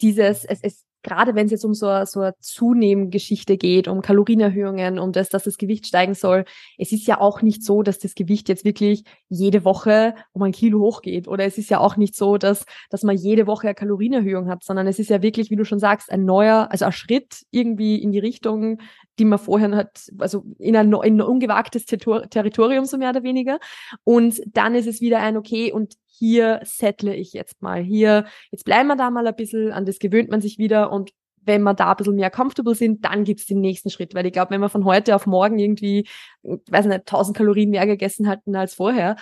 dieses, 0.00 0.44
es, 0.44 0.60
es 0.62 0.85
gerade 1.06 1.36
wenn 1.36 1.46
es 1.46 1.52
jetzt 1.52 1.64
um 1.64 1.72
so, 1.72 2.04
so 2.04 2.20
eine 2.20 2.34
Zunehmgeschichte 2.40 3.56
geht, 3.56 3.86
um 3.86 4.02
Kalorienerhöhungen, 4.02 4.98
um 4.98 5.12
das, 5.12 5.28
dass 5.28 5.44
das 5.44 5.56
Gewicht 5.56 5.86
steigen 5.86 6.14
soll, 6.14 6.44
es 6.78 6.90
ist 6.90 7.06
ja 7.06 7.20
auch 7.20 7.42
nicht 7.42 7.62
so, 7.62 7.84
dass 7.84 8.00
das 8.00 8.16
Gewicht 8.16 8.48
jetzt 8.48 8.64
wirklich 8.64 9.04
jede 9.28 9.64
Woche 9.64 10.16
um 10.32 10.42
ein 10.42 10.50
Kilo 10.50 10.80
hochgeht. 10.80 11.28
Oder 11.28 11.44
es 11.44 11.58
ist 11.58 11.70
ja 11.70 11.78
auch 11.78 11.96
nicht 11.96 12.16
so, 12.16 12.38
dass, 12.38 12.66
dass 12.90 13.04
man 13.04 13.16
jede 13.16 13.46
Woche 13.46 13.68
eine 13.68 13.76
Kalorienerhöhung 13.76 14.48
hat, 14.48 14.64
sondern 14.64 14.88
es 14.88 14.98
ist 14.98 15.08
ja 15.08 15.22
wirklich, 15.22 15.48
wie 15.50 15.56
du 15.56 15.64
schon 15.64 15.78
sagst, 15.78 16.10
ein 16.10 16.24
neuer, 16.24 16.68
also 16.72 16.86
ein 16.86 16.92
Schritt 16.92 17.44
irgendwie 17.52 18.02
in 18.02 18.10
die 18.10 18.18
Richtung, 18.18 18.78
die 19.20 19.24
man 19.24 19.38
vorher 19.38 19.70
hat, 19.76 20.08
also 20.18 20.44
in 20.58 20.74
ein, 20.74 20.92
in 20.92 21.20
ein 21.20 21.22
ungewagtes 21.22 21.86
Territorium, 21.86 22.84
so 22.84 22.98
mehr 22.98 23.10
oder 23.10 23.22
weniger. 23.22 23.60
Und 24.02 24.42
dann 24.48 24.74
ist 24.74 24.88
es 24.88 25.00
wieder 25.00 25.20
ein, 25.20 25.36
okay, 25.36 25.72
und 25.72 25.94
hier 26.18 26.60
settle 26.64 27.14
ich 27.14 27.32
jetzt 27.32 27.62
mal. 27.62 27.82
Hier, 27.82 28.26
jetzt 28.50 28.64
bleiben 28.64 28.88
wir 28.88 28.96
da 28.96 29.10
mal 29.10 29.26
ein 29.26 29.36
bisschen, 29.36 29.72
an 29.72 29.84
das 29.84 29.98
gewöhnt 29.98 30.30
man 30.30 30.40
sich 30.40 30.58
wieder 30.58 30.92
und 30.92 31.10
wenn 31.46 31.62
wir 31.62 31.74
da 31.74 31.90
ein 31.90 31.96
bisschen 31.96 32.16
mehr 32.16 32.30
comfortable 32.30 32.74
sind, 32.74 33.04
dann 33.04 33.24
gibt's 33.24 33.46
den 33.46 33.60
nächsten 33.60 33.90
Schritt. 33.90 34.14
Weil 34.14 34.26
ich 34.26 34.32
glaube, 34.32 34.50
wenn 34.50 34.60
wir 34.60 34.68
von 34.68 34.84
heute 34.84 35.14
auf 35.14 35.26
morgen 35.26 35.58
irgendwie, 35.58 36.08
weiß 36.42 36.86
nicht, 36.86 37.00
1000 37.00 37.36
Kalorien 37.36 37.70
mehr 37.70 37.86
gegessen 37.86 38.28
hatten 38.28 38.56
als 38.56 38.74
vorher, 38.74 39.16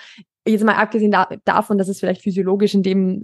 jetzt 0.46 0.64
mal 0.64 0.74
abgesehen 0.74 1.10
da, 1.10 1.28
davon, 1.44 1.78
dass 1.78 1.88
es 1.88 2.00
vielleicht 2.00 2.22
physiologisch 2.22 2.74
in 2.74 2.82
dem, 2.82 3.22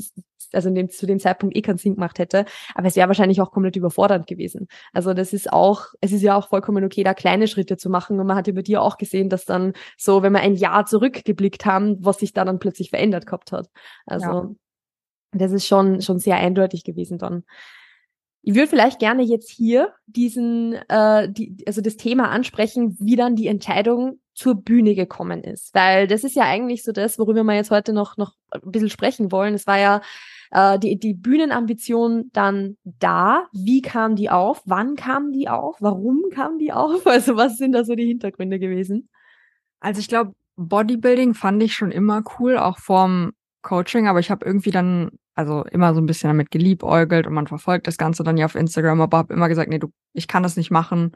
also 0.52 0.68
in 0.68 0.74
dem, 0.74 0.90
zu 0.90 1.06
dem 1.06 1.18
Zeitpunkt 1.18 1.56
eh 1.56 1.62
keinen 1.62 1.78
Sinn 1.78 1.94
gemacht 1.94 2.18
hätte, 2.18 2.44
aber 2.74 2.88
es 2.88 2.96
wäre 2.96 3.08
wahrscheinlich 3.08 3.40
auch 3.40 3.50
komplett 3.50 3.76
überfordernd 3.76 4.26
gewesen. 4.26 4.68
Also 4.92 5.14
das 5.14 5.32
ist 5.32 5.52
auch, 5.52 5.86
es 6.00 6.12
ist 6.12 6.22
ja 6.22 6.36
auch 6.36 6.48
vollkommen 6.48 6.84
okay, 6.84 7.02
da 7.02 7.14
kleine 7.14 7.48
Schritte 7.48 7.76
zu 7.76 7.90
machen 7.90 8.18
und 8.18 8.26
man 8.26 8.36
hat 8.36 8.48
über 8.48 8.62
dir 8.62 8.82
auch 8.82 8.96
gesehen, 8.96 9.28
dass 9.28 9.44
dann 9.44 9.74
so, 9.96 10.22
wenn 10.22 10.32
wir 10.32 10.40
ein 10.40 10.54
Jahr 10.54 10.86
zurückgeblickt 10.86 11.66
haben, 11.66 12.04
was 12.04 12.18
sich 12.18 12.32
da 12.32 12.44
dann 12.44 12.58
plötzlich 12.58 12.90
verändert 12.90 13.26
gehabt 13.26 13.52
hat. 13.52 13.68
Also 14.06 14.26
ja. 14.26 14.48
das 15.32 15.52
ist 15.52 15.66
schon, 15.66 16.00
schon 16.00 16.18
sehr 16.18 16.36
eindeutig 16.36 16.84
gewesen 16.84 17.18
dann. 17.18 17.44
Ich 18.42 18.54
würde 18.54 18.68
vielleicht 18.68 18.98
gerne 18.98 19.22
jetzt 19.22 19.50
hier 19.50 19.92
diesen, 20.06 20.72
äh, 20.88 21.30
die, 21.30 21.62
also 21.66 21.82
das 21.82 21.96
Thema 21.96 22.30
ansprechen, 22.30 22.96
wie 22.98 23.16
dann 23.16 23.36
die 23.36 23.48
Entscheidung 23.48 24.18
zur 24.40 24.54
Bühne 24.54 24.94
gekommen 24.94 25.44
ist. 25.44 25.74
Weil 25.74 26.06
das 26.06 26.24
ist 26.24 26.34
ja 26.34 26.44
eigentlich 26.44 26.82
so 26.82 26.92
das, 26.92 27.18
worüber 27.18 27.44
wir 27.44 27.54
jetzt 27.54 27.70
heute 27.70 27.92
noch, 27.92 28.16
noch 28.16 28.32
ein 28.50 28.72
bisschen 28.72 28.88
sprechen 28.88 29.30
wollen. 29.30 29.52
Es 29.52 29.66
war 29.66 29.78
ja 29.78 30.00
äh, 30.50 30.78
die, 30.78 30.98
die 30.98 31.12
Bühnenambition 31.12 32.30
dann 32.32 32.78
da. 32.84 33.48
Wie 33.52 33.82
kam 33.82 34.16
die 34.16 34.30
auf? 34.30 34.62
Wann 34.64 34.96
kam 34.96 35.32
die 35.32 35.50
auf? 35.50 35.76
Warum 35.80 36.22
kam 36.32 36.58
die 36.58 36.72
auf? 36.72 37.04
Also 37.06 37.36
was 37.36 37.58
sind 37.58 37.72
da 37.72 37.84
so 37.84 37.94
die 37.94 38.06
Hintergründe 38.06 38.58
gewesen? 38.58 39.10
Also 39.78 40.00
ich 40.00 40.08
glaube, 40.08 40.32
Bodybuilding 40.56 41.34
fand 41.34 41.62
ich 41.62 41.74
schon 41.74 41.90
immer 41.90 42.22
cool, 42.38 42.56
auch 42.56 42.78
vorm 42.78 43.32
Coaching, 43.60 44.08
aber 44.08 44.20
ich 44.20 44.30
habe 44.30 44.46
irgendwie 44.46 44.70
dann 44.70 45.10
also 45.34 45.64
immer 45.64 45.94
so 45.94 46.00
ein 46.00 46.06
bisschen 46.06 46.28
damit 46.28 46.50
geliebäugelt 46.50 47.26
und 47.26 47.32
man 47.32 47.46
verfolgt 47.46 47.86
das 47.86 47.96
Ganze 47.96 48.24
dann 48.24 48.36
ja 48.36 48.46
auf 48.46 48.54
Instagram, 48.54 49.00
aber 49.00 49.18
habe 49.18 49.34
immer 49.34 49.48
gesagt, 49.48 49.70
nee, 49.70 49.78
du, 49.78 49.88
ich 50.12 50.28
kann 50.28 50.42
das 50.42 50.56
nicht 50.56 50.70
machen, 50.70 51.12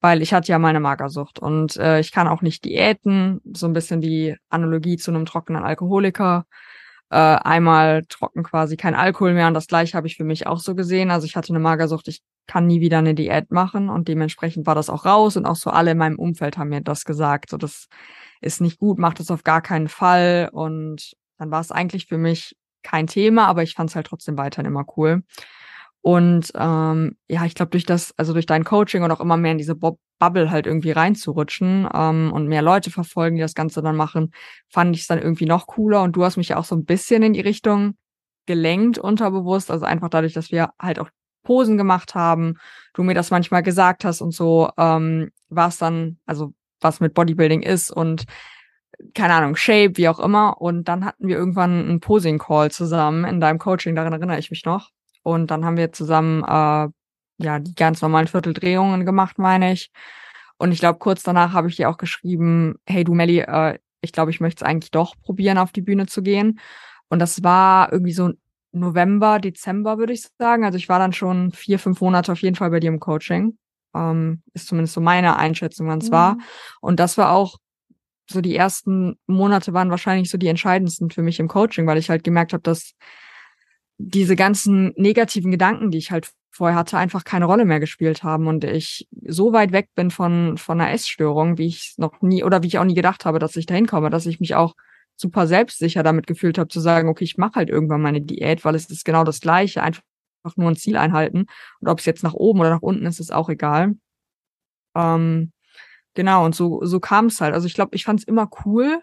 weil 0.00 0.22
ich 0.22 0.32
hatte 0.32 0.50
ja 0.50 0.58
meine 0.58 0.80
Magersucht 0.80 1.38
und 1.38 1.76
äh, 1.76 2.00
ich 2.00 2.12
kann 2.12 2.28
auch 2.28 2.42
nicht 2.42 2.64
diäten, 2.64 3.40
so 3.52 3.66
ein 3.66 3.72
bisschen 3.72 4.00
die 4.00 4.36
Analogie 4.48 4.96
zu 4.96 5.10
einem 5.10 5.26
trockenen 5.26 5.62
Alkoholiker. 5.62 6.46
Äh, 7.10 7.16
einmal 7.16 8.04
trocken 8.08 8.42
quasi 8.42 8.76
kein 8.76 8.94
Alkohol 8.94 9.32
mehr 9.32 9.48
und 9.48 9.54
das 9.54 9.66
gleiche 9.66 9.96
habe 9.96 10.06
ich 10.06 10.16
für 10.16 10.24
mich 10.24 10.46
auch 10.46 10.58
so 10.58 10.74
gesehen. 10.74 11.10
Also 11.10 11.26
ich 11.26 11.36
hatte 11.36 11.50
eine 11.50 11.60
Magersucht, 11.60 12.08
ich 12.08 12.22
kann 12.46 12.66
nie 12.66 12.80
wieder 12.80 12.98
eine 12.98 13.14
Diät 13.14 13.50
machen 13.50 13.88
und 13.88 14.08
dementsprechend 14.08 14.66
war 14.66 14.74
das 14.74 14.90
auch 14.90 15.06
raus 15.06 15.36
und 15.36 15.46
auch 15.46 15.56
so 15.56 15.70
alle 15.70 15.92
in 15.92 15.98
meinem 15.98 16.18
Umfeld 16.18 16.58
haben 16.58 16.68
mir 16.68 16.82
das 16.82 17.04
gesagt, 17.04 17.50
so 17.50 17.56
das 17.56 17.88
ist 18.40 18.60
nicht 18.60 18.78
gut, 18.78 18.98
macht 18.98 19.20
das 19.20 19.30
auf 19.30 19.42
gar 19.42 19.62
keinen 19.62 19.88
Fall 19.88 20.50
und 20.52 21.12
dann 21.38 21.50
war 21.50 21.60
es 21.60 21.70
eigentlich 21.70 22.06
für 22.06 22.18
mich 22.18 22.56
kein 22.82 23.06
Thema, 23.06 23.46
aber 23.46 23.62
ich 23.62 23.74
fand 23.74 23.90
es 23.90 23.96
halt 23.96 24.06
trotzdem 24.06 24.38
weiterhin 24.38 24.66
immer 24.66 24.84
cool. 24.96 25.22
Und 26.00 26.52
ähm, 26.54 27.16
ja, 27.28 27.44
ich 27.44 27.54
glaube, 27.54 27.70
durch 27.70 27.84
das, 27.84 28.14
also 28.16 28.32
durch 28.32 28.46
dein 28.46 28.64
Coaching 28.64 29.02
und 29.02 29.10
auch 29.10 29.20
immer 29.20 29.36
mehr 29.36 29.52
in 29.52 29.58
diese 29.58 29.74
Bob 29.74 29.98
Bubble 30.18 30.50
halt 30.50 30.66
irgendwie 30.66 30.90
reinzurutschen 30.90 31.88
ähm, 31.94 32.32
und 32.32 32.48
mehr 32.48 32.62
Leute 32.62 32.90
verfolgen, 32.90 33.36
die 33.36 33.42
das 33.42 33.54
Ganze 33.54 33.82
dann 33.82 33.94
machen, 33.94 34.32
fand 34.68 34.96
ich 34.96 35.02
es 35.02 35.06
dann 35.06 35.20
irgendwie 35.20 35.46
noch 35.46 35.66
cooler. 35.66 36.02
Und 36.02 36.16
du 36.16 36.24
hast 36.24 36.36
mich 36.36 36.48
ja 36.48 36.56
auch 36.56 36.64
so 36.64 36.74
ein 36.74 36.84
bisschen 36.84 37.22
in 37.22 37.34
die 37.34 37.40
Richtung 37.40 37.94
gelenkt, 38.46 38.98
unterbewusst. 38.98 39.70
Also 39.70 39.84
einfach 39.84 40.08
dadurch, 40.08 40.32
dass 40.32 40.50
wir 40.50 40.70
halt 40.80 40.98
auch 40.98 41.10
Posen 41.44 41.76
gemacht 41.76 42.14
haben, 42.14 42.54
du 42.94 43.02
mir 43.02 43.14
das 43.14 43.30
manchmal 43.30 43.62
gesagt 43.62 44.04
hast 44.04 44.20
und 44.20 44.32
so, 44.32 44.70
ähm, 44.76 45.30
was 45.48 45.78
dann, 45.78 46.18
also 46.26 46.52
was 46.80 47.00
mit 47.00 47.14
Bodybuilding 47.14 47.62
ist 47.62 47.90
und 47.90 48.24
keine 49.14 49.34
Ahnung, 49.34 49.56
Shape, 49.56 49.96
wie 49.96 50.08
auch 50.08 50.18
immer. 50.18 50.60
Und 50.60 50.88
dann 50.88 51.04
hatten 51.04 51.28
wir 51.28 51.36
irgendwann 51.36 51.88
einen 51.88 52.00
Posing-Call 52.00 52.70
zusammen 52.70 53.24
in 53.24 53.40
deinem 53.40 53.58
Coaching, 53.58 53.94
daran 53.94 54.12
erinnere 54.12 54.38
ich 54.38 54.50
mich 54.50 54.64
noch. 54.64 54.90
Und 55.22 55.50
dann 55.50 55.64
haben 55.64 55.76
wir 55.76 55.92
zusammen 55.92 56.42
äh, 56.44 56.88
ja 57.38 57.58
die 57.60 57.74
ganz 57.74 58.02
normalen 58.02 58.28
Vierteldrehungen 58.28 59.04
gemacht, 59.04 59.38
meine 59.38 59.72
ich. 59.72 59.90
Und 60.58 60.72
ich 60.72 60.80
glaube, 60.80 60.98
kurz 60.98 61.22
danach 61.22 61.52
habe 61.52 61.68
ich 61.68 61.76
dir 61.76 61.88
auch 61.88 61.98
geschrieben, 61.98 62.76
hey 62.86 63.04
du 63.04 63.14
Melli, 63.14 63.40
äh, 63.40 63.78
ich 64.00 64.12
glaube, 64.12 64.30
ich 64.30 64.40
möchte 64.40 64.64
es 64.64 64.68
eigentlich 64.68 64.90
doch 64.90 65.14
probieren, 65.20 65.58
auf 65.58 65.72
die 65.72 65.82
Bühne 65.82 66.06
zu 66.06 66.22
gehen. 66.22 66.58
Und 67.08 67.20
das 67.20 67.42
war 67.42 67.92
irgendwie 67.92 68.12
so 68.12 68.32
November, 68.72 69.38
Dezember, 69.38 69.98
würde 69.98 70.12
ich 70.12 70.26
sagen. 70.38 70.64
Also 70.64 70.76
ich 70.76 70.88
war 70.88 70.98
dann 70.98 71.12
schon 71.12 71.52
vier, 71.52 71.78
fünf 71.78 72.00
Monate 72.00 72.32
auf 72.32 72.42
jeden 72.42 72.56
Fall 72.56 72.70
bei 72.70 72.80
dir 72.80 72.88
im 72.88 73.00
Coaching. 73.00 73.56
Ähm, 73.94 74.42
ist 74.52 74.68
zumindest 74.68 74.94
so 74.94 75.00
meine 75.00 75.36
Einschätzung, 75.36 75.88
wann 75.88 76.00
es 76.00 76.08
mhm. 76.08 76.14
war. 76.14 76.38
Und 76.80 77.00
das 77.00 77.16
war 77.18 77.32
auch 77.32 77.58
so 78.30 78.40
die 78.40 78.56
ersten 78.56 79.18
Monate 79.26 79.72
waren 79.72 79.90
wahrscheinlich 79.90 80.30
so 80.30 80.38
die 80.38 80.48
entscheidendsten 80.48 81.10
für 81.10 81.22
mich 81.22 81.40
im 81.40 81.48
Coaching, 81.48 81.86
weil 81.86 81.98
ich 81.98 82.10
halt 82.10 82.24
gemerkt 82.24 82.52
habe, 82.52 82.62
dass 82.62 82.94
diese 83.98 84.36
ganzen 84.36 84.92
negativen 84.96 85.50
Gedanken, 85.50 85.90
die 85.90 85.98
ich 85.98 86.10
halt 86.10 86.30
vorher 86.50 86.76
hatte, 86.76 86.98
einfach 86.98 87.24
keine 87.24 87.44
Rolle 87.46 87.64
mehr 87.64 87.80
gespielt 87.80 88.22
haben 88.22 88.46
und 88.46 88.64
ich 88.64 89.08
so 89.26 89.52
weit 89.52 89.72
weg 89.72 89.90
bin 89.94 90.10
von 90.10 90.56
von 90.58 90.80
einer 90.80 90.92
Essstörung, 90.92 91.58
wie 91.58 91.66
ich 91.66 91.94
noch 91.98 92.20
nie 92.22 92.44
oder 92.44 92.62
wie 92.62 92.68
ich 92.68 92.78
auch 92.78 92.84
nie 92.84 92.94
gedacht 92.94 93.24
habe, 93.24 93.38
dass 93.38 93.56
ich 93.56 93.66
dahin 93.66 93.86
komme, 93.86 94.10
dass 94.10 94.26
ich 94.26 94.40
mich 94.40 94.54
auch 94.54 94.74
super 95.16 95.46
selbstsicher 95.46 96.02
damit 96.02 96.26
gefühlt 96.26 96.58
habe 96.58 96.68
zu 96.68 96.80
sagen, 96.80 97.08
okay, 97.08 97.24
ich 97.24 97.38
mache 97.38 97.56
halt 97.56 97.70
irgendwann 97.70 98.02
meine 98.02 98.20
Diät, 98.20 98.64
weil 98.64 98.74
es 98.74 98.86
ist 98.90 99.04
genau 99.04 99.24
das 99.24 99.40
gleiche, 99.40 99.82
einfach 99.82 100.02
nur 100.56 100.70
ein 100.70 100.76
Ziel 100.76 100.96
einhalten 100.96 101.46
und 101.80 101.88
ob 101.88 101.98
es 101.98 102.06
jetzt 102.06 102.22
nach 102.22 102.34
oben 102.34 102.60
oder 102.60 102.70
nach 102.70 102.82
unten 102.82 103.06
ist, 103.06 103.20
ist 103.20 103.32
auch 103.32 103.48
egal. 103.48 103.96
Ähm, 104.96 105.52
Genau, 106.18 106.44
und 106.44 106.52
so, 106.56 106.84
so 106.84 106.98
kam 106.98 107.26
es 107.26 107.40
halt. 107.40 107.54
Also 107.54 107.68
ich 107.68 107.74
glaube, 107.74 107.94
ich 107.94 108.04
fand 108.04 108.18
es 108.18 108.26
immer 108.26 108.50
cool, 108.64 109.00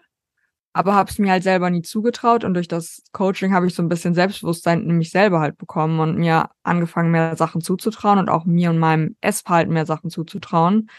aber 0.74 0.94
habe 0.94 1.10
es 1.10 1.18
mir 1.18 1.30
halt 1.32 1.42
selber 1.44 1.70
nie 1.70 1.80
zugetraut. 1.80 2.44
Und 2.44 2.52
durch 2.52 2.68
das 2.68 3.04
Coaching 3.12 3.54
habe 3.54 3.66
ich 3.66 3.74
so 3.74 3.82
ein 3.82 3.88
bisschen 3.88 4.12
Selbstbewusstsein 4.14 4.82
in 4.82 4.98
mich 4.98 5.10
selber 5.12 5.40
halt 5.40 5.56
bekommen 5.56 5.98
und 6.00 6.18
mir 6.18 6.50
angefangen, 6.62 7.10
mehr 7.12 7.34
Sachen 7.36 7.62
zuzutrauen 7.62 8.18
und 8.18 8.28
auch 8.28 8.44
mir 8.44 8.68
und 8.68 8.78
meinem 8.78 9.16
Essverhalten 9.22 9.72
mehr 9.72 9.86
Sachen 9.86 10.10
zuzutrauen. 10.10 10.90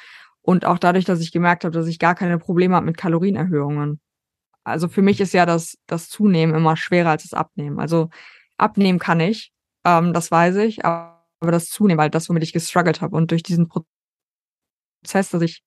Und 0.42 0.66
auch 0.66 0.80
dadurch, 0.80 1.06
dass 1.06 1.22
ich 1.22 1.32
gemerkt 1.32 1.66
habe, 1.66 1.74
dass 1.74 1.86
ich 1.88 2.00
gar 2.00 2.16
keine 2.16 2.40
Probleme 2.40 2.76
habe 2.76 2.88
mit 2.88 2.98
Kalorienerhöhungen. 2.98 4.00
Also 4.64 4.90
für 4.90 5.04
mich 5.04 5.22
ist 5.22 5.34
ja 5.34 5.46
das, 5.46 5.78
das 5.88 6.10
Zunehmen 6.10 6.56
immer 6.56 6.78
schwerer 6.78 7.12
als 7.12 7.24
das 7.24 7.34
Abnehmen. 7.36 7.80
Also 7.80 8.10
abnehmen 8.58 9.00
kann 9.00 9.20
ich, 9.20 9.52
ähm, 9.86 10.14
das 10.14 10.32
weiß 10.32 10.56
ich, 10.58 10.86
aber 10.86 11.16
das 11.42 11.70
Zunehmen, 11.70 12.02
halt 12.02 12.16
das, 12.16 12.30
womit 12.30 12.44
ich 12.44 12.54
gestruggelt 12.54 13.02
habe. 13.02 13.16
Und 13.16 13.32
durch 13.32 13.44
diesen 13.44 13.68
Prozess, 15.04 15.30
dass 15.32 15.42
ich 15.42 15.64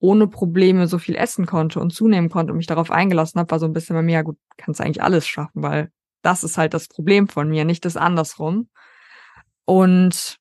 ohne 0.00 0.26
Probleme 0.26 0.86
so 0.86 0.98
viel 0.98 1.16
essen 1.16 1.46
konnte 1.46 1.80
und 1.80 1.92
zunehmen 1.92 2.28
konnte 2.30 2.52
und 2.52 2.58
mich 2.58 2.66
darauf 2.66 2.90
eingelassen 2.90 3.38
habe, 3.38 3.50
war 3.50 3.58
so 3.58 3.66
ein 3.66 3.72
bisschen 3.72 3.96
bei 3.96 4.02
mir, 4.02 4.14
ja 4.14 4.22
gut, 4.22 4.36
kannst 4.56 4.80
eigentlich 4.80 5.02
alles 5.02 5.26
schaffen, 5.26 5.62
weil 5.62 5.90
das 6.22 6.44
ist 6.44 6.58
halt 6.58 6.74
das 6.74 6.88
Problem 6.88 7.28
von 7.28 7.48
mir, 7.48 7.64
nicht 7.64 7.84
das 7.84 7.96
andersrum. 7.96 8.68
Und 9.64 10.36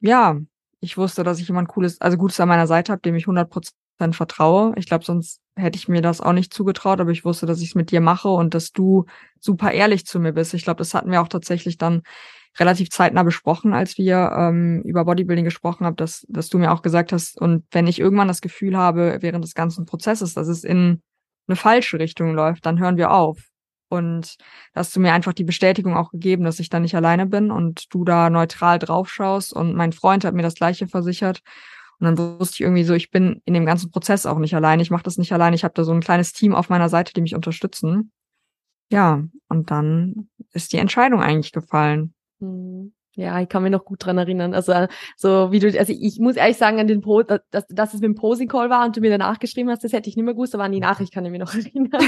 ja, 0.00 0.38
ich 0.80 0.96
wusste, 0.96 1.24
dass 1.24 1.40
ich 1.40 1.48
jemand 1.48 1.68
cooles, 1.68 2.00
also 2.00 2.16
Gutes 2.16 2.40
an 2.40 2.48
meiner 2.48 2.66
Seite 2.66 2.92
habe, 2.92 3.02
dem 3.02 3.14
ich 3.14 3.26
100% 3.26 4.12
vertraue. 4.12 4.74
Ich 4.76 4.86
glaube, 4.86 5.04
sonst 5.04 5.40
hätte 5.56 5.78
ich 5.78 5.88
mir 5.88 6.02
das 6.02 6.20
auch 6.20 6.32
nicht 6.32 6.52
zugetraut, 6.52 7.00
aber 7.00 7.10
ich 7.10 7.24
wusste, 7.24 7.46
dass 7.46 7.60
ich 7.60 7.70
es 7.70 7.74
mit 7.74 7.90
dir 7.90 8.00
mache 8.00 8.28
und 8.28 8.54
dass 8.54 8.72
du 8.72 9.06
super 9.40 9.72
ehrlich 9.72 10.04
zu 10.06 10.20
mir 10.20 10.32
bist. 10.32 10.54
Ich 10.54 10.64
glaube, 10.64 10.78
das 10.78 10.94
hatten 10.94 11.10
wir 11.10 11.22
auch 11.22 11.28
tatsächlich 11.28 11.78
dann 11.78 12.02
relativ 12.58 12.90
zeitnah 12.90 13.22
besprochen, 13.22 13.74
als 13.74 13.98
wir 13.98 14.32
ähm, 14.36 14.82
über 14.84 15.04
Bodybuilding 15.04 15.44
gesprochen 15.44 15.86
haben, 15.86 15.96
dass, 15.96 16.24
dass 16.28 16.48
du 16.48 16.58
mir 16.58 16.72
auch 16.72 16.82
gesagt 16.82 17.12
hast, 17.12 17.40
und 17.40 17.64
wenn 17.72 17.86
ich 17.86 17.98
irgendwann 17.98 18.28
das 18.28 18.40
Gefühl 18.40 18.76
habe, 18.76 19.18
während 19.20 19.44
des 19.44 19.54
ganzen 19.54 19.86
Prozesses, 19.86 20.34
dass 20.34 20.48
es 20.48 20.64
in 20.64 21.02
eine 21.46 21.56
falsche 21.56 21.98
Richtung 21.98 22.34
läuft, 22.34 22.64
dann 22.66 22.78
hören 22.78 22.96
wir 22.96 23.10
auf. 23.10 23.38
Und 23.88 24.36
da 24.72 24.80
hast 24.80 24.94
du 24.96 25.00
mir 25.00 25.12
einfach 25.12 25.32
die 25.32 25.44
Bestätigung 25.44 25.94
auch 25.94 26.10
gegeben, 26.10 26.44
dass 26.44 26.58
ich 26.58 26.68
da 26.68 26.80
nicht 26.80 26.96
alleine 26.96 27.26
bin 27.26 27.50
und 27.50 27.92
du 27.92 28.04
da 28.04 28.30
neutral 28.30 28.78
drauf 28.78 29.08
schaust. 29.08 29.52
Und 29.52 29.74
mein 29.74 29.92
Freund 29.92 30.24
hat 30.24 30.34
mir 30.34 30.42
das 30.42 30.54
Gleiche 30.54 30.88
versichert. 30.88 31.40
Und 32.00 32.06
dann 32.06 32.38
wusste 32.40 32.54
ich 32.54 32.60
irgendwie 32.62 32.84
so, 32.84 32.94
ich 32.94 33.10
bin 33.10 33.40
in 33.44 33.54
dem 33.54 33.66
ganzen 33.66 33.90
Prozess 33.90 34.26
auch 34.26 34.38
nicht 34.38 34.54
allein. 34.54 34.80
Ich 34.80 34.90
mache 34.90 35.04
das 35.04 35.16
nicht 35.16 35.32
allein. 35.32 35.54
Ich 35.54 35.64
habe 35.64 35.74
da 35.74 35.84
so 35.84 35.92
ein 35.92 36.00
kleines 36.00 36.32
Team 36.32 36.54
auf 36.54 36.68
meiner 36.68 36.88
Seite, 36.88 37.12
die 37.12 37.20
mich 37.20 37.34
unterstützen. 37.34 38.10
Ja, 38.90 39.22
und 39.48 39.70
dann 39.70 40.28
ist 40.52 40.72
die 40.72 40.78
Entscheidung 40.78 41.22
eigentlich 41.22 41.52
gefallen. 41.52 42.14
Mhm. 42.44 42.92
Ja, 43.16 43.40
ich 43.40 43.48
kann 43.48 43.62
mich 43.62 43.70
noch 43.70 43.84
gut 43.84 44.04
dran 44.04 44.18
erinnern. 44.18 44.54
Also 44.54 44.72
so 45.16 45.52
wie 45.52 45.60
du, 45.60 45.66
also 45.78 45.92
ich 45.96 46.18
muss 46.18 46.34
ehrlich 46.34 46.56
sagen, 46.56 46.80
an 46.80 46.88
den 46.88 47.00
Pro, 47.00 47.22
dass, 47.22 47.64
dass 47.68 47.94
es 47.94 48.00
mit 48.00 48.08
dem 48.08 48.14
Posing 48.16 48.48
Call 48.48 48.70
war 48.70 48.84
und 48.84 48.96
du 48.96 49.00
mir 49.00 49.10
danach 49.10 49.38
geschrieben 49.38 49.70
hast, 49.70 49.84
das 49.84 49.92
hätte 49.92 50.08
ich 50.08 50.16
nicht 50.16 50.24
mehr 50.24 50.34
gewusst, 50.34 50.54
aber 50.54 50.64
an 50.64 50.72
die 50.72 50.80
Nachricht 50.80 51.14
kann 51.14 51.24
ich 51.24 51.30
mich 51.30 51.38
noch 51.38 51.54
erinnern. 51.54 52.02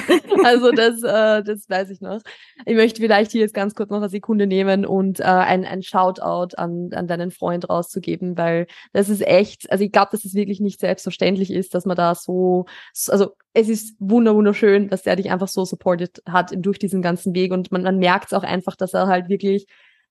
also 0.45 0.73
das, 0.73 1.03
äh, 1.05 1.45
das 1.45 1.69
weiß 1.69 1.91
ich 1.91 2.01
noch. 2.01 2.21
Ich 2.65 2.75
möchte 2.75 3.01
vielleicht 3.01 3.31
hier 3.31 3.43
jetzt 3.43 3.55
ganz 3.55 3.77
kurz 3.77 3.91
noch 3.91 3.99
eine 3.99 4.09
Sekunde 4.09 4.49
nehmen 4.49 4.85
und 4.85 5.21
äh, 5.21 5.25
ein, 5.25 5.65
ein 5.65 5.83
Shoutout 5.83 6.57
an, 6.57 6.91
an 6.93 7.07
deinen 7.07 7.31
Freund 7.31 7.71
rauszugeben, 7.71 8.37
weil 8.37 8.67
das 8.93 9.09
ist 9.09 9.25
echt, 9.25 9.71
also 9.71 9.85
ich 9.85 9.93
glaube, 9.93 10.09
dass 10.11 10.25
es 10.25 10.35
wirklich 10.35 10.59
nicht 10.59 10.81
selbstverständlich 10.81 11.53
ist, 11.53 11.75
dass 11.75 11.87
man 11.87 11.97
da 11.97 12.17
so, 12.17 12.67
also 13.09 13.37
es 13.53 13.69
ist 13.69 13.95
wunder 14.01 14.35
wunderschön, 14.35 14.89
dass 14.89 15.07
er 15.07 15.15
dich 15.15 15.31
einfach 15.31 15.49
so 15.49 15.65
supported 15.65 16.21
hat 16.27 16.53
durch 16.57 16.81
diesen 16.81 17.01
ganzen 17.01 17.33
Weg 17.33 17.53
und 17.53 17.71
man, 17.71 17.85
man 17.85 17.99
merkt 17.99 18.27
es 18.27 18.33
auch 18.33 18.43
einfach, 18.43 18.75
dass 18.75 18.93
er 18.93 19.07
halt 19.07 19.29
wirklich 19.29 19.67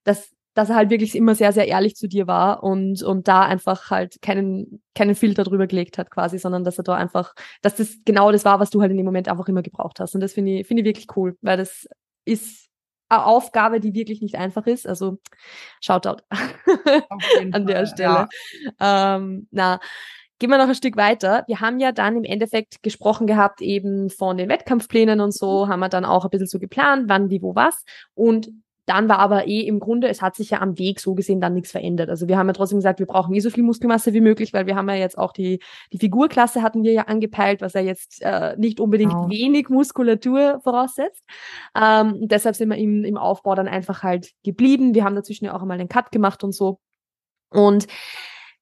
dass, 0.06 0.30
dass 0.54 0.70
er 0.70 0.76
halt 0.76 0.90
wirklich 0.90 1.14
immer 1.14 1.34
sehr, 1.34 1.52
sehr 1.52 1.68
ehrlich 1.68 1.96
zu 1.96 2.08
dir 2.08 2.26
war 2.26 2.62
und, 2.62 3.02
und 3.02 3.28
da 3.28 3.42
einfach 3.42 3.90
halt 3.90 4.22
keinen, 4.22 4.82
keinen 4.94 5.14
Filter 5.14 5.44
drüber 5.44 5.66
gelegt 5.66 5.98
hat 5.98 6.10
quasi, 6.10 6.38
sondern 6.38 6.64
dass 6.64 6.78
er 6.78 6.84
da 6.84 6.94
einfach, 6.94 7.34
dass 7.60 7.76
das 7.76 7.98
genau 8.04 8.32
das 8.32 8.44
war, 8.44 8.60
was 8.60 8.70
du 8.70 8.80
halt 8.80 8.90
in 8.92 8.96
dem 8.96 9.04
Moment 9.04 9.28
einfach 9.28 9.48
immer 9.48 9.62
gebraucht 9.62 10.00
hast. 10.00 10.14
Und 10.14 10.22
das 10.22 10.32
finde 10.32 10.60
ich, 10.60 10.66
finde 10.66 10.82
ich 10.82 10.86
wirklich 10.86 11.08
cool, 11.16 11.36
weil 11.42 11.58
das 11.58 11.86
ist 12.24 12.68
eine 13.08 13.24
Aufgabe, 13.24 13.80
die 13.80 13.94
wirklich 13.94 14.20
nicht 14.20 14.36
einfach 14.36 14.66
ist. 14.66 14.86
Also 14.86 15.18
Shoutout 15.80 16.22
an 17.52 17.66
der 17.66 17.86
Stelle. 17.86 18.28
Ja. 18.80 19.16
Ähm, 19.16 19.48
na, 19.50 19.80
Gehen 20.38 20.50
wir 20.50 20.58
noch 20.58 20.68
ein 20.68 20.74
Stück 20.74 20.98
weiter. 20.98 21.44
Wir 21.46 21.60
haben 21.60 21.80
ja 21.80 21.92
dann 21.92 22.14
im 22.14 22.24
Endeffekt 22.24 22.82
gesprochen 22.82 23.26
gehabt 23.26 23.62
eben 23.62 24.10
von 24.10 24.36
den 24.36 24.50
Wettkampfplänen 24.50 25.20
und 25.20 25.32
so, 25.32 25.66
haben 25.66 25.80
wir 25.80 25.88
dann 25.88 26.04
auch 26.04 26.24
ein 26.24 26.30
bisschen 26.30 26.46
so 26.46 26.58
geplant, 26.58 27.04
wann, 27.08 27.30
wie, 27.30 27.40
wo, 27.40 27.54
was. 27.54 27.84
Und 28.12 28.50
dann 28.86 29.08
war 29.08 29.18
aber 29.18 29.48
eh 29.48 29.60
im 29.60 29.80
Grunde, 29.80 30.08
es 30.08 30.22
hat 30.22 30.36
sich 30.36 30.50
ja 30.50 30.60
am 30.60 30.78
Weg 30.78 31.00
so 31.00 31.14
gesehen 31.14 31.40
dann 31.40 31.54
nichts 31.54 31.72
verändert. 31.72 32.08
Also 32.08 32.28
wir 32.28 32.38
haben 32.38 32.46
ja 32.46 32.52
trotzdem 32.52 32.78
gesagt, 32.78 33.00
wir 33.00 33.06
brauchen 33.06 33.34
eh 33.34 33.40
so 33.40 33.50
viel 33.50 33.64
Muskelmasse 33.64 34.14
wie 34.14 34.20
möglich, 34.20 34.52
weil 34.52 34.66
wir 34.66 34.76
haben 34.76 34.88
ja 34.88 34.94
jetzt 34.94 35.18
auch 35.18 35.32
die, 35.32 35.60
die 35.92 35.98
Figurklasse 35.98 36.62
hatten 36.62 36.84
wir 36.84 36.92
ja 36.92 37.02
angepeilt, 37.02 37.60
was 37.60 37.74
ja 37.74 37.80
jetzt 37.80 38.22
äh, 38.22 38.56
nicht 38.56 38.78
unbedingt 38.78 39.10
genau. 39.10 39.28
wenig 39.28 39.68
Muskulatur 39.68 40.60
voraussetzt. 40.62 41.24
Ähm, 41.76 42.28
deshalb 42.28 42.54
sind 42.54 42.70
wir 42.70 42.76
im, 42.76 43.04
im 43.04 43.16
Aufbau 43.16 43.56
dann 43.56 43.68
einfach 43.68 44.04
halt 44.04 44.30
geblieben. 44.44 44.94
Wir 44.94 45.04
haben 45.04 45.16
dazwischen 45.16 45.46
ja 45.46 45.54
auch 45.54 45.62
einmal 45.62 45.78
den 45.78 45.88
Cut 45.88 46.12
gemacht 46.12 46.44
und 46.44 46.54
so. 46.54 46.78
Und 47.50 47.88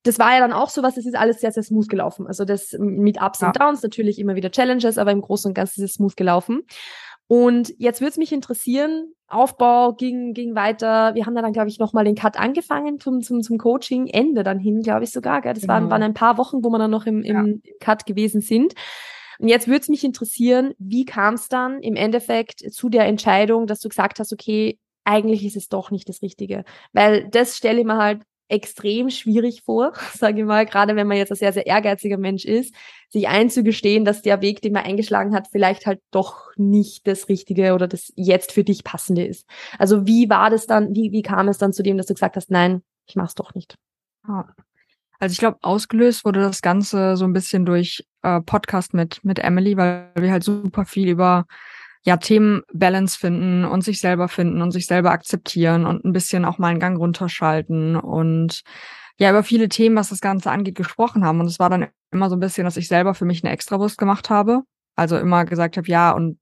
das 0.05 0.19
war 0.19 0.35
ja 0.35 0.41
dann 0.41 0.53
auch 0.53 0.69
so 0.69 0.83
was, 0.83 0.95
das 0.95 1.07
ist 1.07 1.17
alles 1.17 1.41
sehr, 1.41 1.51
sehr 1.53 1.63
smooth 1.63 1.89
gelaufen. 1.89 2.27
Also 2.27 2.45
das 2.45 2.75
mit 2.79 3.21
Ups 3.21 3.41
ja. 3.41 3.49
und 3.49 3.61
Downs, 3.61 3.83
natürlich 3.83 4.19
immer 4.19 4.35
wieder 4.35 4.51
Challenges, 4.51 4.99
aber 4.99 5.13
im 5.13 5.23
Großen 5.23 5.51
und 5.51 5.55
Ganzen 5.55 5.83
ist 5.83 5.91
es 5.91 5.95
smooth 5.95 6.17
gelaufen. 6.17 6.63
Und 7.27 7.73
jetzt 7.79 8.01
würde 8.01 8.11
es 8.11 8.17
mich 8.19 8.33
interessieren, 8.33 9.15
Aufbau 9.29 9.93
ging, 9.95 10.35
ging 10.35 10.55
weiter. 10.55 11.15
Wir 11.15 11.27
haben 11.27 11.35
dann, 11.35 11.53
glaube 11.53 11.69
ich, 11.69 11.79
nochmal 11.79 12.05
den 12.05 12.15
Cut 12.15 12.39
angefangen 12.39 13.01
zum, 13.01 13.23
zum, 13.23 13.43
zum 13.43 13.59
Coaching, 13.59 14.07
Ende 14.07 14.43
dann 14.43 14.59
hin, 14.59 14.83
glaube 14.83 15.05
ich 15.05 15.11
sogar. 15.11 15.41
Gell? 15.41 15.55
Das 15.55 15.63
genau. 15.63 15.75
waren, 15.75 15.91
waren 15.91 16.03
ein 16.03 16.15
paar 16.15 16.39
Wochen, 16.39 16.63
wo 16.63 16.71
wir 16.71 16.79
dann 16.79 16.91
noch 16.91 17.07
im, 17.07 17.23
im 17.23 17.63
ja. 17.65 17.73
Cut 17.81 18.07
gewesen 18.07 18.41
sind. 18.41 18.75
Und 19.39 19.49
jetzt 19.49 19.67
würde 19.67 19.81
es 19.81 19.89
mich 19.89 20.05
interessieren, 20.05 20.75
wie 20.79 21.05
kam 21.05 21.35
es 21.35 21.49
dann 21.49 21.81
im 21.81 21.97
Endeffekt 21.97 22.61
zu 22.73 22.89
der 22.89 23.07
Entscheidung, 23.07 23.67
dass 23.67 23.81
du 23.81 23.89
gesagt 23.89 24.21
hast, 24.21 24.33
okay, 24.33 24.79
eigentlich 25.05 25.45
ist 25.45 25.57
es 25.57 25.69
doch 25.69 25.91
nicht 25.91 26.09
das 26.09 26.23
Richtige. 26.23 26.65
Weil 26.93 27.29
das 27.29 27.57
stelle 27.57 27.81
ich 27.81 27.87
mir 27.87 27.97
halt 27.99 28.23
extrem 28.49 29.11
schwierig 29.11 29.63
vor, 29.63 29.93
sage 30.15 30.41
ich 30.41 30.47
mal, 30.47 30.67
gerade 30.67 30.97
wenn 30.97 31.07
man 31.07 31.17
jetzt 31.17 31.33
ein 31.33 31.37
sehr, 31.37 31.53
sehr 31.53 31.67
ehrgeiziger 31.67 32.19
Mensch 32.19 32.45
ist, 32.45 32.75
sich 33.09 33.29
einzugestehen, 33.29 34.05
dass 34.05 34.23
der 34.23 34.43
Weg, 34.43 34.61
den 34.61 34.73
man 34.73 34.85
eingeschlagen 34.85 35.35
hat, 35.35 35.49
vielleicht 35.51 35.87
halt 35.87 36.01
doch 36.11 36.51
nicht 36.57 37.07
das 37.07 37.29
Richtige 37.29 37.75
oder 37.75 37.89
das 37.89 38.13
jetzt 38.17 38.53
für 38.53 38.65
dich 38.65 38.85
passende 38.85 39.25
ist. 39.25 39.47
Also 39.79 40.07
wie 40.07 40.29
war 40.29 40.51
das 40.51 40.67
dann, 40.67 40.95
wie, 40.95 41.13
wie 41.13 41.23
kam 41.23 41.49
es 41.49 41.59
dann 41.59 41.73
zu 41.73 41.83
dem, 41.83 41.97
dass 41.97 42.07
du 42.07 42.15
gesagt 42.15 42.37
hast, 42.37 42.51
nein, 42.51 42.83
ich 43.07 43.17
mach's 43.17 43.35
doch 43.35 43.55
nicht? 43.55 43.77
Also 45.21 45.33
ich 45.33 45.39
glaube, 45.39 45.59
ausgelöst 45.63 46.25
wurde 46.25 46.41
das 46.41 46.61
Ganze 46.61 47.17
so 47.17 47.25
ein 47.25 47.33
bisschen 47.33 47.65
durch 47.65 48.05
äh, 48.23 48.41
Podcast 48.41 48.95
mit, 48.95 49.25
mit 49.25 49.39
Emily, 49.39 49.77
weil 49.77 50.11
wir 50.17 50.33
halt 50.33 50.45
super 50.45 50.85
viel 50.85 51.09
über 51.09 51.47
ja, 52.05 52.17
Themen 52.19 52.63
Balance 52.73 53.19
finden 53.19 53.65
und 53.65 53.83
sich 53.83 54.01
selber 54.01 54.29
finden 54.29 54.63
und 54.63 54.71
sich 54.73 54.87
selber 54.87 55.11
akzeptieren 55.11 55.87
und 55.87 56.05
ein 56.05 56.13
bisschen 56.13 56.45
auch 56.45 56.59
mal 56.59 56.69
einen 56.69 56.81
Gang 56.81 56.99
runterschalten 56.99 57.97
und 57.97 58.63
ja, 59.19 59.31
über 59.31 59.43
viele 59.45 59.69
Themen, 59.69 59.97
was 59.97 60.09
das 60.09 60.21
Ganze 60.21 60.51
angeht, 60.51 60.75
gesprochen 60.75 61.25
haben. 61.25 61.41
Und 61.41 61.47
es 61.47 61.61
war 61.61 61.71
dann 61.71 61.87
immer 62.11 62.29
so 62.29 62.37
ein 62.37 62.41
bisschen, 62.41 62.65
dass 62.65 62.77
ich 62.77 62.89
selber 62.89 63.15
für 63.15 63.25
mich 63.25 63.45
eine 63.45 63.53
Extrawurst 63.53 63.97
gemacht 63.97 64.29
habe. 64.29 64.63
Also 64.97 65.17
immer 65.19 65.45
gesagt 65.45 65.77
habe, 65.77 65.89
ja, 65.89 66.11
und 66.11 66.39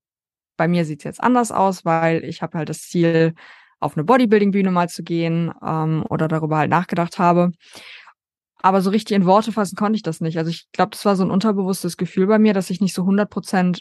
bei 0.57 0.69
mir 0.69 0.85
sieht's 0.85 1.05
jetzt 1.05 1.23
anders 1.23 1.53
aus, 1.53 1.85
weil 1.85 2.25
ich 2.25 2.41
habe 2.43 2.59
halt 2.59 2.69
das 2.71 2.83
Ziel, 2.83 3.35
auf 3.83 3.97
eine 3.97 4.05
Bodybuilding-Bühne 4.05 4.71
mal 4.71 4.89
zu 4.89 5.03
gehen 5.03 5.53
ähm, 5.63 6.05
oder 6.09 6.29
darüber 6.29 6.59
halt 6.59 6.71
nachgedacht 6.71 7.19
habe. 7.19 7.53
Aber 8.63 8.81
so 8.81 8.91
richtig 8.91 9.17
in 9.17 9.27
Worte 9.27 9.51
fassen 9.53 9.77
konnte 9.77 9.97
ich 9.97 10.03
das 10.03 10.21
nicht. 10.21 10.39
Also 10.39 10.51
ich 10.51 10.71
glaube, 10.73 10.91
das 10.91 11.05
war 11.05 11.17
so 11.17 11.25
ein 11.25 11.33
unterbewusstes 11.33 11.97
Gefühl 11.97 12.29
bei 12.29 12.39
mir, 12.39 12.55
dass 12.55 12.71
ich 12.71 12.81
nicht 12.81 12.95
so 12.95 13.03
100 13.03 13.29
Prozent 13.29 13.81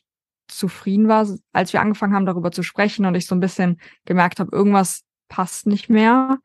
zufrieden 0.51 1.07
war, 1.07 1.27
als 1.53 1.73
wir 1.73 1.81
angefangen 1.81 2.13
haben, 2.13 2.25
darüber 2.25 2.51
zu 2.51 2.63
sprechen 2.63 3.05
und 3.05 3.15
ich 3.15 3.27
so 3.27 3.35
ein 3.35 3.39
bisschen 3.39 3.79
gemerkt 4.05 4.39
habe, 4.39 4.55
irgendwas 4.55 5.03
passt 5.27 5.67
nicht 5.67 5.89
mehr. 5.89 6.39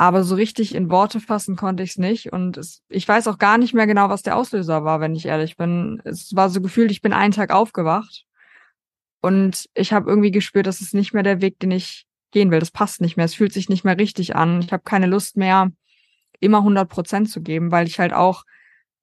Aber 0.00 0.22
so 0.22 0.36
richtig 0.36 0.74
in 0.76 0.90
Worte 0.90 1.18
fassen 1.18 1.56
konnte 1.56 1.82
ich 1.82 1.90
es 1.90 1.98
nicht. 1.98 2.32
Und 2.32 2.56
es, 2.56 2.82
ich 2.88 3.06
weiß 3.06 3.26
auch 3.26 3.38
gar 3.38 3.58
nicht 3.58 3.74
mehr 3.74 3.88
genau, 3.88 4.08
was 4.08 4.22
der 4.22 4.36
Auslöser 4.36 4.84
war, 4.84 5.00
wenn 5.00 5.16
ich 5.16 5.26
ehrlich 5.26 5.56
bin. 5.56 6.00
Es 6.04 6.34
war 6.36 6.48
so 6.50 6.60
gefühlt, 6.60 6.92
ich 6.92 7.02
bin 7.02 7.12
einen 7.12 7.32
Tag 7.32 7.50
aufgewacht 7.50 8.24
und 9.20 9.68
ich 9.74 9.92
habe 9.92 10.08
irgendwie 10.08 10.30
gespürt, 10.30 10.68
dass 10.68 10.80
es 10.80 10.92
nicht 10.92 11.12
mehr 11.12 11.24
der 11.24 11.40
Weg, 11.40 11.58
den 11.58 11.72
ich 11.72 12.06
gehen 12.30 12.52
will. 12.52 12.60
Das 12.60 12.70
passt 12.70 13.00
nicht 13.00 13.16
mehr. 13.16 13.26
Es 13.26 13.34
fühlt 13.34 13.52
sich 13.52 13.68
nicht 13.68 13.84
mehr 13.84 13.98
richtig 13.98 14.36
an. 14.36 14.60
Ich 14.60 14.72
habe 14.72 14.84
keine 14.84 15.06
Lust 15.06 15.36
mehr, 15.36 15.72
immer 16.38 16.58
100 16.58 16.88
Prozent 16.88 17.30
zu 17.30 17.42
geben, 17.42 17.72
weil 17.72 17.88
ich 17.88 17.98
halt 17.98 18.12
auch 18.12 18.44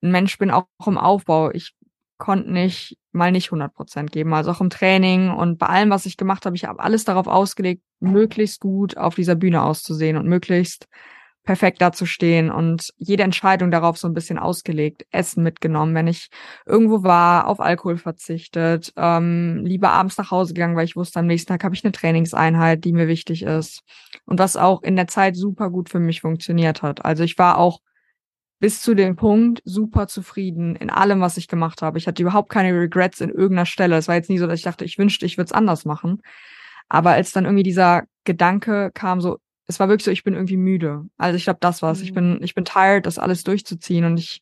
ein 0.01 0.11
Mensch 0.11 0.38
bin, 0.38 0.51
auch 0.51 0.66
im 0.86 0.97
Aufbau. 0.97 1.51
Ich 1.51 1.74
konnte 2.18 2.51
nicht 2.51 2.97
mal 3.16 3.32
nicht 3.32 3.47
100 3.47 3.74
Prozent 3.74 4.11
geben. 4.11 4.34
Also 4.34 4.51
auch 4.51 4.61
im 4.61 4.70
Training 4.70 5.32
und 5.32 5.57
bei 5.57 5.68
allem, 5.68 5.89
was 5.89 6.05
ich 6.05 6.18
gemacht 6.18 6.45
habe, 6.45 6.55
ich 6.55 6.66
habe 6.66 6.80
alles 6.80 7.05
darauf 7.05 7.28
ausgelegt, 7.28 7.82
möglichst 7.99 8.59
gut 8.59 8.97
auf 8.97 9.16
dieser 9.16 9.36
Bühne 9.36 9.63
auszusehen 9.63 10.18
und 10.18 10.28
möglichst 10.28 10.88
perfekt 11.45 11.82
dazustehen 11.82 12.49
und 12.49 12.91
jede 12.97 13.24
Entscheidung 13.24 13.70
darauf 13.70 13.97
so 13.97 14.07
ein 14.07 14.13
bisschen 14.13 14.39
ausgelegt, 14.39 15.05
Essen 15.11 15.43
mitgenommen, 15.43 15.93
wenn 15.93 16.07
ich 16.07 16.30
irgendwo 16.66 17.03
war, 17.03 17.47
auf 17.47 17.59
Alkohol 17.59 17.97
verzichtet, 17.97 18.91
ähm, 18.97 19.61
lieber 19.63 19.91
abends 19.91 20.18
nach 20.18 20.32
Hause 20.32 20.53
gegangen, 20.53 20.76
weil 20.76 20.86
ich 20.86 20.95
wusste, 20.95 21.20
am 21.20 21.28
nächsten 21.28 21.49
Tag 21.49 21.63
habe 21.63 21.76
ich 21.76 21.86
eine 21.86 21.91
Trainingseinheit, 21.91 22.84
die 22.84 22.93
mir 22.93 23.07
wichtig 23.07 23.43
ist 23.43 23.82
und 24.26 24.39
was 24.39 24.57
auch 24.57 24.82
in 24.82 24.95
der 24.95 25.07
Zeit 25.07 25.38
super 25.38 25.70
gut 25.70 25.89
für 25.89 25.99
mich 25.99 26.22
funktioniert 26.22 26.82
hat. 26.82 27.05
Also 27.05 27.24
ich 27.24 27.38
war 27.38 27.59
auch 27.59 27.80
bis 28.60 28.82
zu 28.82 28.95
dem 28.95 29.16
Punkt 29.16 29.62
super 29.66 30.08
zufrieden 30.08 30.76
in 30.76 30.89
allem, 30.89 31.22
was 31.22 31.38
ich 31.38 31.47
gemacht 31.47 31.82
habe. 31.82 31.97
Ich 31.97 32.08
hatte 32.08 32.22
überhaupt 32.22 32.49
keine 32.49 32.78
Regrets 32.78 33.22
in 33.22 33.30
irgendeiner 33.30 33.66
Stelle. 33.66 33.97
Es 33.97 34.08
war 34.08 34.16
jetzt 34.16 34.30
nie 34.30 34.38
so, 34.38 34.47
dass 34.47 34.60
ich 34.60 34.66
dachte, 34.66 34.86
ich 34.86 34.97
wünschte, 34.97 35.26
ich 35.26 35.38
würde 35.38 35.45
es 35.45 35.51
anders 35.51 35.86
machen. 35.86 36.22
Aber 36.88 37.12
als 37.12 37.32
dann 37.32 37.45
irgendwie 37.45 37.64
dieser 37.64 38.03
Gedanke 38.24 38.91
kam, 38.93 39.22
so, 39.22 39.39
es 39.68 39.80
war 39.80 39.89
wirklich 39.89 40.06
so, 40.06 40.12
ich 40.12 40.24
bin 40.24 40.36
irgendwie 40.36 40.58
müde. 40.58 41.06
Also 41.18 41.36
ich 41.38 41.43
glaube, 41.43 41.60
das 41.60 41.82
war's. 41.82 41.99
Mhm. 41.99 42.03
Ich 42.06 42.14
bin, 42.14 42.43
ich 42.43 42.56
bin 42.56 42.66
tired, 42.66 43.06
das 43.06 43.20
alles 43.20 43.43
durchzuziehen 43.43 44.06
und 44.06 44.18
ich 44.18 44.41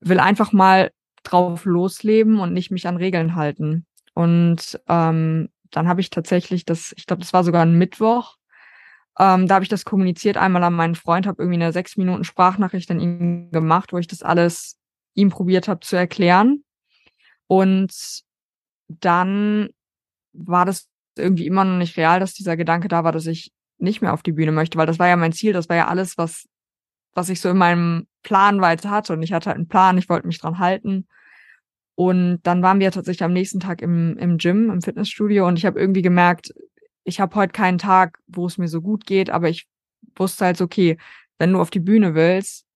will 0.00 0.20
einfach 0.20 0.52
mal 0.52 0.90
drauf 1.22 1.64
losleben 1.64 2.38
und 2.38 2.52
nicht 2.52 2.70
mich 2.70 2.86
an 2.86 2.96
Regeln 2.96 3.34
halten. 3.34 3.86
Und 4.14 4.80
ähm, 4.88 5.48
dann 5.70 5.88
habe 5.88 6.00
ich 6.00 6.10
tatsächlich 6.10 6.64
das, 6.64 6.94
ich 6.96 7.06
glaube, 7.06 7.20
das 7.20 7.32
war 7.32 7.44
sogar 7.44 7.62
ein 7.62 7.78
Mittwoch, 7.78 8.36
ähm, 9.18 9.46
da 9.48 9.54
habe 9.54 9.62
ich 9.62 9.68
das 9.68 9.84
kommuniziert 9.84 10.36
einmal 10.36 10.62
an 10.64 10.74
meinen 10.74 10.94
Freund, 10.94 11.26
habe 11.26 11.42
irgendwie 11.42 11.62
eine 11.62 11.72
sechs 11.72 11.96
Minuten 11.96 12.24
Sprachnachricht 12.24 12.90
an 12.90 13.00
ihn 13.00 13.50
gemacht, 13.50 13.92
wo 13.92 13.98
ich 13.98 14.06
das 14.06 14.22
alles 14.22 14.78
ihm 15.14 15.30
probiert 15.30 15.68
habe 15.68 15.80
zu 15.80 15.96
erklären. 15.96 16.64
Und 17.46 18.22
dann 18.88 19.70
war 20.32 20.66
das 20.66 20.88
irgendwie 21.16 21.46
immer 21.46 21.64
noch 21.64 21.78
nicht 21.78 21.96
real, 21.96 22.20
dass 22.20 22.34
dieser 22.34 22.56
Gedanke 22.56 22.88
da 22.88 23.04
war, 23.04 23.12
dass 23.12 23.26
ich 23.26 23.52
nicht 23.78 24.02
mehr 24.02 24.12
auf 24.12 24.22
die 24.22 24.32
Bühne 24.32 24.52
möchte, 24.52 24.76
weil 24.78 24.86
das 24.86 24.98
war 24.98 25.08
ja 25.08 25.16
mein 25.16 25.32
Ziel, 25.32 25.52
das 25.52 25.68
war 25.68 25.76
ja 25.76 25.88
alles, 25.88 26.18
was, 26.18 26.46
was 27.14 27.30
ich 27.30 27.40
so 27.40 27.48
in 27.48 27.56
meinem 27.56 28.06
Plan 28.22 28.60
weiter 28.60 28.90
hatte. 28.90 29.14
Und 29.14 29.22
ich 29.22 29.32
hatte 29.32 29.46
halt 29.46 29.56
einen 29.56 29.68
Plan, 29.68 29.96
ich 29.96 30.08
wollte 30.10 30.26
mich 30.26 30.38
dran 30.38 30.58
halten. 30.58 31.06
Und 31.94 32.40
dann 32.42 32.62
waren 32.62 32.80
wir 32.80 32.92
tatsächlich 32.92 33.24
am 33.24 33.32
nächsten 33.32 33.60
Tag 33.60 33.80
im, 33.80 34.18
im 34.18 34.36
Gym, 34.36 34.70
im 34.70 34.82
Fitnessstudio 34.82 35.48
und 35.48 35.58
ich 35.58 35.64
habe 35.64 35.80
irgendwie 35.80 36.02
gemerkt, 36.02 36.52
ich 37.06 37.20
habe 37.20 37.34
heute 37.36 37.52
keinen 37.52 37.78
Tag, 37.78 38.18
wo 38.26 38.46
es 38.46 38.58
mir 38.58 38.68
so 38.68 38.82
gut 38.82 39.06
geht, 39.06 39.30
aber 39.30 39.48
ich 39.48 39.66
wusste 40.16 40.44
halt 40.44 40.60
okay, 40.60 40.98
wenn 41.38 41.52
du 41.52 41.60
auf 41.60 41.70
die 41.70 41.80
Bühne 41.80 42.14
willst, 42.14 42.66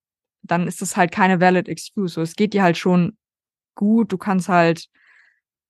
dann 0.43 0.69
ist 0.69 0.81
das 0.81 0.97
halt 0.97 1.11
keine 1.11 1.41
valid 1.41 1.69
excuse. 1.69 2.15
So, 2.15 2.23
es 2.23 2.37
geht 2.37 2.55
dir 2.55 2.63
halt 2.63 2.79
schon 2.79 3.19
gut, 3.75 4.13
du 4.13 4.19
kannst 4.19 4.49
halt, 4.49 4.87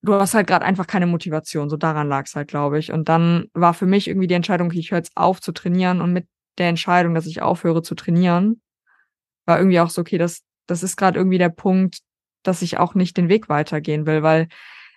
du 0.02 0.14
hast 0.14 0.34
halt 0.34 0.46
gerade 0.46 0.64
einfach 0.66 0.86
keine 0.86 1.06
Motivation. 1.06 1.70
So 1.70 1.76
daran 1.78 2.08
lag 2.08 2.26
es 2.26 2.36
halt, 2.36 2.48
glaube 2.48 2.78
ich. 2.78 2.92
Und 2.92 3.08
dann 3.08 3.46
war 3.54 3.72
für 3.72 3.86
mich 3.86 4.08
irgendwie 4.08 4.26
die 4.26 4.34
Entscheidung, 4.34 4.68
okay, 4.68 4.78
ich 4.78 4.90
höre 4.90 4.98
jetzt 4.98 5.16
auf 5.16 5.40
zu 5.40 5.52
trainieren 5.52 6.02
und 6.02 6.12
mit 6.12 6.28
der 6.58 6.68
Entscheidung, 6.68 7.14
dass 7.14 7.26
ich 7.26 7.40
aufhöre 7.40 7.82
zu 7.82 7.94
trainieren, 7.94 8.60
war 9.46 9.58
irgendwie 9.58 9.80
auch 9.80 9.90
so, 9.90 10.02
okay, 10.02 10.18
das, 10.18 10.42
das 10.66 10.82
ist 10.82 10.96
gerade 10.96 11.18
irgendwie 11.18 11.38
der 11.38 11.48
Punkt, 11.48 12.00
dass 12.42 12.60
ich 12.60 12.78
auch 12.78 12.94
nicht 12.94 13.16
den 13.16 13.30
Weg 13.30 13.48
weitergehen 13.48 14.06
will, 14.06 14.22
weil 14.22 14.48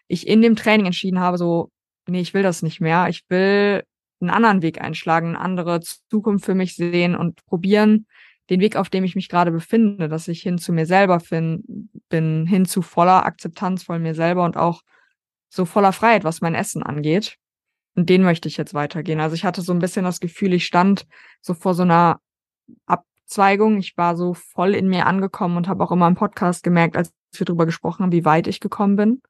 ich 0.07 0.28
in 0.28 0.41
dem 0.41 0.57
Training 0.57 0.88
entschieden 0.88 1.20
habe, 1.22 1.38
so, 1.38 1.72
nee, 2.08 2.22
ich 2.22 2.34
will 2.34 2.43
das 2.43 2.62
nicht 2.64 2.82
mehr. 2.82 3.08
Ich 3.10 3.24
will 3.30 3.84
einen 4.22 4.30
anderen 4.30 4.62
Weg 4.62 4.82
einschlagen, 4.82 5.30
eine 5.30 5.39
andere 5.39 5.82
Zukunft 5.82 6.45
für 6.45 6.56
mich 6.56 6.76
sehen 6.76 7.16
und 7.16 7.45
probieren, 7.45 8.08
den 8.49 8.60
Weg, 8.60 8.76
auf 8.76 8.89
dem 8.89 9.04
ich 9.04 9.16
mich 9.16 9.30
gerade 9.30 9.51
befinde, 9.51 10.10
dass 10.10 10.28
ich 10.28 10.41
hin 10.41 10.58
zu 10.58 10.74
mir 10.74 10.86
selber 10.86 11.20
fin 11.20 11.89
bin, 12.10 12.45
hin 12.45 12.66
zu 12.66 12.82
voller 12.82 13.26
Akzeptanz 13.26 13.84
von 13.84 14.01
mir 14.01 14.16
selber 14.16 14.43
und 14.43 14.58
auch 14.58 14.82
so 15.49 15.66
voller 15.66 15.93
Freiheit, 15.93 16.24
was 16.24 16.41
mein 16.41 16.56
Essen 16.56 16.84
angeht. 16.84 17.38
Und 17.95 18.10
den 18.10 18.24
möchte 18.24 18.49
ich 18.49 18.58
jetzt 18.58 18.74
weitergehen. 18.74 19.20
Also 19.20 19.36
ich 19.36 19.45
hatte 19.45 19.62
so 19.62 19.72
ein 19.72 19.80
bisschen 19.80 20.04
das 20.04 20.20
Gefühl, 20.20 20.54
ich 20.54 20.66
stand 20.66 21.06
so 21.41 21.54
vor 21.54 21.76
so 21.76 21.84
einer 21.84 22.20
Abzweigung. 22.86 23.78
Ich 23.78 23.95
war 23.97 24.18
so 24.18 24.34
voll 24.34 24.74
in 24.74 24.88
mir 24.88 25.06
angekommen 25.06 25.58
und 25.58 25.68
habe 25.68 25.84
auch 25.84 25.91
immer 25.91 26.08
im 26.08 26.16
Podcast 26.16 26.64
gemerkt, 26.64 26.97
als 26.97 27.14
wir 27.34 27.45
darüber 27.45 27.66
gesprochen 27.66 28.04
haben, 28.04 28.12
wie 28.12 28.26
weit 28.26 28.47
ich 28.47 28.60
gekommen 28.60 28.95
bin. 28.95 29.22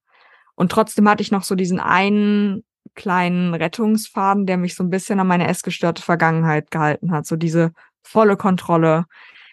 Und 0.55 0.71
trotzdem 0.71 1.07
hatte 1.09 1.21
ich 1.21 1.31
noch 1.31 1.43
so 1.43 1.55
diesen 1.55 1.79
einen 1.79 2.63
kleinen 2.95 3.53
Rettungsfaden, 3.53 4.45
der 4.45 4.57
mich 4.57 4.75
so 4.75 4.83
ein 4.83 4.89
bisschen 4.89 5.19
an 5.19 5.27
meine 5.27 5.47
essgestörte 5.47 6.01
Vergangenheit 6.01 6.69
gehalten 6.71 7.11
hat. 7.11 7.25
So 7.25 7.35
diese 7.35 7.71
volle 8.03 8.37
Kontrolle. 8.37 9.05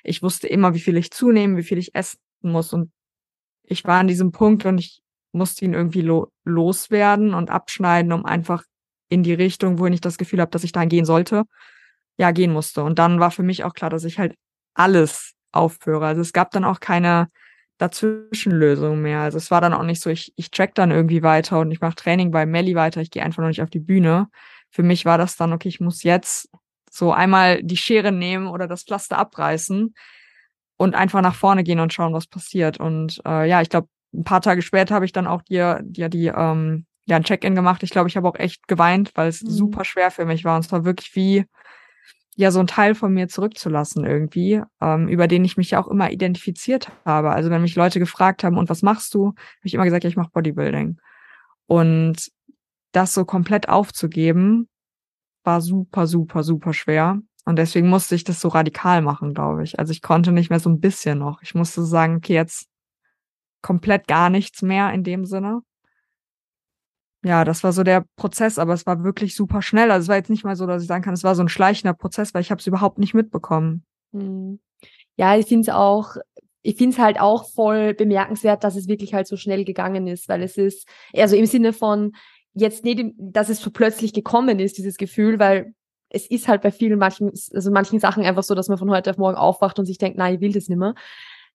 Ich 0.02 0.22
wusste 0.22 0.46
immer, 0.46 0.74
wie 0.74 0.80
viel 0.80 0.96
ich 0.96 1.10
zunehme, 1.10 1.56
wie 1.56 1.62
viel 1.62 1.78
ich 1.78 1.94
essen 1.94 2.18
muss. 2.42 2.72
Und 2.72 2.90
ich 3.64 3.84
war 3.84 4.00
an 4.00 4.08
diesem 4.08 4.32
Punkt 4.32 4.66
und 4.66 4.78
ich 4.78 5.02
musste 5.32 5.64
ihn 5.64 5.74
irgendwie 5.74 6.02
lo 6.02 6.30
loswerden 6.44 7.34
und 7.34 7.50
abschneiden, 7.50 8.12
um 8.12 8.24
einfach 8.24 8.64
in 9.08 9.22
die 9.22 9.34
Richtung, 9.34 9.78
wohin 9.78 9.92
ich 9.92 10.00
das 10.00 10.18
Gefühl 10.18 10.40
habe, 10.40 10.50
dass 10.50 10.64
ich 10.64 10.72
dahin 10.72 10.88
gehen 10.88 11.04
sollte, 11.04 11.44
ja, 12.16 12.32
gehen 12.32 12.52
musste. 12.52 12.82
Und 12.82 12.98
dann 12.98 13.20
war 13.20 13.30
für 13.30 13.42
mich 13.42 13.64
auch 13.64 13.74
klar, 13.74 13.90
dass 13.90 14.04
ich 14.04 14.18
halt 14.18 14.34
alles 14.74 15.34
aufhöre. 15.52 16.06
Also 16.06 16.20
es 16.20 16.32
gab 16.32 16.50
dann 16.50 16.64
auch 16.64 16.80
keine 16.80 17.28
Dazwischenlösung 17.80 19.00
mehr. 19.00 19.20
Also 19.20 19.38
es 19.38 19.50
war 19.50 19.60
dann 19.60 19.72
auch 19.72 19.82
nicht 19.82 20.02
so, 20.02 20.10
ich, 20.10 20.32
ich 20.36 20.50
track 20.50 20.74
dann 20.74 20.90
irgendwie 20.90 21.22
weiter 21.22 21.60
und 21.60 21.70
ich 21.70 21.80
mache 21.80 21.94
Training 21.94 22.30
bei 22.30 22.44
Melly 22.44 22.74
weiter, 22.74 23.00
ich 23.00 23.10
gehe 23.10 23.22
einfach 23.22 23.40
noch 23.40 23.48
nicht 23.48 23.62
auf 23.62 23.70
die 23.70 23.80
Bühne. 23.80 24.28
Für 24.70 24.82
mich 24.82 25.06
war 25.06 25.16
das 25.16 25.36
dann, 25.36 25.52
okay, 25.52 25.68
ich 25.68 25.80
muss 25.80 26.02
jetzt 26.02 26.50
so 26.90 27.12
einmal 27.12 27.62
die 27.62 27.78
Schere 27.78 28.12
nehmen 28.12 28.48
oder 28.48 28.66
das 28.66 28.82
Pflaster 28.82 29.16
abreißen 29.16 29.94
und 30.76 30.94
einfach 30.94 31.22
nach 31.22 31.34
vorne 31.34 31.64
gehen 31.64 31.80
und 31.80 31.92
schauen, 31.92 32.12
was 32.12 32.26
passiert. 32.26 32.78
Und 32.78 33.22
äh, 33.26 33.48
ja, 33.48 33.62
ich 33.62 33.70
glaube, 33.70 33.88
ein 34.12 34.24
paar 34.24 34.42
Tage 34.42 34.60
später 34.60 34.94
habe 34.94 35.06
ich 35.06 35.12
dann 35.12 35.26
auch 35.26 35.42
dir, 35.42 35.80
dir 35.82 36.10
die, 36.10 36.26
ähm, 36.26 36.84
ja, 37.06 37.16
ein 37.16 37.24
Check-in 37.24 37.54
gemacht. 37.54 37.82
Ich 37.82 37.90
glaube, 37.90 38.08
ich 38.08 38.16
habe 38.16 38.28
auch 38.28 38.36
echt 38.36 38.68
geweint, 38.68 39.12
weil 39.14 39.28
es 39.28 39.42
mhm. 39.42 39.48
super 39.48 39.84
schwer 39.84 40.10
für 40.10 40.26
mich 40.26 40.44
war. 40.44 40.56
Und 40.56 40.66
es 40.66 40.72
war 40.72 40.84
wirklich 40.84 41.14
wie, 41.14 41.46
ja 42.40 42.50
so 42.50 42.60
ein 42.60 42.66
Teil 42.66 42.94
von 42.94 43.12
mir 43.12 43.28
zurückzulassen 43.28 44.04
irgendwie, 44.04 44.62
ähm, 44.80 45.08
über 45.08 45.28
den 45.28 45.44
ich 45.44 45.56
mich 45.56 45.70
ja 45.70 45.82
auch 45.82 45.88
immer 45.88 46.10
identifiziert 46.10 46.90
habe. 47.04 47.30
Also 47.30 47.50
wenn 47.50 47.62
mich 47.62 47.76
Leute 47.76 47.98
gefragt 47.98 48.44
haben, 48.44 48.58
und 48.58 48.68
was 48.68 48.82
machst 48.82 49.14
du, 49.14 49.28
habe 49.28 49.36
ich 49.64 49.74
immer 49.74 49.84
gesagt, 49.84 50.04
ja, 50.04 50.10
ich 50.10 50.16
mache 50.16 50.30
Bodybuilding. 50.32 50.98
Und 51.66 52.30
das 52.92 53.14
so 53.14 53.24
komplett 53.24 53.68
aufzugeben, 53.68 54.68
war 55.44 55.60
super, 55.60 56.06
super, 56.06 56.42
super 56.42 56.72
schwer. 56.72 57.20
Und 57.44 57.56
deswegen 57.56 57.88
musste 57.88 58.14
ich 58.14 58.24
das 58.24 58.40
so 58.40 58.48
radikal 58.48 59.02
machen, 59.02 59.32
glaube 59.32 59.62
ich. 59.62 59.78
Also 59.78 59.92
ich 59.92 60.02
konnte 60.02 60.32
nicht 60.32 60.50
mehr 60.50 60.60
so 60.60 60.68
ein 60.68 60.80
bisschen 60.80 61.18
noch. 61.18 61.42
Ich 61.42 61.54
musste 61.54 61.84
sagen, 61.84 62.16
okay, 62.16 62.34
jetzt 62.34 62.66
komplett 63.62 64.08
gar 64.08 64.30
nichts 64.30 64.62
mehr 64.62 64.92
in 64.92 65.04
dem 65.04 65.24
Sinne 65.24 65.62
ja, 67.22 67.44
das 67.44 67.62
war 67.62 67.72
so 67.72 67.82
der 67.82 68.04
Prozess, 68.16 68.58
aber 68.58 68.72
es 68.72 68.86
war 68.86 69.04
wirklich 69.04 69.34
super 69.34 69.60
schnell. 69.60 69.90
Also 69.90 70.04
es 70.04 70.08
war 70.08 70.16
jetzt 70.16 70.30
nicht 70.30 70.44
mal 70.44 70.56
so, 70.56 70.66
dass 70.66 70.82
ich 70.82 70.88
sagen 70.88 71.04
kann, 71.04 71.14
es 71.14 71.24
war 71.24 71.34
so 71.34 71.42
ein 71.42 71.48
schleichender 71.48 71.94
Prozess, 71.94 72.32
weil 72.32 72.40
ich 72.40 72.50
habe 72.50 72.60
es 72.60 72.66
überhaupt 72.66 72.98
nicht 72.98 73.14
mitbekommen. 73.14 73.84
Hm. 74.12 74.58
Ja, 75.16 75.36
ich 75.36 75.46
finde 75.46 75.62
es 75.62 75.68
auch, 75.68 76.16
ich 76.62 76.76
finde 76.76 76.94
es 76.94 76.98
halt 76.98 77.20
auch 77.20 77.50
voll 77.50 77.94
bemerkenswert, 77.94 78.64
dass 78.64 78.76
es 78.76 78.88
wirklich 78.88 79.12
halt 79.12 79.26
so 79.26 79.36
schnell 79.36 79.64
gegangen 79.64 80.06
ist, 80.06 80.28
weil 80.28 80.42
es 80.42 80.56
ist, 80.56 80.88
also 81.14 81.36
im 81.36 81.46
Sinne 81.46 81.74
von 81.74 82.12
jetzt 82.54 82.84
nicht, 82.84 83.04
dass 83.18 83.50
es 83.50 83.60
so 83.60 83.70
plötzlich 83.70 84.12
gekommen 84.12 84.58
ist, 84.58 84.78
dieses 84.78 84.96
Gefühl, 84.96 85.38
weil 85.38 85.74
es 86.08 86.26
ist 86.28 86.48
halt 86.48 86.62
bei 86.62 86.72
vielen 86.72 86.98
manchen, 86.98 87.30
also 87.54 87.70
manchen 87.70 88.00
Sachen 88.00 88.24
einfach 88.24 88.42
so, 88.42 88.54
dass 88.54 88.68
man 88.68 88.78
von 88.78 88.90
heute 88.90 89.10
auf 89.10 89.18
morgen 89.18 89.36
aufwacht 89.36 89.78
und 89.78 89.86
sich 89.86 89.98
denkt, 89.98 90.18
nein, 90.18 90.34
ich 90.34 90.40
will 90.40 90.52
das 90.52 90.68
nicht 90.68 90.78
mehr. 90.78 90.94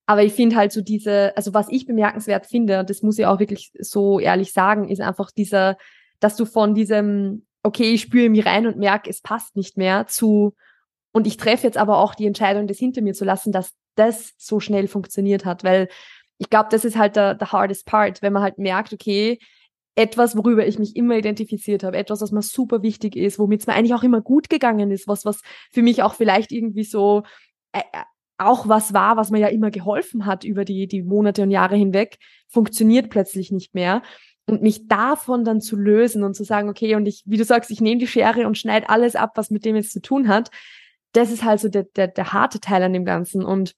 Aber 0.06 0.24
ich 0.24 0.34
finde 0.34 0.56
halt 0.56 0.72
so 0.72 0.82
diese, 0.82 1.36
also 1.36 1.54
was 1.54 1.68
ich 1.70 1.86
bemerkenswert 1.86 2.46
finde, 2.46 2.86
das 2.86 3.02
muss 3.02 3.18
ich 3.18 3.26
auch 3.26 3.40
wirklich 3.40 3.72
so 3.80 4.20
ehrlich 4.20 4.54
sagen, 4.54 4.88
ist 4.90 5.02
einfach 5.02 5.32
dieser, 5.32 5.78
dass 6.20 6.36
du 6.36 6.46
von 6.46 6.76
diesem, 6.76 7.46
okay, 7.64 7.94
ich 7.94 8.02
spüre 8.02 8.30
mich 8.30 8.46
rein 8.46 8.68
und 8.68 8.78
merke, 8.78 9.10
es 9.10 9.22
passt 9.22 9.56
nicht 9.56 9.78
mehr, 9.78 10.06
zu, 10.08 10.54
und 11.12 11.26
ich 11.26 11.38
treffe 11.38 11.66
jetzt 11.66 11.78
aber 11.78 11.98
auch 11.98 12.14
die 12.14 12.28
Entscheidung, 12.28 12.68
das 12.68 12.78
hinter 12.78 13.02
mir 13.02 13.14
zu 13.14 13.26
lassen, 13.26 13.52
dass 13.52 13.74
das 13.96 14.34
so 14.38 14.60
schnell 14.60 14.88
funktioniert 14.88 15.46
hat, 15.46 15.64
weil 15.64 15.88
ich 16.38 16.50
glaube, 16.50 16.68
das 16.70 16.86
ist 16.86 16.98
halt 16.98 17.16
der, 17.16 17.34
der 17.34 17.52
hardest 17.52 17.86
part, 17.86 18.22
wenn 18.22 18.34
man 18.34 18.44
halt 18.44 18.58
merkt, 18.58 18.94
okay, 18.94 19.40
etwas, 19.96 20.36
worüber 20.36 20.68
ich 20.68 20.78
mich 20.78 20.96
immer 20.96 21.16
identifiziert 21.16 21.84
habe, 21.84 21.98
etwas, 21.98 22.22
was 22.22 22.32
mir 22.32 22.42
super 22.42 22.84
wichtig 22.84 23.16
ist, 23.16 23.40
womit 23.40 23.62
es 23.62 23.68
mir 23.68 23.74
eigentlich 23.74 23.94
auch 23.94 24.04
immer 24.04 24.22
gut 24.22 24.50
gegangen 24.50 24.92
ist, 24.92 25.08
was, 25.08 25.24
was 25.24 25.42
für 25.72 25.82
mich 25.82 26.04
auch 26.04 26.14
vielleicht 26.14 26.52
irgendwie 26.52 26.84
so 26.84 27.24
äh, 27.72 27.80
äh, 27.80 28.04
auch 28.38 28.68
was 28.68 28.94
war, 28.94 29.18
was 29.18 29.32
mir 29.32 29.40
ja 29.40 29.48
immer 29.48 29.72
geholfen 29.72 30.26
hat 30.26 30.44
über 30.44 30.66
die, 30.66 30.88
die 30.88 31.04
Monate 31.04 31.44
und 31.44 31.52
Jahre 31.52 31.76
hinweg, 31.76 32.18
funktioniert 32.48 33.10
plötzlich 33.10 33.52
nicht 33.52 33.74
mehr. 33.74 34.02
Und 34.48 34.62
mich 34.62 34.88
davon 34.88 35.44
dann 35.44 35.60
zu 35.60 35.76
lösen 35.76 36.24
und 36.24 36.36
zu 36.36 36.44
sagen, 36.44 36.70
okay, 36.70 36.96
und 36.96 37.08
ich, 37.08 37.24
wie 37.26 37.38
du 37.38 37.44
sagst, 37.44 37.72
ich 37.72 37.82
nehme 37.82 38.00
die 38.00 38.08
Schere 38.08 38.46
und 38.46 38.58
schneide 38.58 38.90
alles 38.90 39.16
ab, 39.16 39.32
was 39.36 39.50
mit 39.50 39.66
dem 39.66 39.76
jetzt 39.76 39.92
zu 39.92 40.02
tun 40.02 40.28
hat, 40.28 40.52
das 41.14 41.32
ist 41.32 41.44
halt 41.44 41.60
so 41.60 41.70
der, 41.70 41.84
der, 41.84 42.08
der 42.08 42.34
harte 42.34 42.60
Teil 42.60 42.84
an 42.84 42.94
dem 42.94 43.06
Ganzen. 43.06 43.44
Und 43.44 43.74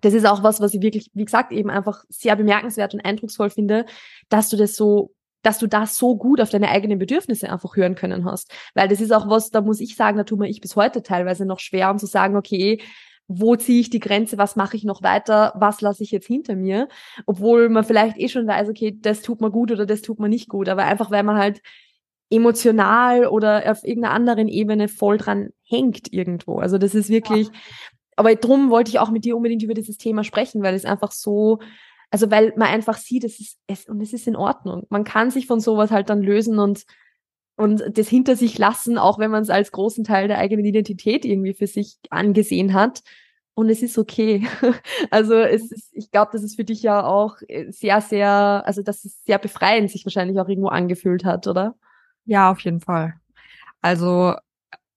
das 0.00 0.14
ist 0.14 0.26
auch 0.26 0.42
was, 0.42 0.60
was 0.60 0.72
ich 0.72 0.80
wirklich, 0.80 1.10
wie 1.12 1.24
gesagt, 1.24 1.52
eben 1.52 1.68
einfach 1.68 2.04
sehr 2.08 2.36
bemerkenswert 2.36 2.94
und 2.94 3.00
eindrucksvoll 3.04 3.50
finde, 3.50 3.84
dass 4.30 4.48
du 4.48 4.56
das 4.56 4.74
so 4.74 5.12
dass 5.42 5.58
du 5.58 5.66
das 5.66 5.96
so 5.96 6.16
gut 6.16 6.40
auf 6.40 6.50
deine 6.50 6.68
eigenen 6.68 6.98
Bedürfnisse 6.98 7.50
einfach 7.50 7.76
hören 7.76 7.94
können 7.94 8.24
hast. 8.24 8.52
Weil 8.74 8.88
das 8.88 9.00
ist 9.00 9.10
auch 9.10 9.28
was, 9.28 9.50
da 9.50 9.60
muss 9.62 9.80
ich 9.80 9.96
sagen, 9.96 10.18
da 10.18 10.24
tue 10.24 10.38
mir 10.38 10.48
ich 10.48 10.60
bis 10.60 10.76
heute 10.76 11.02
teilweise 11.02 11.46
noch 11.46 11.60
schwer, 11.60 11.90
um 11.90 11.98
zu 11.98 12.06
sagen, 12.06 12.36
okay, 12.36 12.80
wo 13.32 13.54
ziehe 13.54 13.80
ich 13.80 13.90
die 13.90 14.00
Grenze, 14.00 14.38
was 14.38 14.56
mache 14.56 14.76
ich 14.76 14.82
noch 14.82 15.04
weiter, 15.04 15.52
was 15.54 15.80
lasse 15.80 16.02
ich 16.02 16.10
jetzt 16.10 16.26
hinter 16.26 16.56
mir, 16.56 16.88
obwohl 17.26 17.68
man 17.68 17.84
vielleicht 17.84 18.18
eh 18.18 18.28
schon 18.28 18.48
weiß, 18.48 18.68
okay, 18.68 18.98
das 19.00 19.22
tut 19.22 19.40
mir 19.40 19.52
gut 19.52 19.70
oder 19.70 19.86
das 19.86 20.02
tut 20.02 20.18
mir 20.18 20.28
nicht 20.28 20.48
gut, 20.48 20.68
aber 20.68 20.84
einfach 20.84 21.12
weil 21.12 21.22
man 21.22 21.36
halt 21.36 21.62
emotional 22.28 23.26
oder 23.26 23.70
auf 23.70 23.84
irgendeiner 23.84 24.14
anderen 24.14 24.48
Ebene 24.48 24.88
voll 24.88 25.16
dran 25.16 25.50
hängt 25.62 26.12
irgendwo. 26.12 26.58
Also 26.58 26.76
das 26.76 26.96
ist 26.96 27.08
wirklich, 27.08 27.46
ja. 27.46 27.52
aber 28.16 28.34
drum 28.34 28.68
wollte 28.68 28.90
ich 28.90 28.98
auch 28.98 29.10
mit 29.12 29.24
dir 29.24 29.36
unbedingt 29.36 29.62
über 29.62 29.74
dieses 29.74 29.96
Thema 29.96 30.24
sprechen, 30.24 30.64
weil 30.64 30.74
es 30.74 30.84
einfach 30.84 31.12
so 31.12 31.60
also 32.12 32.28
weil 32.32 32.52
man 32.56 32.66
einfach 32.66 32.98
sieht, 32.98 33.22
es 33.22 33.38
ist 33.38 33.58
es 33.68 33.88
und 33.88 34.00
es 34.00 34.12
ist 34.12 34.26
in 34.26 34.34
Ordnung. 34.34 34.84
Man 34.90 35.04
kann 35.04 35.30
sich 35.30 35.46
von 35.46 35.60
sowas 35.60 35.92
halt 35.92 36.10
dann 36.10 36.22
lösen 36.22 36.58
und 36.58 36.84
und 37.60 37.82
das 37.92 38.08
hinter 38.08 38.36
sich 38.36 38.56
lassen, 38.56 38.96
auch 38.96 39.18
wenn 39.18 39.30
man 39.30 39.42
es 39.42 39.50
als 39.50 39.70
großen 39.70 40.02
Teil 40.02 40.28
der 40.28 40.38
eigenen 40.38 40.64
Identität 40.64 41.26
irgendwie 41.26 41.52
für 41.52 41.66
sich 41.66 41.98
angesehen 42.08 42.72
hat. 42.72 43.02
Und 43.52 43.68
es 43.68 43.82
ist 43.82 43.98
okay. 43.98 44.46
Also 45.10 45.34
es 45.34 45.70
ist, 45.70 45.90
ich 45.92 46.10
glaube, 46.10 46.32
dass 46.32 46.42
es 46.42 46.54
für 46.54 46.64
dich 46.64 46.82
ja 46.82 47.04
auch 47.04 47.36
sehr, 47.68 48.00
sehr, 48.00 48.62
also 48.64 48.82
dass 48.82 49.04
es 49.04 49.22
sehr 49.24 49.38
befreiend 49.38 49.90
sich 49.90 50.06
wahrscheinlich 50.06 50.40
auch 50.40 50.48
irgendwo 50.48 50.68
angefühlt 50.68 51.26
hat, 51.26 51.46
oder? 51.46 51.74
Ja, 52.24 52.50
auf 52.50 52.60
jeden 52.60 52.80
Fall. 52.80 53.12
Also 53.82 54.34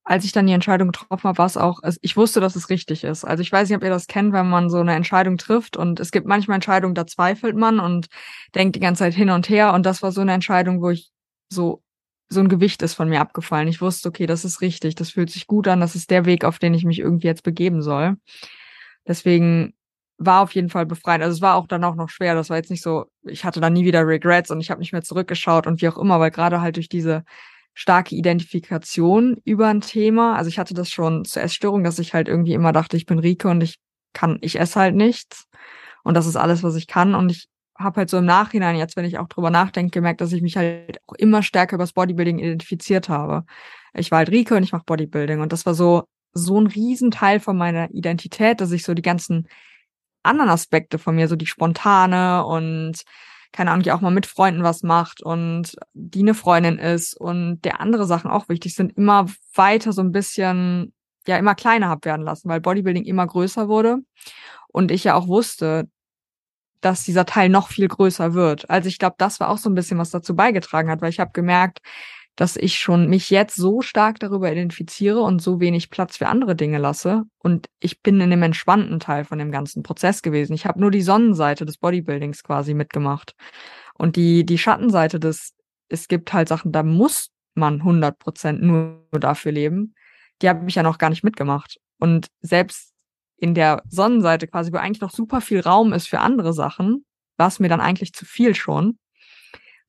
als 0.05 0.23
ich 0.23 0.31
dann 0.31 0.47
die 0.47 0.53
Entscheidung 0.53 0.93
getroffen 0.93 1.27
habe, 1.27 1.37
war 1.37 1.45
es 1.45 1.57
auch, 1.57 1.81
ich 2.01 2.15
wusste, 2.15 2.39
dass 2.39 2.55
es 2.55 2.69
richtig 2.69 3.03
ist. 3.03 3.25
Also 3.25 3.41
ich 3.41 3.51
weiß 3.51 3.67
nicht, 3.67 3.75
ob 3.75 3.83
ihr 3.83 3.89
das 3.89 4.07
kennt, 4.07 4.31
wenn 4.31 4.49
man 4.49 4.69
so 4.69 4.79
eine 4.79 4.95
Entscheidung 4.95 5.37
trifft 5.37 5.75
und 5.75 5.99
es 5.99 6.11
gibt 6.11 6.27
manchmal 6.27 6.55
Entscheidungen, 6.55 6.95
da 6.95 7.05
zweifelt 7.05 7.57
man 7.57 7.81
und 7.81 8.07
denkt 8.55 8.77
die 8.77 8.81
ganze 8.81 8.99
Zeit 8.99 9.15
hin 9.15 9.31
und 9.31 9.49
her 9.49 9.73
und 9.73 9.85
das 9.85 10.01
war 10.01 10.13
so 10.13 10.21
eine 10.21 10.31
Entscheidung, 10.31 10.81
wo 10.81 10.91
ich 10.91 11.11
so 11.49 11.82
so 12.33 12.41
ein 12.41 12.49
Gewicht 12.49 12.81
ist 12.81 12.93
von 12.93 13.09
mir 13.09 13.21
abgefallen. 13.21 13.67
Ich 13.67 13.81
wusste, 13.81 14.09
okay, 14.09 14.25
das 14.25 14.45
ist 14.45 14.61
richtig, 14.61 14.95
das 14.95 15.11
fühlt 15.11 15.29
sich 15.29 15.47
gut 15.47 15.67
an, 15.67 15.79
das 15.79 15.95
ist 15.95 16.09
der 16.11 16.25
Weg, 16.25 16.45
auf 16.45 16.59
den 16.59 16.73
ich 16.73 16.85
mich 16.85 16.99
irgendwie 16.99 17.27
jetzt 17.27 17.43
begeben 17.43 17.81
soll. 17.81 18.17
Deswegen 19.07 19.73
war 20.17 20.41
auf 20.41 20.53
jeden 20.53 20.69
Fall 20.69 20.85
befreit. 20.85 21.21
Also 21.21 21.35
es 21.35 21.41
war 21.41 21.55
auch 21.55 21.67
dann 21.67 21.83
auch 21.83 21.95
noch 21.95 22.09
schwer. 22.09 22.35
Das 22.35 22.49
war 22.49 22.57
jetzt 22.57 22.71
nicht 22.71 22.83
so, 22.83 23.05
ich 23.23 23.45
hatte 23.45 23.59
dann 23.59 23.73
nie 23.73 23.85
wieder 23.85 24.05
Regrets 24.05 24.51
und 24.51 24.61
ich 24.61 24.71
habe 24.71 24.79
nicht 24.79 24.93
mehr 24.93 25.01
zurückgeschaut 25.01 25.67
und 25.67 25.81
wie 25.81 25.87
auch 25.89 25.97
immer, 25.97 26.19
weil 26.19 26.31
gerade 26.31 26.61
halt 26.61 26.75
durch 26.77 26.89
diese 26.89 27.23
starke 27.73 28.15
Identifikation 28.15 29.37
über 29.45 29.67
ein 29.67 29.81
Thema. 29.81 30.35
Also 30.35 30.49
ich 30.49 30.59
hatte 30.59 30.73
das 30.73 30.89
schon 30.89 31.25
zur 31.25 31.41
Essstörung, 31.41 31.83
dass 31.83 31.99
ich 31.99 32.13
halt 32.13 32.27
irgendwie 32.27 32.53
immer 32.53 32.71
dachte, 32.71 32.97
ich 32.97 33.05
bin 33.05 33.19
Rike 33.19 33.47
und 33.47 33.61
ich 33.61 33.79
kann, 34.13 34.37
ich 34.41 34.59
esse 34.59 34.79
halt 34.79 34.95
nichts. 34.95 35.45
Und 36.03 36.15
das 36.15 36.27
ist 36.27 36.35
alles, 36.35 36.63
was 36.63 36.75
ich 36.75 36.87
kann. 36.87 37.15
Und 37.15 37.31
ich 37.31 37.47
habe 37.77 37.97
halt 37.97 38.09
so 38.09 38.17
im 38.17 38.25
Nachhinein, 38.25 38.75
jetzt 38.75 38.95
wenn 38.95 39.05
ich 39.05 39.17
auch 39.17 39.27
drüber 39.27 39.49
nachdenke, 39.49 39.91
gemerkt, 39.91 40.21
dass 40.21 40.31
ich 40.31 40.41
mich 40.41 40.57
halt 40.57 40.99
auch 41.07 41.13
immer 41.15 41.43
stärker 41.43 41.75
übers 41.75 41.93
Bodybuilding 41.93 42.39
identifiziert 42.39 43.09
habe. 43.09 43.45
Ich 43.93 44.11
war 44.11 44.19
halt 44.19 44.29
Rike 44.29 44.55
und 44.55 44.63
ich 44.63 44.71
mache 44.71 44.83
Bodybuilding. 44.85 45.41
Und 45.41 45.51
das 45.53 45.65
war 45.65 45.73
so, 45.73 46.03
so 46.33 46.59
ein 46.59 46.67
Riesenteil 46.67 47.39
von 47.39 47.57
meiner 47.57 47.89
Identität, 47.91 48.61
dass 48.61 48.71
ich 48.71 48.83
so 48.83 48.93
die 48.93 49.01
ganzen 49.01 49.47
anderen 50.23 50.49
Aspekte 50.49 50.99
von 50.99 51.15
mir, 51.15 51.27
so 51.27 51.35
die 51.35 51.45
spontane 51.45 52.45
und 52.45 53.03
keine 53.51 53.69
Ahnung, 53.71 53.83
die 53.83 53.91
auch 53.91 54.01
mal 54.01 54.11
mit 54.11 54.25
Freunden 54.25 54.63
was 54.63 54.81
macht 54.81 55.21
und 55.21 55.75
die 55.93 56.21
eine 56.21 56.33
Freundin 56.33 56.79
ist 56.79 57.15
und 57.15 57.61
der 57.61 57.79
andere 57.81 58.05
Sachen 58.05 58.31
auch 58.31 58.49
wichtig 58.49 58.73
sind, 58.73 58.97
immer 58.97 59.27
weiter 59.53 59.93
so 59.93 60.01
ein 60.01 60.11
bisschen, 60.11 60.91
ja, 61.27 61.37
immer 61.37 61.53
kleiner 61.53 61.87
hab 61.87 62.03
werden 62.05 62.25
lassen, 62.25 62.49
weil 62.49 62.61
Bodybuilding 62.61 63.05
immer 63.05 63.27
größer 63.27 63.67
wurde 63.67 63.99
und 64.69 64.91
ich 64.91 65.03
ja 65.03 65.13
auch 65.13 65.27
wusste, 65.27 65.87
dass 66.83 67.03
dieser 67.03 67.25
Teil 67.25 67.49
noch 67.49 67.69
viel 67.69 67.87
größer 67.87 68.33
wird. 68.33 68.69
Also 68.69 68.89
ich 68.89 68.99
glaube, 68.99 69.15
das 69.17 69.39
war 69.39 69.49
auch 69.49 69.57
so 69.57 69.69
ein 69.69 69.75
bisschen 69.75 69.97
was 69.97 70.11
dazu 70.11 70.35
beigetragen 70.35 70.89
hat, 70.89 71.01
weil 71.01 71.09
ich 71.09 71.19
habe 71.19 71.31
gemerkt, 71.33 71.79
dass 72.35 72.57
ich 72.57 72.79
schon 72.79 73.09
mich 73.09 73.29
jetzt 73.29 73.55
so 73.55 73.81
stark 73.81 74.19
darüber 74.19 74.51
identifiziere 74.51 75.21
und 75.21 75.41
so 75.41 75.59
wenig 75.59 75.89
Platz 75.89 76.17
für 76.17 76.27
andere 76.27 76.55
Dinge 76.55 76.79
lasse. 76.79 77.23
Und 77.37 77.67
ich 77.79 78.01
bin 78.01 78.19
in 78.19 78.31
dem 78.31 78.41
entspannten 78.41 78.99
Teil 78.99 79.23
von 79.23 79.37
dem 79.37 79.51
ganzen 79.51 79.83
Prozess 79.83 80.21
gewesen. 80.23 80.53
Ich 80.53 80.65
habe 80.65 80.81
nur 80.81 80.91
die 80.91 81.03
Sonnenseite 81.03 81.65
des 81.65 81.77
Bodybuildings 81.77 82.43
quasi 82.43 82.73
mitgemacht. 82.73 83.35
Und 83.93 84.15
die, 84.15 84.45
die 84.45 84.57
Schattenseite 84.57 85.19
des, 85.19 85.53
es 85.89 86.07
gibt 86.07 86.33
halt 86.33 86.49
Sachen, 86.49 86.71
da 86.71 86.81
muss 86.81 87.29
man 87.53 87.75
100 87.75 88.17
Prozent 88.17 88.61
nur 88.63 89.05
dafür 89.11 89.51
leben. 89.51 89.93
Die 90.41 90.49
habe 90.49 90.67
ich 90.67 90.75
ja 90.75 90.83
noch 90.83 90.97
gar 90.97 91.11
nicht 91.11 91.23
mitgemacht. 91.23 91.79
Und 91.99 92.27
selbst 92.41 92.92
in 93.43 93.53
der 93.53 93.83
Sonnenseite 93.89 94.47
quasi, 94.47 94.71
wo 94.71 94.77
eigentlich 94.77 95.01
noch 95.01 95.11
super 95.11 95.41
viel 95.41 95.59
Raum 95.59 95.91
ist 95.91 96.07
für 96.07 96.21
andere 96.21 96.53
Sachen, 96.53 97.03
war 97.35 97.49
es 97.49 97.59
mir 97.59 97.67
dann 97.67 97.81
eigentlich 97.81 98.13
zu 98.13 98.23
viel 98.23 98.55
schon. 98.55 98.97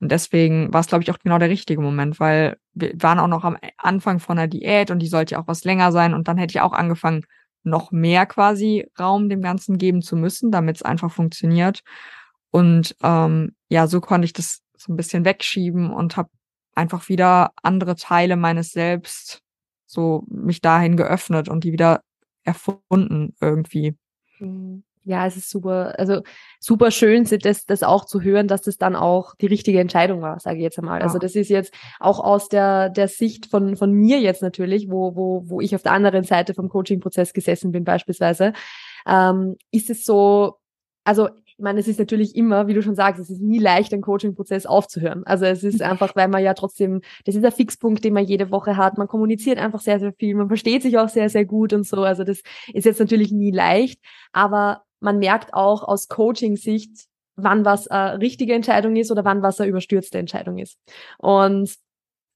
Und 0.01 0.11
deswegen 0.11 0.73
war 0.73 0.81
es, 0.81 0.87
glaube 0.87 1.03
ich, 1.03 1.11
auch 1.11 1.19
genau 1.19 1.37
der 1.37 1.47
richtige 1.47 1.79
Moment, 1.79 2.19
weil 2.19 2.57
wir 2.73 2.91
waren 2.97 3.17
auch 3.17 3.29
noch 3.29 3.45
am 3.45 3.55
Anfang 3.77 4.19
von 4.19 4.37
einer 4.37 4.49
Diät 4.49 4.91
und 4.91 4.99
die 4.99 5.07
sollte 5.07 5.35
ja 5.35 5.41
auch 5.41 5.47
was 5.47 5.63
länger 5.63 5.93
sein. 5.93 6.13
Und 6.13 6.27
dann 6.27 6.37
hätte 6.37 6.51
ich 6.51 6.59
auch 6.59 6.73
angefangen, 6.73 7.23
noch 7.63 7.93
mehr 7.93 8.25
quasi 8.25 8.91
Raum 8.99 9.29
dem 9.29 9.41
Ganzen 9.41 9.77
geben 9.77 10.01
zu 10.01 10.17
müssen, 10.17 10.51
damit 10.51 10.75
es 10.75 10.81
einfach 10.81 11.09
funktioniert. 11.09 11.79
Und 12.51 12.93
ähm, 13.03 13.55
ja, 13.69 13.87
so 13.87 14.01
konnte 14.01 14.25
ich 14.25 14.33
das 14.33 14.63
so 14.75 14.91
ein 14.91 14.97
bisschen 14.97 15.23
wegschieben 15.23 15.91
und 15.91 16.17
habe 16.17 16.29
einfach 16.75 17.07
wieder 17.07 17.53
andere 17.63 17.95
Teile 17.95 18.35
meines 18.35 18.73
Selbst 18.73 19.39
so 19.85 20.25
mich 20.27 20.59
dahin 20.59 20.97
geöffnet 20.97 21.47
und 21.47 21.63
die 21.63 21.71
wieder 21.71 22.01
erfunden 22.45 23.35
irgendwie. 23.41 23.97
Mhm 24.39 24.83
ja, 25.05 25.25
es 25.27 25.37
ist 25.37 25.49
super, 25.49 25.93
also 25.97 26.21
super 26.59 26.89
schön, 26.91 27.25
das, 27.41 27.65
das 27.65 27.83
auch 27.83 28.05
zu 28.05 28.21
hören, 28.21 28.47
dass 28.47 28.63
das 28.63 28.77
dann 28.77 28.95
auch 28.95 29.35
die 29.35 29.45
richtige 29.45 29.79
Entscheidung 29.79 30.21
war, 30.21 30.39
sage 30.39 30.57
ich 30.57 30.63
jetzt 30.63 30.79
einmal. 30.79 31.01
Also 31.01 31.03
ja. 31.03 31.05
Also 31.15 31.19
das 31.19 31.35
ist 31.35 31.49
jetzt 31.49 31.73
auch 31.99 32.19
aus 32.19 32.49
der, 32.49 32.89
der 32.89 33.07
Sicht 33.07 33.45
von, 33.45 33.77
von 33.77 33.91
mir 33.91 34.19
jetzt 34.19 34.41
natürlich, 34.41 34.89
wo, 34.89 35.15
wo, 35.15 35.43
wo 35.45 35.61
ich 35.61 35.75
auf 35.75 35.83
der 35.83 35.91
anderen 35.91 36.23
Seite 36.23 36.55
vom 36.55 36.69
Coaching-Prozess 36.69 37.33
gesessen 37.33 37.71
bin 37.71 37.83
beispielsweise, 37.83 38.53
ähm, 39.07 39.57
ist 39.71 39.91
es 39.91 40.05
so, 40.05 40.55
also 41.03 41.29
ich 41.57 41.63
meine, 41.63 41.79
es 41.79 41.87
ist 41.87 41.99
natürlich 41.99 42.35
immer, 42.35 42.67
wie 42.67 42.73
du 42.73 42.81
schon 42.81 42.95
sagst, 42.95 43.21
es 43.21 43.29
ist 43.29 43.41
nie 43.41 43.59
leicht, 43.59 43.93
einen 43.93 44.01
Coaching-Prozess 44.01 44.65
aufzuhören. 44.65 45.23
Also 45.25 45.45
es 45.45 45.63
ist 45.63 45.81
einfach, 45.81 46.13
weil 46.15 46.27
man 46.27 46.43
ja 46.43 46.53
trotzdem, 46.53 47.01
das 47.23 47.35
ist 47.35 47.43
der 47.43 47.51
Fixpunkt, 47.53 48.03
den 48.03 48.13
man 48.13 48.25
jede 48.25 48.51
Woche 48.51 48.75
hat. 48.75 48.97
Man 48.97 49.07
kommuniziert 49.07 49.57
einfach 49.57 49.79
sehr, 49.79 49.99
sehr 50.01 50.11
viel. 50.11 50.35
Man 50.35 50.49
versteht 50.49 50.81
sich 50.81 50.97
auch 50.97 51.07
sehr, 51.07 51.29
sehr 51.29 51.45
gut 51.45 51.71
und 51.71 51.87
so. 51.87 52.03
Also 52.03 52.25
das 52.25 52.41
ist 52.73 52.85
jetzt 52.85 52.99
natürlich 52.99 53.31
nie 53.31 53.51
leicht. 53.51 54.01
Aber 54.33 54.83
man 54.99 55.17
merkt 55.17 55.53
auch 55.53 55.83
aus 55.83 56.09
Coaching-Sicht, 56.09 57.07
wann 57.37 57.63
was 57.63 57.87
eine 57.87 58.19
richtige 58.19 58.53
Entscheidung 58.53 58.97
ist 58.97 59.09
oder 59.11 59.23
wann 59.23 59.41
was 59.41 59.61
eine 59.61 59.69
überstürzte 59.69 60.17
Entscheidung 60.17 60.57
ist. 60.57 60.77
Und 61.19 61.73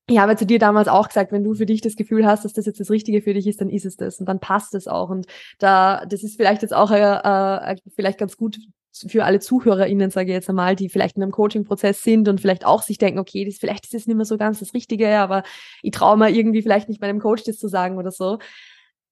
ich 0.08 0.18
habe 0.18 0.36
zu 0.36 0.46
dir 0.46 0.60
damals 0.60 0.88
auch 0.88 1.08
gesagt, 1.08 1.32
wenn 1.32 1.44
du 1.44 1.54
für 1.54 1.66
dich 1.66 1.82
das 1.82 1.96
Gefühl 1.96 2.26
hast, 2.26 2.44
dass 2.46 2.54
das 2.54 2.66
jetzt 2.66 2.80
das 2.80 2.90
Richtige 2.90 3.22
für 3.22 3.34
dich 3.34 3.48
ist, 3.48 3.62
dann 3.62 3.70
ist 3.70 3.86
es 3.86 3.96
das 3.96 4.20
und 4.20 4.28
dann 4.28 4.40
passt 4.40 4.74
es 4.76 4.88
auch. 4.88 5.10
Und 5.10 5.28
da, 5.60 6.06
das 6.06 6.24
ist 6.24 6.38
vielleicht 6.38 6.62
jetzt 6.62 6.74
auch 6.74 6.92
äh, 6.92 7.74
äh, 7.74 7.78
vielleicht 7.96 8.18
ganz 8.18 8.36
gut 8.36 8.58
für 8.92 9.24
alle 9.26 9.40
ZuhörerInnen, 9.40 10.12
sage 10.12 10.30
ich 10.30 10.34
jetzt 10.34 10.50
einmal, 10.50 10.76
die 10.76 10.90
vielleicht 10.90 11.18
in 11.18 11.24
einem 11.24 11.32
Coaching-Prozess 11.32 12.04
sind 12.04 12.28
und 12.28 12.42
vielleicht 12.42 12.66
auch 12.66 12.82
sich 12.82 12.98
denken, 12.98 13.20
okay, 13.20 13.46
das, 13.46 13.58
vielleicht 13.58 13.86
ist 13.86 13.94
es 13.94 14.08
nicht 14.08 14.16
mehr 14.16 14.26
so 14.26 14.38
ganz 14.38 14.60
das 14.60 14.74
Richtige, 14.74 15.18
aber 15.18 15.44
ich 15.84 15.92
traue 15.92 16.18
mir 16.18 16.30
irgendwie 16.30 16.62
vielleicht 16.62 16.90
nicht 16.90 17.02
meinem 17.02 17.20
Coach 17.20 17.44
das 17.44 17.58
zu 17.58 17.68
sagen 17.68 17.98
oder 17.98 18.12
so 18.12 18.40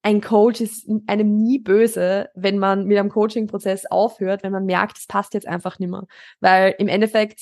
ein 0.08 0.22
Coach 0.22 0.62
ist 0.62 0.88
einem 1.08 1.38
nie 1.44 1.60
böse, 1.60 2.30
wenn 2.34 2.60
man 2.60 2.86
mit 2.86 2.98
einem 2.98 3.10
Coaching-Prozess 3.10 3.88
aufhört, 3.88 4.42
wenn 4.42 4.54
man 4.54 4.66
merkt, 4.66 4.98
es 4.98 5.06
passt 5.06 5.34
jetzt 5.34 5.48
einfach 5.48 5.80
nicht 5.80 5.90
mehr. 5.90 6.06
Weil 6.40 6.76
im 6.78 6.88
Endeffekt 6.88 7.42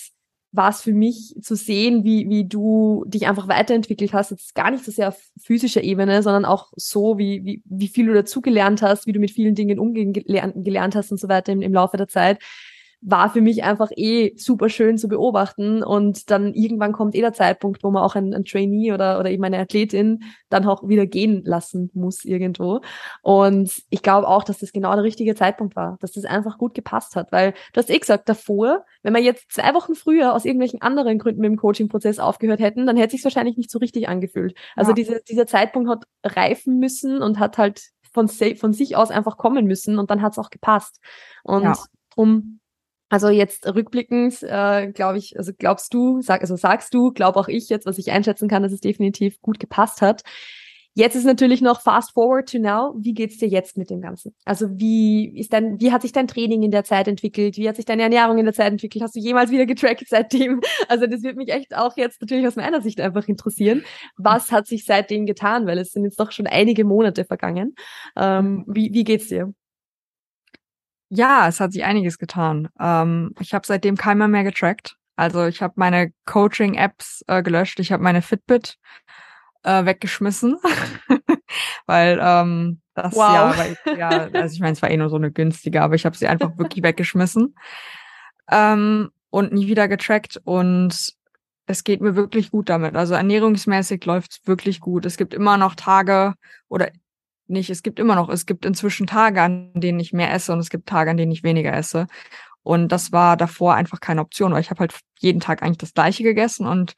war 0.56 0.70
es 0.70 0.82
für 0.82 0.93
mich 0.93 1.36
zu 1.41 1.56
sehen, 1.56 2.03
wie, 2.03 2.30
wie 2.30 2.47
du 2.47 3.03
dich 3.08 3.28
einfach 3.28 3.47
weiterentwickelt 3.47 4.14
hast, 4.14 4.32
jetzt 4.32 4.56
gar 4.56 4.72
nicht 4.72 4.84
so 4.84 4.91
sehr 4.91 5.10
auf 5.10 5.18
physischer 5.38 5.84
Ebene, 5.84 6.24
sondern 6.24 6.45
auch 6.45 6.72
so, 6.76 7.18
wie, 7.18 7.43
wie, 7.43 7.64
wie 7.66 7.88
viel 7.88 8.08
du 8.08 8.14
dazugelernt 8.14 8.82
hast, 8.82 9.08
wie 9.08 9.12
du 9.12 9.20
mit 9.20 9.32
vielen 9.32 9.56
Dingen 9.56 9.80
umgehen 9.80 10.14
gelernt, 10.14 10.53
gelernt 10.64 10.95
hast 10.95 11.12
und 11.12 11.20
so 11.20 11.28
weiter 11.28 11.51
im, 11.51 11.62
im 11.62 11.74
Laufe 11.74 11.97
der 11.97 12.08
Zeit 12.08 12.39
war 13.08 13.30
für 13.30 13.41
mich 13.41 13.64
einfach 13.64 13.91
eh 13.95 14.34
super 14.36 14.68
schön 14.68 14.97
zu 14.97 15.08
beobachten 15.08 15.84
und 15.84 16.32
dann 16.32 16.56
irgendwann 16.56 16.91
kommt 16.91 17.14
eh 17.14 17.22
der 17.22 17.34
Zeitpunkt, 17.34 17.84
wo 17.84 17.91
man 17.91 18.01
auch 18.01 18.16
ein, 18.16 18.34
ein 18.34 18.45
Trainee 18.45 18.93
oder, 18.93 19.20
oder 19.20 19.30
eben 19.30 19.43
eine 19.43 19.60
Athletin 19.60 20.24
dann 20.49 20.66
auch 20.66 20.88
wieder 20.88 21.06
gehen 21.06 21.43
lassen 21.45 21.91
muss 21.93 22.26
irgendwo. 22.26 22.82
Und 23.22 23.84
ich 23.91 24.01
glaube 24.01 24.28
auch, 24.28 24.43
dass 24.43 24.58
das 24.58 24.72
genau 24.72 24.91
der 24.95 25.03
richtige 25.03 25.36
Zeitpunkt 25.36 25.76
war, 25.76 25.97
dass 26.01 26.14
das 26.14 26.26
einfach 26.26 26.58
gut 26.58 26.74
gepasst 26.74 27.16
hat, 27.16 27.32
weil 27.32 27.53
du 27.74 27.80
hast 27.80 27.91
eh 27.91 27.99
gesagt, 27.99 28.28
davor, 28.28 28.86
wenn 29.03 29.14
wir 29.14 29.22
jetzt 29.22 29.51
zwei 29.51 29.76
Wochen 29.76 29.93
früher 29.93 30.34
aus 30.34 30.43
irgendwelchen 30.43 30.82
anderen 30.82 31.20
Gründen 31.20 31.41
mit 31.41 31.51
dem 31.51 31.58
Coaching-Prozess 31.58 32.18
aufgehört 32.18 32.60
hätten, 32.60 32.88
dann 32.88 32.97
hätte 32.97 33.12
sich 33.12 33.24
wahrscheinlich 33.24 33.56
nicht 33.56 33.70
so 33.70 33.78
richtig 33.78 34.10
angefühlt. 34.10 34.58
Also 34.76 34.91
ja. 34.91 34.95
diese, 34.95 35.22
dieser 35.30 35.45
Zeitpunkt 35.45 35.91
hat 35.91 36.06
reifen 36.24 36.80
müssen 36.80 37.22
und 37.22 37.38
hat 37.38 37.60
halt 37.60 37.84
von, 38.12 38.28
von 38.30 38.74
sich 38.74 38.95
aus 38.95 39.12
einfach 39.12 39.38
kommen 39.38 39.68
müssen 39.68 39.99
und 39.99 40.10
dann 40.10 40.24
hat 40.24 40.32
es 40.32 40.39
auch 40.39 40.49
gepasst. 40.49 40.99
Und 41.43 41.64
ja. 41.66 41.76
drum 42.16 42.62
also 43.10 43.30
jetzt 43.30 43.68
rückblickend, 43.68 44.41
äh, 44.43 44.91
glaube 44.91 45.18
ich, 45.18 45.38
also 45.38 45.51
glaubst 45.58 45.93
du, 45.93 46.22
sag, 46.22 46.41
also 46.41 46.56
sagst 46.56 46.93
du, 46.93 47.12
glaube 47.12 47.39
auch 47.39 47.47
ich 47.47 47.70
jetzt, 47.70 47.86
was 47.86 47.97
ich 47.97 48.12
einschätzen 48.12 48.47
kann, 48.49 48.64
dass 48.64 48.72
es 48.72 48.82
definitiv 48.82 49.41
gut 49.41 49.60
gepasst 49.60 50.01
hat. 50.01 50.24
Jetzt 50.97 51.16
ist 51.16 51.26
natürlich 51.26 51.62
noch 51.62 51.82
fast 51.82 52.14
forward 52.14 52.49
to 52.49 52.58
now. 52.58 52.95
Wie 52.97 53.14
geht's 53.14 53.38
dir 53.38 53.49
jetzt 53.49 53.78
mit 53.78 53.89
dem 53.89 53.99
Ganzen? 53.99 54.34
Also 54.45 54.68
wie 54.80 55.38
ist 55.38 55.51
dein, 55.51 55.78
wie 55.82 55.91
hat 55.91 56.01
sich 56.01 56.14
dein 56.14 56.26
Training 56.26 56.64
in 56.64 56.72
der 56.72 56.86
Zeit 56.86 57.10
entwickelt? 57.10 57.58
Wie 57.58 57.68
hat 57.68 57.76
sich 57.76 57.84
deine 57.84 58.03
Ernährung 58.03 58.38
in 58.38 58.45
der 58.45 58.53
Zeit 58.53 58.72
entwickelt? 58.72 59.03
Hast 59.03 59.14
du 59.14 59.20
jemals 59.20 59.51
wieder 59.51 59.66
getrackt 59.66 60.06
seitdem? 60.08 60.62
Also 60.88 61.08
das 61.08 61.24
wird 61.24 61.36
mich 61.36 61.49
echt 61.49 61.76
auch 61.76 61.97
jetzt 61.97 62.22
natürlich 62.22 62.47
aus 62.47 62.56
meiner 62.56 62.82
Sicht 62.82 63.01
einfach 63.01 63.28
interessieren. 63.28 63.84
Was 64.18 64.51
hat 64.51 64.68
sich 64.68 64.86
seitdem 64.86 65.26
getan? 65.26 65.66
Weil 65.68 65.80
es 65.80 65.91
sind 65.91 66.06
jetzt 66.06 66.20
doch 66.20 66.32
schon 66.32 66.47
einige 66.47 66.86
Monate 66.86 67.26
vergangen. 67.26 67.76
Ähm, 68.16 68.64
wie, 68.68 68.93
wie 68.93 69.03
geht's 69.03 69.28
dir? 69.28 69.53
Ja, 71.10 71.47
es 71.47 71.60
hat 71.60 71.72
sich 71.72 71.84
einiges 71.84 72.18
getan. 72.18 72.70
Ähm, 72.80 73.34
ich 73.39 73.53
habe 73.53 73.66
seitdem 73.66 73.95
keiner 73.95 74.28
mehr 74.28 74.43
getrackt. 74.43 74.97
Also 75.16 75.45
ich 75.45 75.62
habe 75.62 75.74
meine 75.78 76.12
Coaching-Apps 76.26 77.24
äh, 77.28 77.41
gelöscht, 77.41 77.80
ich 77.80 77.91
habe 77.91 78.03
meine 78.03 78.22
Fitbit 78.22 78.78
äh, 79.64 79.86
weggeschmissen, 79.86 80.58
weil 81.86 82.20
ähm, 82.22 82.82
das 82.93 83.16
wow. 83.16 83.34
ja, 83.34 83.58
weil, 83.58 83.97
ja, 83.97 84.10
also 84.34 84.53
ich 84.53 84.60
meine, 84.60 84.74
es 84.74 84.82
war 84.82 84.91
eh 84.91 84.97
nur 84.97 85.10
so 85.10 85.16
eine 85.16 85.32
günstige, 85.32 85.82
aber 85.82 85.95
ich 85.95 86.06
habe 86.06 86.18
sie 86.18 86.28
einfach 86.28 86.58
wirklich 86.58 86.84
weggeschmissen 86.84 87.56
ähm, 88.51 89.10
und 89.30 89.53
nie 89.53 89.68
wieder 89.68 89.88
getrackt 89.88 90.39
und 90.43 91.14
es 91.68 91.84
geht 91.84 92.01
mir 92.01 92.16
wirklich 92.16 92.51
gut 92.51 92.70
damit. 92.70 92.95
Also 92.95 93.16
ernährungsmäßig 93.16 94.06
läuft's 94.06 94.41
wirklich 94.45 94.80
gut. 94.80 95.06
Es 95.06 95.18
gibt 95.18 95.34
immer 95.34 95.58
noch 95.58 95.76
Tage 95.76 96.36
oder 96.68 96.91
nicht, 97.48 97.70
es 97.70 97.84
gibt 97.84 98.00
immer 98.00 98.16
noch, 98.16 98.30
es 98.30 98.46
gibt 98.46 98.66
inzwischen 98.66 99.08
Tage, 99.08 99.41
an 99.41 99.72
denen 99.76 100.00
ich 100.00 100.14
mehr 100.14 100.34
esse 100.34 100.54
und 100.54 100.60
es 100.60 100.70
gibt 100.70 100.88
Tage, 100.88 101.12
an 101.12 101.18
denen 101.18 101.32
ich 101.32 101.43
weniger 101.43 101.74
esse. 101.74 102.08
Und 102.64 102.91
das 102.91 103.12
war 103.12 103.38
davor 103.38 103.76
einfach 103.76 104.00
keine 104.00 104.22
Option, 104.22 104.52
weil 104.52 104.62
ich 104.62 104.72
habe 104.72 104.80
halt 104.80 105.00
jeden 105.20 105.39
Tag 105.39 105.62
eigentlich 105.62 105.78
das 105.78 105.93
gleiche 105.93 106.24
gegessen 106.24 106.66
und 106.66 106.93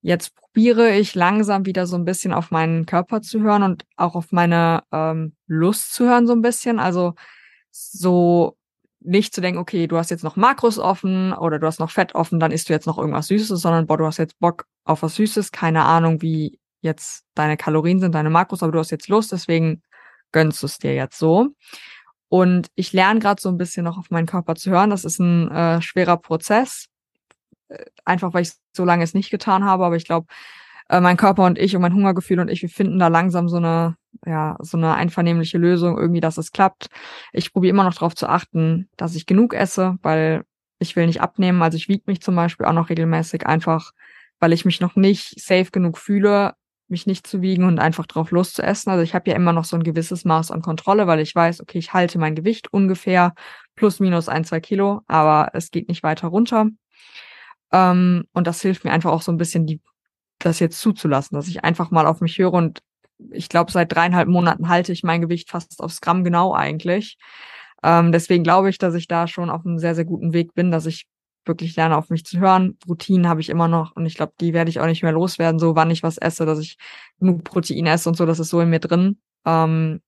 jetzt 0.00 0.34
probiere 0.34 0.96
ich 0.96 1.14
langsam 1.14 1.66
wieder 1.66 1.86
so 1.86 1.96
ein 1.96 2.04
bisschen 2.04 2.32
auf 2.32 2.50
meinen 2.50 2.86
Körper 2.86 3.22
zu 3.22 3.40
hören 3.40 3.62
und 3.62 3.84
auch 3.96 4.14
auf 4.14 4.32
meine 4.32 4.82
ähm, 4.92 5.34
Lust 5.46 5.94
zu 5.94 6.04
hören 6.06 6.26
so 6.26 6.32
ein 6.32 6.42
bisschen. 6.42 6.78
Also 6.78 7.14
so 7.70 8.56
nicht 9.00 9.34
zu 9.34 9.40
denken, 9.40 9.58
okay, 9.58 9.86
du 9.86 9.96
hast 9.96 10.10
jetzt 10.10 10.24
noch 10.24 10.36
Makros 10.36 10.78
offen 10.78 11.32
oder 11.32 11.58
du 11.58 11.66
hast 11.66 11.80
noch 11.80 11.90
Fett 11.90 12.14
offen, 12.14 12.40
dann 12.40 12.52
isst 12.52 12.68
du 12.68 12.72
jetzt 12.72 12.86
noch 12.86 12.98
irgendwas 12.98 13.28
Süßes, 13.28 13.60
sondern 13.60 13.86
boah, 13.86 13.98
du 13.98 14.06
hast 14.06 14.18
jetzt 14.18 14.38
Bock 14.38 14.66
auf 14.84 15.02
was 15.02 15.16
Süßes, 15.16 15.52
keine 15.52 15.84
Ahnung, 15.84 16.22
wie 16.22 16.58
jetzt 16.82 17.24
deine 17.34 17.56
Kalorien 17.56 18.00
sind, 18.00 18.14
deine 18.14 18.30
Makros, 18.30 18.62
aber 18.62 18.72
du 18.72 18.78
hast 18.78 18.90
jetzt 18.90 19.08
Lust, 19.08 19.32
deswegen 19.32 19.82
gönnst 20.32 20.62
du 20.62 20.66
es 20.66 20.78
dir 20.78 20.94
jetzt 20.94 21.18
so. 21.18 21.48
Und 22.28 22.68
ich 22.74 22.92
lerne 22.92 23.20
gerade 23.20 23.40
so 23.40 23.48
ein 23.48 23.58
bisschen 23.58 23.84
noch 23.84 23.98
auf 23.98 24.10
meinen 24.10 24.26
Körper 24.26 24.54
zu 24.54 24.70
hören. 24.70 24.90
Das 24.90 25.04
ist 25.04 25.18
ein 25.18 25.50
äh, 25.50 25.82
schwerer 25.82 26.16
Prozess. 26.16 26.88
Äh, 27.68 27.84
einfach 28.04 28.32
weil 28.34 28.42
ich 28.42 28.52
so 28.72 28.84
lange 28.84 29.04
es 29.04 29.14
nicht 29.14 29.30
getan 29.30 29.64
habe, 29.64 29.84
aber 29.84 29.96
ich 29.96 30.06
glaube, 30.06 30.26
äh, 30.88 31.00
mein 31.00 31.16
Körper 31.16 31.44
und 31.44 31.58
ich 31.58 31.76
und 31.76 31.82
mein 31.82 31.94
Hungergefühl 31.94 32.40
und 32.40 32.50
ich, 32.50 32.62
wir 32.62 32.68
finden 32.68 32.98
da 32.98 33.08
langsam 33.08 33.48
so 33.48 33.56
eine, 33.58 33.96
ja, 34.26 34.56
so 34.60 34.76
eine 34.76 34.94
einvernehmliche 34.94 35.58
Lösung, 35.58 35.98
irgendwie, 35.98 36.20
dass 36.20 36.38
es 36.38 36.52
klappt. 36.52 36.88
Ich 37.32 37.52
probiere 37.52 37.70
immer 37.70 37.84
noch 37.84 37.94
darauf 37.94 38.14
zu 38.14 38.28
achten, 38.28 38.88
dass 38.96 39.14
ich 39.14 39.26
genug 39.26 39.54
esse, 39.54 39.98
weil 40.02 40.44
ich 40.78 40.96
will 40.96 41.06
nicht 41.06 41.20
abnehmen. 41.20 41.62
Also 41.62 41.76
ich 41.76 41.88
wiege 41.88 42.04
mich 42.06 42.20
zum 42.22 42.34
Beispiel 42.34 42.66
auch 42.66 42.72
noch 42.72 42.90
regelmäßig 42.90 43.46
einfach, 43.46 43.92
weil 44.40 44.52
ich 44.52 44.64
mich 44.64 44.80
noch 44.80 44.96
nicht 44.96 45.40
safe 45.40 45.70
genug 45.70 45.98
fühle, 45.98 46.54
mich 46.92 47.06
nicht 47.06 47.26
zu 47.26 47.42
wiegen 47.42 47.64
und 47.64 47.80
einfach 47.80 48.06
drauf 48.06 48.30
loszuessen. 48.30 48.92
Also 48.92 49.02
ich 49.02 49.14
habe 49.14 49.28
ja 49.28 49.36
immer 49.36 49.52
noch 49.52 49.64
so 49.64 49.76
ein 49.76 49.82
gewisses 49.82 50.24
Maß 50.24 50.52
an 50.52 50.62
Kontrolle, 50.62 51.08
weil 51.08 51.18
ich 51.18 51.34
weiß, 51.34 51.60
okay, 51.60 51.78
ich 51.78 51.92
halte 51.92 52.18
mein 52.20 52.36
Gewicht 52.36 52.72
ungefähr 52.72 53.34
plus 53.74 53.98
minus 53.98 54.28
ein, 54.28 54.44
zwei 54.44 54.60
Kilo, 54.60 55.00
aber 55.08 55.50
es 55.54 55.72
geht 55.72 55.88
nicht 55.88 56.04
weiter 56.04 56.28
runter. 56.28 56.68
Ähm, 57.72 58.24
und 58.32 58.46
das 58.46 58.62
hilft 58.62 58.84
mir 58.84 58.92
einfach 58.92 59.10
auch 59.10 59.22
so 59.22 59.32
ein 59.32 59.38
bisschen, 59.38 59.66
die, 59.66 59.80
das 60.38 60.60
jetzt 60.60 60.80
zuzulassen, 60.80 61.34
dass 61.36 61.48
ich 61.48 61.64
einfach 61.64 61.90
mal 61.90 62.06
auf 62.06 62.20
mich 62.20 62.38
höre 62.38 62.52
und 62.52 62.80
ich 63.30 63.48
glaube, 63.48 63.72
seit 63.72 63.92
dreieinhalb 63.92 64.28
Monaten 64.28 64.68
halte 64.68 64.92
ich 64.92 65.02
mein 65.02 65.20
Gewicht 65.20 65.50
fast 65.50 65.80
aufs 65.80 66.00
Gramm 66.00 66.24
genau 66.24 66.54
eigentlich. 66.54 67.18
Ähm, 67.82 68.12
deswegen 68.12 68.44
glaube 68.44 68.70
ich, 68.70 68.78
dass 68.78 68.94
ich 68.94 69.08
da 69.08 69.26
schon 69.26 69.50
auf 69.50 69.64
einem 69.64 69.78
sehr, 69.78 69.94
sehr 69.94 70.04
guten 70.04 70.32
Weg 70.32 70.54
bin, 70.54 70.70
dass 70.70 70.86
ich 70.86 71.06
wirklich 71.44 71.76
lerne, 71.76 71.96
auf 71.96 72.10
mich 72.10 72.24
zu 72.24 72.38
hören. 72.38 72.78
Routinen 72.88 73.28
habe 73.28 73.40
ich 73.40 73.48
immer 73.48 73.68
noch 73.68 73.94
und 73.96 74.06
ich 74.06 74.14
glaube, 74.14 74.32
die 74.40 74.52
werde 74.52 74.70
ich 74.70 74.80
auch 74.80 74.86
nicht 74.86 75.02
mehr 75.02 75.12
loswerden, 75.12 75.58
so 75.58 75.74
wann 75.76 75.90
ich 75.90 76.02
was 76.02 76.18
esse, 76.18 76.46
dass 76.46 76.58
ich 76.58 76.78
genug 77.18 77.44
Protein 77.44 77.86
esse 77.86 78.08
und 78.08 78.16
so, 78.16 78.26
das 78.26 78.38
ist 78.38 78.50
so 78.50 78.60
in 78.60 78.70
mir 78.70 78.80
drin. 78.80 79.18
Ähm, 79.44 80.00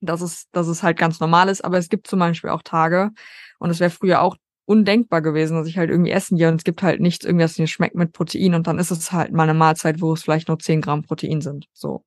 dass 0.00 0.20
es, 0.20 0.50
dass 0.52 0.68
es 0.68 0.82
halt 0.82 0.98
ganz 0.98 1.20
normal 1.20 1.48
ist, 1.48 1.64
aber 1.64 1.78
es 1.78 1.88
gibt 1.88 2.06
zum 2.06 2.18
Beispiel 2.18 2.50
auch 2.50 2.62
Tage, 2.62 3.12
und 3.58 3.70
es 3.70 3.80
wäre 3.80 3.90
früher 3.90 4.22
auch 4.22 4.36
undenkbar 4.66 5.22
gewesen, 5.22 5.56
dass 5.56 5.68
ich 5.68 5.78
halt 5.78 5.90
irgendwie 5.90 6.10
essen 6.10 6.36
gehe 6.36 6.48
und 6.48 6.56
es 6.56 6.64
gibt 6.64 6.82
halt 6.82 7.00
nichts 7.00 7.24
irgendwie, 7.24 7.44
das 7.44 7.58
mir 7.58 7.68
schmeckt 7.68 7.94
mit 7.94 8.12
Protein 8.12 8.54
und 8.54 8.66
dann 8.66 8.78
ist 8.78 8.90
es 8.90 9.12
halt 9.12 9.32
mal 9.32 9.44
eine 9.44 9.54
Mahlzeit, 9.54 10.00
wo 10.00 10.12
es 10.12 10.22
vielleicht 10.22 10.48
nur 10.48 10.58
10 10.58 10.80
Gramm 10.80 11.02
Protein 11.02 11.40
sind. 11.40 11.68
So. 11.72 12.04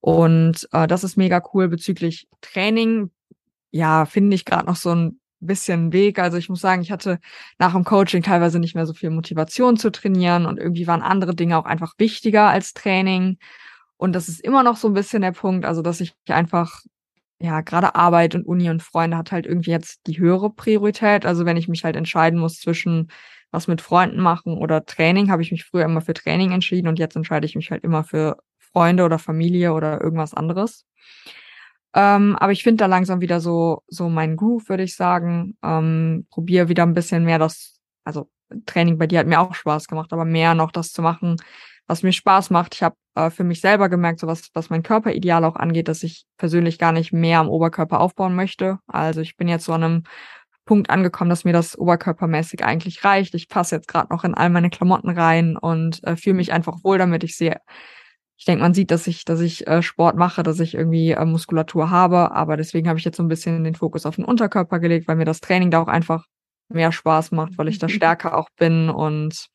Und 0.00 0.66
äh, 0.72 0.86
das 0.86 1.04
ist 1.04 1.16
mega 1.16 1.42
cool 1.52 1.68
bezüglich 1.68 2.26
Training. 2.40 3.10
Ja, 3.70 4.06
finde 4.06 4.34
ich 4.34 4.46
gerade 4.46 4.66
noch 4.66 4.76
so 4.76 4.90
ein 4.94 5.20
bisschen 5.40 5.92
Weg. 5.92 6.18
Also 6.18 6.36
ich 6.36 6.48
muss 6.48 6.60
sagen, 6.60 6.82
ich 6.82 6.90
hatte 6.90 7.18
nach 7.58 7.72
dem 7.72 7.84
Coaching 7.84 8.22
teilweise 8.22 8.58
nicht 8.58 8.74
mehr 8.74 8.86
so 8.86 8.94
viel 8.94 9.10
Motivation 9.10 9.76
zu 9.76 9.90
trainieren 9.90 10.46
und 10.46 10.58
irgendwie 10.58 10.86
waren 10.86 11.02
andere 11.02 11.34
Dinge 11.34 11.58
auch 11.58 11.64
einfach 11.64 11.94
wichtiger 11.98 12.48
als 12.48 12.74
Training. 12.74 13.38
Und 13.96 14.12
das 14.14 14.28
ist 14.28 14.40
immer 14.40 14.62
noch 14.62 14.76
so 14.76 14.88
ein 14.88 14.94
bisschen 14.94 15.22
der 15.22 15.32
Punkt, 15.32 15.64
also 15.64 15.82
dass 15.82 16.00
ich 16.00 16.14
einfach, 16.28 16.82
ja, 17.40 17.60
gerade 17.60 17.94
Arbeit 17.94 18.34
und 18.34 18.46
Uni 18.46 18.70
und 18.70 18.82
Freunde 18.82 19.16
hat 19.16 19.32
halt 19.32 19.46
irgendwie 19.46 19.70
jetzt 19.70 20.06
die 20.06 20.18
höhere 20.18 20.50
Priorität. 20.50 21.26
Also 21.26 21.44
wenn 21.44 21.56
ich 21.56 21.68
mich 21.68 21.84
halt 21.84 21.96
entscheiden 21.96 22.38
muss 22.38 22.58
zwischen 22.60 23.10
was 23.50 23.66
mit 23.66 23.80
Freunden 23.80 24.20
machen 24.20 24.58
oder 24.58 24.84
Training, 24.84 25.30
habe 25.30 25.42
ich 25.42 25.50
mich 25.50 25.64
früher 25.64 25.84
immer 25.84 26.00
für 26.00 26.14
Training 26.14 26.52
entschieden 26.52 26.88
und 26.88 26.98
jetzt 26.98 27.16
entscheide 27.16 27.46
ich 27.46 27.56
mich 27.56 27.70
halt 27.70 27.82
immer 27.82 28.04
für 28.04 28.36
Freunde 28.58 29.04
oder 29.04 29.18
Familie 29.18 29.72
oder 29.72 30.00
irgendwas 30.00 30.34
anderes. 30.34 30.84
Ähm, 31.94 32.36
aber 32.36 32.52
ich 32.52 32.62
finde 32.62 32.78
da 32.84 32.86
langsam 32.86 33.20
wieder 33.20 33.40
so, 33.40 33.82
so 33.88 34.08
mein 34.08 34.36
Groove, 34.36 34.68
würde 34.68 34.82
ich 34.82 34.94
sagen. 34.96 35.56
Ähm, 35.62 36.26
probiere 36.30 36.68
wieder 36.68 36.84
ein 36.84 36.94
bisschen 36.94 37.24
mehr 37.24 37.38
das, 37.38 37.80
also 38.04 38.30
Training 38.66 38.98
bei 38.98 39.06
dir 39.06 39.20
hat 39.20 39.26
mir 39.26 39.40
auch 39.40 39.54
Spaß 39.54 39.88
gemacht, 39.88 40.12
aber 40.12 40.24
mehr 40.24 40.54
noch 40.54 40.70
das 40.72 40.92
zu 40.92 41.02
machen, 41.02 41.36
was 41.86 42.02
mir 42.02 42.12
Spaß 42.12 42.50
macht. 42.50 42.74
Ich 42.74 42.82
habe 42.82 42.96
äh, 43.14 43.30
für 43.30 43.44
mich 43.44 43.60
selber 43.60 43.88
gemerkt, 43.88 44.20
so 44.20 44.26
was, 44.26 44.50
was 44.54 44.70
mein 44.70 44.82
Körperideal 44.82 45.44
auch 45.44 45.56
angeht, 45.56 45.88
dass 45.88 46.02
ich 46.02 46.24
persönlich 46.36 46.78
gar 46.78 46.92
nicht 46.92 47.12
mehr 47.12 47.40
am 47.40 47.48
Oberkörper 47.48 48.00
aufbauen 48.00 48.34
möchte. 48.34 48.78
Also 48.86 49.20
ich 49.20 49.36
bin 49.36 49.48
jetzt 49.48 49.64
so 49.64 49.72
an 49.72 49.84
einem 49.84 50.02
Punkt 50.64 50.90
angekommen, 50.90 51.30
dass 51.30 51.44
mir 51.44 51.54
das 51.54 51.78
oberkörpermäßig 51.78 52.62
eigentlich 52.62 53.02
reicht. 53.02 53.34
Ich 53.34 53.48
passe 53.48 53.76
jetzt 53.76 53.88
gerade 53.88 54.12
noch 54.12 54.24
in 54.24 54.34
all 54.34 54.50
meine 54.50 54.68
Klamotten 54.68 55.08
rein 55.08 55.56
und 55.56 56.04
äh, 56.04 56.16
fühle 56.16 56.36
mich 56.36 56.52
einfach 56.52 56.84
wohl 56.84 56.98
damit. 56.98 57.24
Ich 57.24 57.36
sehe 57.36 57.56
ich 58.38 58.44
denke, 58.44 58.62
man 58.62 58.72
sieht, 58.72 58.92
dass 58.92 59.08
ich, 59.08 59.24
dass 59.24 59.40
ich 59.40 59.66
äh, 59.66 59.82
Sport 59.82 60.16
mache, 60.16 60.44
dass 60.44 60.60
ich 60.60 60.74
irgendwie 60.74 61.10
äh, 61.10 61.24
Muskulatur 61.24 61.90
habe, 61.90 62.30
aber 62.30 62.56
deswegen 62.56 62.88
habe 62.88 62.98
ich 62.98 63.04
jetzt 63.04 63.16
so 63.16 63.22
ein 63.24 63.28
bisschen 63.28 63.64
den 63.64 63.74
Fokus 63.74 64.06
auf 64.06 64.14
den 64.14 64.24
Unterkörper 64.24 64.78
gelegt, 64.78 65.08
weil 65.08 65.16
mir 65.16 65.24
das 65.24 65.40
Training 65.40 65.72
da 65.72 65.82
auch 65.82 65.88
einfach 65.88 66.24
mehr 66.68 66.92
Spaß 66.92 67.32
macht, 67.32 67.58
weil 67.58 67.68
ich 67.68 67.78
da 67.78 67.88
mhm. 67.88 67.92
stärker 67.92 68.36
auch 68.36 68.48
bin 68.56 68.90
und 68.90 69.48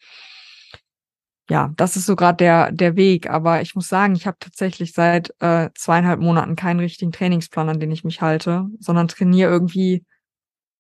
ja, 1.50 1.72
das 1.78 1.96
ist 1.96 2.06
so 2.06 2.16
gerade 2.16 2.38
der 2.38 2.72
der 2.72 2.96
Weg. 2.96 3.30
Aber 3.30 3.62
ich 3.62 3.76
muss 3.76 3.88
sagen, 3.90 4.16
ich 4.16 4.28
habe 4.28 4.38
tatsächlich 4.40 4.94
seit 4.94 5.34
äh, 5.40 5.70
zweieinhalb 5.76 6.20
Monaten 6.20 6.56
keinen 6.56 6.80
richtigen 6.80 7.12
Trainingsplan, 7.12 7.70
an 7.70 7.80
den 7.80 7.92
ich 7.92 8.04
mich 8.04 8.22
halte, 8.22 8.66
sondern 8.80 9.08
trainiere 9.08 9.52
irgendwie 9.52 10.06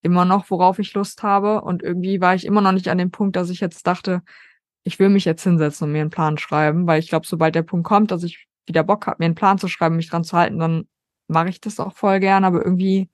immer 0.02 0.26
noch, 0.26 0.50
worauf 0.50 0.80
ich 0.80 0.94
Lust 0.94 1.24
habe. 1.24 1.62
Und 1.62 1.84
irgendwie 1.84 2.22
war 2.22 2.36
ich 2.36 2.46
immer 2.46 2.62
noch 2.62 2.72
nicht 2.74 2.90
an 2.90 2.98
dem 2.98 3.12
Punkt, 3.12 3.36
dass 3.36 3.50
ich 3.50 3.60
jetzt 3.60 3.88
dachte, 3.88 4.22
ich 4.84 5.00
will 5.00 5.10
mich 5.10 5.26
jetzt 5.26 5.44
hinsetzen 5.44 5.86
und 5.86 5.94
mir 5.94 6.02
einen 6.02 6.10
Plan 6.10 6.38
schreiben, 6.38 6.88
weil 6.88 7.00
ich 7.00 7.10
glaube, 7.10 7.26
sobald 7.28 7.56
der 7.56 7.64
Punkt 7.64 7.88
kommt, 7.88 8.12
dass 8.12 8.24
ich 8.24 8.48
wieder 8.66 8.84
Bock 8.84 9.08
habe, 9.08 9.18
mir 9.20 9.26
einen 9.26 9.36
Plan 9.36 9.58
zu 9.58 9.68
schreiben, 9.68 9.96
mich 9.96 10.10
dran 10.10 10.24
zu 10.24 10.38
halten, 10.38 10.60
dann 10.60 10.88
mache 11.28 11.50
ich 11.50 11.62
das 11.62 11.80
auch 11.80 11.94
voll 11.94 12.20
gern, 12.20 12.44
aber 12.44 12.64
irgendwie 12.64 13.10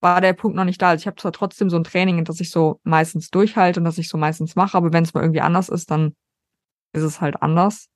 war 0.00 0.20
der 0.20 0.34
Punkt 0.34 0.56
noch 0.56 0.64
nicht 0.64 0.80
da. 0.82 0.90
Also 0.90 1.02
ich 1.02 1.06
habe 1.06 1.16
zwar 1.16 1.32
trotzdem 1.32 1.70
so 1.70 1.76
ein 1.76 1.84
Training, 1.84 2.24
das 2.24 2.40
ich 2.40 2.50
so 2.50 2.80
meistens 2.84 3.30
durchhalte 3.30 3.80
und 3.80 3.84
das 3.84 3.98
ich 3.98 4.08
so 4.08 4.18
meistens 4.18 4.56
mache, 4.56 4.76
aber 4.76 4.92
wenn 4.92 5.04
es 5.04 5.14
mal 5.14 5.22
irgendwie 5.22 5.40
anders 5.40 5.68
ist, 5.68 5.90
dann 5.90 6.14
ist 6.92 7.02
es 7.02 7.20
halt 7.20 7.42
anders. 7.42 7.88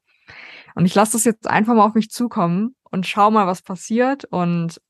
Und 0.74 0.86
ich 0.86 0.94
lasse 0.94 1.12
das 1.12 1.24
jetzt 1.24 1.46
einfach 1.46 1.74
mal 1.74 1.84
auf 1.84 1.94
mich 1.94 2.10
zukommen 2.10 2.74
und 2.90 3.06
schau 3.06 3.30
mal, 3.30 3.46
was 3.46 3.62
passiert. 3.62 4.24
Und 4.24 4.80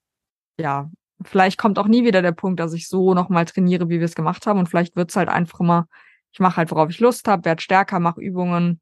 ja, 0.58 0.90
vielleicht 1.24 1.58
kommt 1.58 1.78
auch 1.78 1.86
nie 1.86 2.04
wieder 2.04 2.22
der 2.22 2.32
Punkt, 2.32 2.60
dass 2.60 2.72
ich 2.72 2.88
so 2.88 3.14
nochmal 3.14 3.44
trainiere, 3.44 3.88
wie 3.88 3.98
wir 3.98 4.04
es 4.04 4.14
gemacht 4.14 4.46
haben. 4.46 4.58
Und 4.58 4.68
vielleicht 4.68 4.96
wird's 4.96 5.16
halt 5.16 5.28
einfach 5.28 5.60
immer, 5.60 5.86
ich 6.32 6.40
mache 6.40 6.56
halt, 6.56 6.70
worauf 6.70 6.90
ich 6.90 7.00
Lust 7.00 7.28
habe, 7.28 7.44
werde 7.44 7.62
stärker, 7.62 8.00
mache 8.00 8.20
Übungen, 8.20 8.80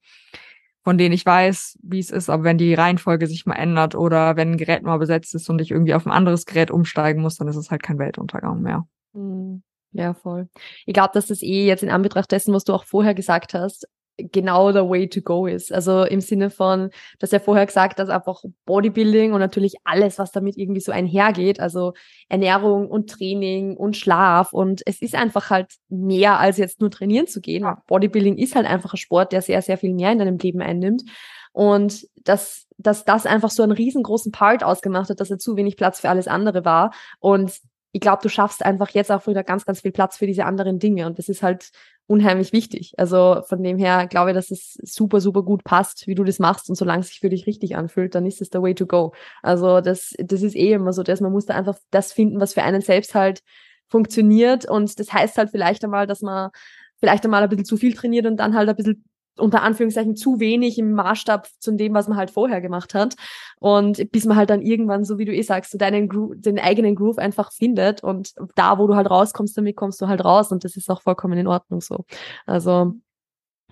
von 0.85 0.99
denen 0.99 1.15
ich 1.15 1.27
weiß, 1.27 1.79
wie 1.83 1.99
es 1.99 2.11
ist. 2.11 2.31
Aber 2.31 2.45
wenn 2.45 2.59
die 2.59 2.75
Reihenfolge 2.75 3.27
sich 3.27 3.47
mal 3.47 3.57
ändert 3.57 3.95
oder 3.95 4.37
wenn 4.37 4.53
ein 4.53 4.57
Gerät 4.57 4.83
mal 4.83 4.99
besetzt 4.99 5.35
ist 5.35 5.49
und 5.49 5.61
ich 5.61 5.71
irgendwie 5.71 5.95
auf 5.95 6.07
ein 6.07 6.13
anderes 6.13 6.47
Gerät 6.47 6.71
umsteigen 6.71 7.23
muss, 7.23 7.37
dann 7.37 7.49
ist 7.49 7.57
es 7.57 7.71
halt 7.71 7.83
kein 7.83 7.99
Weltuntergang 7.99 8.61
mehr. 8.63 8.87
Mhm. 9.13 9.63
Ja, 9.93 10.13
voll. 10.13 10.49
Ich 10.85 10.93
glaube, 10.93 11.11
dass 11.15 11.27
das 11.27 11.43
eh 11.43 11.67
jetzt 11.67 11.83
in 11.83 11.91
Anbetracht 11.91 12.31
dessen, 12.31 12.53
was 12.53 12.65
du 12.65 12.75
auch 12.75 12.85
vorher 12.85 13.15
gesagt 13.15 13.55
hast, 13.55 13.89
genau 14.19 14.73
der 14.73 14.89
way 14.89 15.09
to 15.09 15.21
go 15.21 15.47
ist. 15.47 15.73
Also 15.73 16.05
im 16.05 16.21
Sinne 16.21 16.51
von, 16.51 16.91
dass 17.19 17.33
er 17.33 17.41
vorher 17.41 17.67
gesagt, 17.67 17.99
dass 17.99 18.09
einfach 18.09 18.43
Bodybuilding 18.65 19.33
und 19.33 19.41
natürlich 19.41 19.77
alles, 19.85 20.19
was 20.19 20.33
damit 20.33 20.57
irgendwie 20.57 20.81
so 20.81 20.93
einhergeht, 20.93 21.61
also 21.61 21.93
Ernährung 22.29 22.89
und 22.89 23.11
Training 23.11 23.77
und 23.77 23.97
Schlaf 23.97 24.53
und 24.53 24.83
es 24.87 25.03
ist 25.03 25.15
einfach 25.15 25.51
halt 25.51 25.75
mehr 25.89 26.39
als 26.39 26.57
jetzt 26.57 26.81
nur 26.81 26.91
trainieren 26.91 27.27
zu 27.27 27.41
gehen. 27.41 27.67
Bodybuilding 27.87 28.39
ist 28.39 28.57
halt 28.57 28.67
einfach 28.67 28.95
ein 28.95 28.99
Sport, 28.99 29.33
der 29.33 29.43
sehr, 29.43 29.63
sehr 29.63 29.79
viel 29.79 29.93
mehr 29.93 30.13
in 30.13 30.19
deinem 30.19 30.39
Leben 30.39 30.63
einnimmt 30.63 31.03
und 31.53 32.07
dass, 32.25 32.67
dass 32.79 33.05
das 33.05 33.27
einfach 33.27 33.51
so 33.51 33.63
einen 33.63 33.73
riesengroßen 33.73 34.33
Part 34.33 34.65
ausgemacht 34.65 35.11
hat, 35.11 35.21
dass 35.21 35.31
er 35.31 35.39
zu 35.39 35.57
wenig 35.57 35.77
Platz 35.77 36.01
für 36.01 36.09
alles 36.09 36.29
andere 36.29 36.65
war 36.65 36.93
und 37.21 37.53
ich 37.97 38.01
glaube, 38.01 38.21
du 38.23 38.29
schaffst 38.29 38.63
einfach 38.63 38.91
jetzt 38.91 39.11
auch 39.11 39.27
wieder 39.27 39.43
ganz, 39.43 39.65
ganz 39.65 39.81
viel 39.81 39.91
Platz 39.91 40.19
für 40.19 40.27
diese 40.27 40.45
anderen 40.45 40.79
Dinge. 40.79 41.07
Und 41.07 41.19
das 41.19 41.31
ist 41.31 41.43
halt 41.43 41.71
unheimlich 42.07 42.53
wichtig. 42.53 42.93
Also 42.97 43.43
von 43.47 43.63
dem 43.63 43.79
her 43.79 44.07
glaube 44.07 44.31
ich, 44.31 44.37
dass 44.37 44.51
es 44.51 44.79
super, 44.83 45.21
super 45.21 45.43
gut 45.43 45.65
passt, 45.65 46.07
wie 46.07 46.15
du 46.15 46.25
das 46.25 46.39
machst. 46.39 46.69
Und 46.69 46.77
solange 46.77 47.01
es 47.01 47.09
sich 47.09 47.21
für 47.21 47.31
dich 47.31 47.47
richtig 47.47 47.77
anfühlt, 47.77 48.15
dann 48.15 48.27
ist 48.27 48.41
es 48.41 48.51
der 48.51 48.63
way 48.63 48.75
to 48.75 48.87
go. 48.87 49.13
Also 49.43 49.81
das, 49.81 50.15
das 50.19 50.43
ist 50.43 50.55
eh 50.55 50.73
immer 50.73 50.93
so, 50.93 51.03
dass 51.03 51.21
man 51.21 51.33
muss 51.33 51.47
da 51.47 51.55
einfach 51.55 51.77
das 51.91 52.13
finden, 52.13 52.41
was 52.41 52.55
für 52.55 52.63
einen 52.63 52.81
selbst 52.81 53.15
halt 53.15 53.43
funktioniert. 53.89 54.69
Und 54.69 54.99
das 54.99 55.13
heißt 55.13 55.37
halt 55.39 55.51
vielleicht 55.51 55.85
einmal, 55.85 56.07
dass 56.07 56.21
man 56.23 56.51
vielleicht 56.99 57.25
einmal 57.25 57.43
ein 57.43 57.49
bisschen 57.49 57.65
zu 57.65 57.77
viel 57.77 57.95
trainiert 57.95 58.27
und 58.27 58.37
dann 58.37 58.55
halt 58.55 58.69
ein 58.69 58.77
bisschen 58.77 59.05
unter 59.39 59.63
Anführungszeichen 59.63 60.17
zu 60.17 60.41
wenig 60.41 60.79
im 60.79 60.93
Maßstab 60.93 61.49
zu 61.59 61.73
dem, 61.73 61.95
was 61.95 62.09
man 62.09 62.17
halt 62.17 62.31
vorher 62.31 62.61
gemacht 62.61 62.95
hat. 62.95 63.17
Und 63.59 64.11
bis 64.13 64.25
man 64.25 64.37
halt 64.37 64.51
dann 64.51 64.63
irgendwann, 64.63 65.05
so 65.05 65.19
wie 65.19 65.25
du 65.25 65.35
eh 65.35 65.43
sagst, 65.43 65.73
so 65.73 65.79
deinen, 65.79 66.09
Gro 66.09 66.35
den 66.35 66.59
eigenen 66.59 66.95
Groove 66.95 67.19
einfach 67.19 67.53
findet 67.53 68.03
und 68.03 68.33
da, 68.55 68.79
wo 68.79 68.87
du 68.87 68.97
halt 68.97 69.11
rauskommst, 69.11 69.57
damit 69.57 69.77
kommst 69.77 70.01
du 70.01 70.09
halt 70.09 70.25
raus 70.25 70.53
und 70.53 70.65
das 70.65 70.77
ist 70.77 70.91
auch 70.91 71.03
vollkommen 71.03 71.39
in 71.39 71.47
Ordnung 71.47 71.81
so. 71.81 72.05
Also 72.47 72.95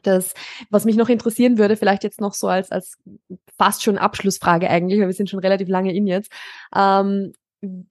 das, 0.03 0.35
was 0.71 0.85
mich 0.85 0.97
noch 0.97 1.09
interessieren 1.09 1.59
würde, 1.59 1.77
vielleicht 1.77 2.05
jetzt 2.05 2.21
noch 2.21 2.35
so 2.35 2.49
als, 2.49 2.71
als 2.71 2.97
fast 3.57 3.83
schon 3.83 3.99
Abschlussfrage 3.99 4.69
eigentlich, 4.69 5.01
weil 5.01 5.09
wir 5.09 5.15
sind 5.15 5.31
schon 5.31 5.41
relativ 5.41 5.69
lange 5.69 5.95
in 5.95 6.07
jetzt. 6.07 6.31
Ähm, 6.75 7.33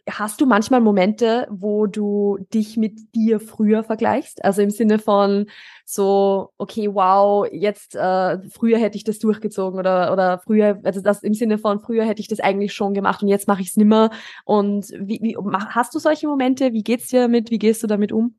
Hast 0.09 0.41
du 0.41 0.45
manchmal 0.45 0.81
Momente, 0.81 1.47
wo 1.49 1.87
du 1.87 2.37
dich 2.53 2.77
mit 2.77 3.13
dir 3.15 3.39
früher 3.39 3.83
vergleichst? 3.83 4.43
Also 4.43 4.61
im 4.61 4.69
Sinne 4.69 4.99
von 4.99 5.47
so, 5.85 6.51
okay, 6.57 6.93
wow, 6.93 7.47
jetzt 7.51 7.95
äh, 7.95 8.39
früher 8.49 8.77
hätte 8.77 8.97
ich 8.97 9.03
das 9.03 9.19
durchgezogen 9.19 9.79
oder 9.79 10.11
oder 10.13 10.39
früher, 10.39 10.79
also 10.83 11.01
das 11.01 11.23
im 11.23 11.33
Sinne 11.33 11.57
von 11.57 11.79
früher 11.79 12.05
hätte 12.05 12.21
ich 12.21 12.27
das 12.27 12.39
eigentlich 12.39 12.73
schon 12.73 12.93
gemacht 12.93 13.21
und 13.21 13.29
jetzt 13.29 13.47
mache 13.47 13.61
ich 13.61 13.69
es 13.69 13.77
nimmer. 13.77 14.09
Und 14.45 14.87
wie, 14.99 15.19
wie 15.21 15.37
hast 15.69 15.93
du 15.95 15.99
solche 15.99 16.27
Momente? 16.27 16.73
Wie 16.73 16.83
geht's 16.83 17.07
dir 17.07 17.21
damit? 17.21 17.51
Wie 17.51 17.59
gehst 17.59 17.83
du 17.83 17.87
damit 17.87 18.11
um? 18.11 18.35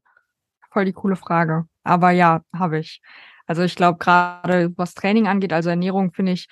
Voll 0.70 0.84
die 0.84 0.92
coole 0.92 1.16
Frage. 1.16 1.66
Aber 1.82 2.10
ja, 2.10 2.42
habe 2.52 2.78
ich. 2.78 3.00
Also 3.46 3.62
ich 3.62 3.76
glaube 3.76 3.98
gerade 3.98 4.72
was 4.76 4.94
Training 4.94 5.26
angeht, 5.26 5.52
also 5.52 5.70
Ernährung 5.70 6.12
finde 6.12 6.32
ich, 6.32 6.48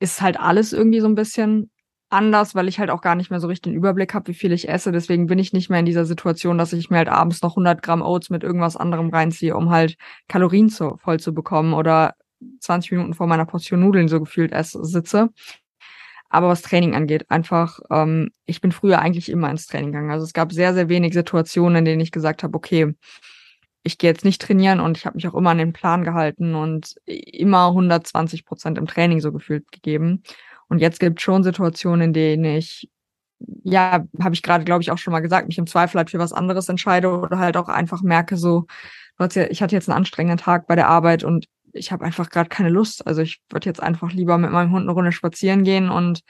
ist 0.00 0.20
halt 0.20 0.38
alles 0.38 0.72
irgendwie 0.72 1.00
so 1.00 1.06
ein 1.06 1.14
bisschen 1.14 1.70
anders, 2.12 2.54
weil 2.54 2.68
ich 2.68 2.78
halt 2.78 2.90
auch 2.90 3.00
gar 3.00 3.14
nicht 3.14 3.30
mehr 3.30 3.40
so 3.40 3.48
richtig 3.48 3.72
den 3.72 3.74
Überblick 3.74 4.14
habe, 4.14 4.28
wie 4.28 4.34
viel 4.34 4.52
ich 4.52 4.68
esse. 4.68 4.92
Deswegen 4.92 5.26
bin 5.26 5.38
ich 5.38 5.52
nicht 5.52 5.70
mehr 5.70 5.80
in 5.80 5.86
dieser 5.86 6.04
Situation, 6.04 6.58
dass 6.58 6.72
ich 6.72 6.90
mir 6.90 6.98
halt 6.98 7.08
abends 7.08 7.42
noch 7.42 7.52
100 7.52 7.82
Gramm 7.82 8.02
Oats 8.02 8.30
mit 8.30 8.42
irgendwas 8.42 8.76
anderem 8.76 9.10
reinziehe, 9.10 9.56
um 9.56 9.70
halt 9.70 9.96
Kalorien 10.28 10.68
zu, 10.68 10.96
voll 10.98 11.20
zu 11.20 11.34
bekommen 11.34 11.74
oder 11.74 12.14
20 12.60 12.92
Minuten 12.92 13.14
vor 13.14 13.26
meiner 13.26 13.46
Portion 13.46 13.80
Nudeln 13.80 14.08
so 14.08 14.20
gefühlt 14.20 14.52
esse, 14.52 14.84
sitze. 14.84 15.30
Aber 16.28 16.48
was 16.48 16.62
Training 16.62 16.94
angeht, 16.94 17.30
einfach, 17.30 17.78
ähm, 17.90 18.30
ich 18.46 18.60
bin 18.60 18.72
früher 18.72 19.00
eigentlich 19.00 19.28
immer 19.28 19.50
ins 19.50 19.66
Training 19.66 19.92
gegangen. 19.92 20.10
Also 20.10 20.24
es 20.24 20.32
gab 20.32 20.52
sehr, 20.52 20.72
sehr 20.72 20.88
wenig 20.88 21.12
Situationen, 21.12 21.76
in 21.78 21.84
denen 21.84 22.00
ich 22.00 22.10
gesagt 22.10 22.42
habe, 22.42 22.56
okay, 22.56 22.94
ich 23.82 23.98
gehe 23.98 24.10
jetzt 24.10 24.24
nicht 24.24 24.40
trainieren 24.40 24.80
und 24.80 24.96
ich 24.96 25.06
habe 25.06 25.16
mich 25.16 25.28
auch 25.28 25.34
immer 25.34 25.50
an 25.50 25.58
den 25.58 25.72
Plan 25.72 26.04
gehalten 26.04 26.54
und 26.54 26.94
immer 27.04 27.68
120 27.68 28.46
Prozent 28.46 28.78
im 28.78 28.86
Training 28.86 29.20
so 29.20 29.32
gefühlt 29.32 29.70
gegeben. 29.72 30.22
Und 30.68 30.78
jetzt 30.78 31.00
gibt 31.00 31.18
es 31.18 31.22
schon 31.22 31.44
Situationen, 31.44 32.08
in 32.08 32.12
denen 32.12 32.44
ich, 32.44 32.88
ja, 33.64 34.04
habe 34.20 34.34
ich 34.34 34.42
gerade, 34.42 34.64
glaube 34.64 34.82
ich, 34.82 34.90
auch 34.90 34.98
schon 34.98 35.12
mal 35.12 35.20
gesagt, 35.20 35.48
mich 35.48 35.58
im 35.58 35.66
Zweifel 35.66 35.98
halt 35.98 36.10
für 36.10 36.18
was 36.18 36.32
anderes 36.32 36.68
entscheide 36.68 37.08
oder 37.08 37.38
halt 37.38 37.56
auch 37.56 37.68
einfach 37.68 38.02
merke, 38.02 38.36
so, 38.36 38.66
ich 39.34 39.62
hatte 39.62 39.74
jetzt 39.74 39.88
einen 39.88 39.98
anstrengenden 39.98 40.38
Tag 40.38 40.66
bei 40.66 40.74
der 40.76 40.88
Arbeit 40.88 41.24
und 41.24 41.46
ich 41.72 41.92
habe 41.92 42.04
einfach 42.04 42.30
gerade 42.30 42.48
keine 42.48 42.68
Lust. 42.68 43.06
Also 43.06 43.22
ich 43.22 43.40
würde 43.50 43.68
jetzt 43.68 43.82
einfach 43.82 44.12
lieber 44.12 44.38
mit 44.38 44.50
meinem 44.50 44.72
Hund 44.72 44.82
eine 44.82 44.92
Runde 44.92 45.12
spazieren 45.12 45.64
gehen 45.64 45.90
und 45.90 46.22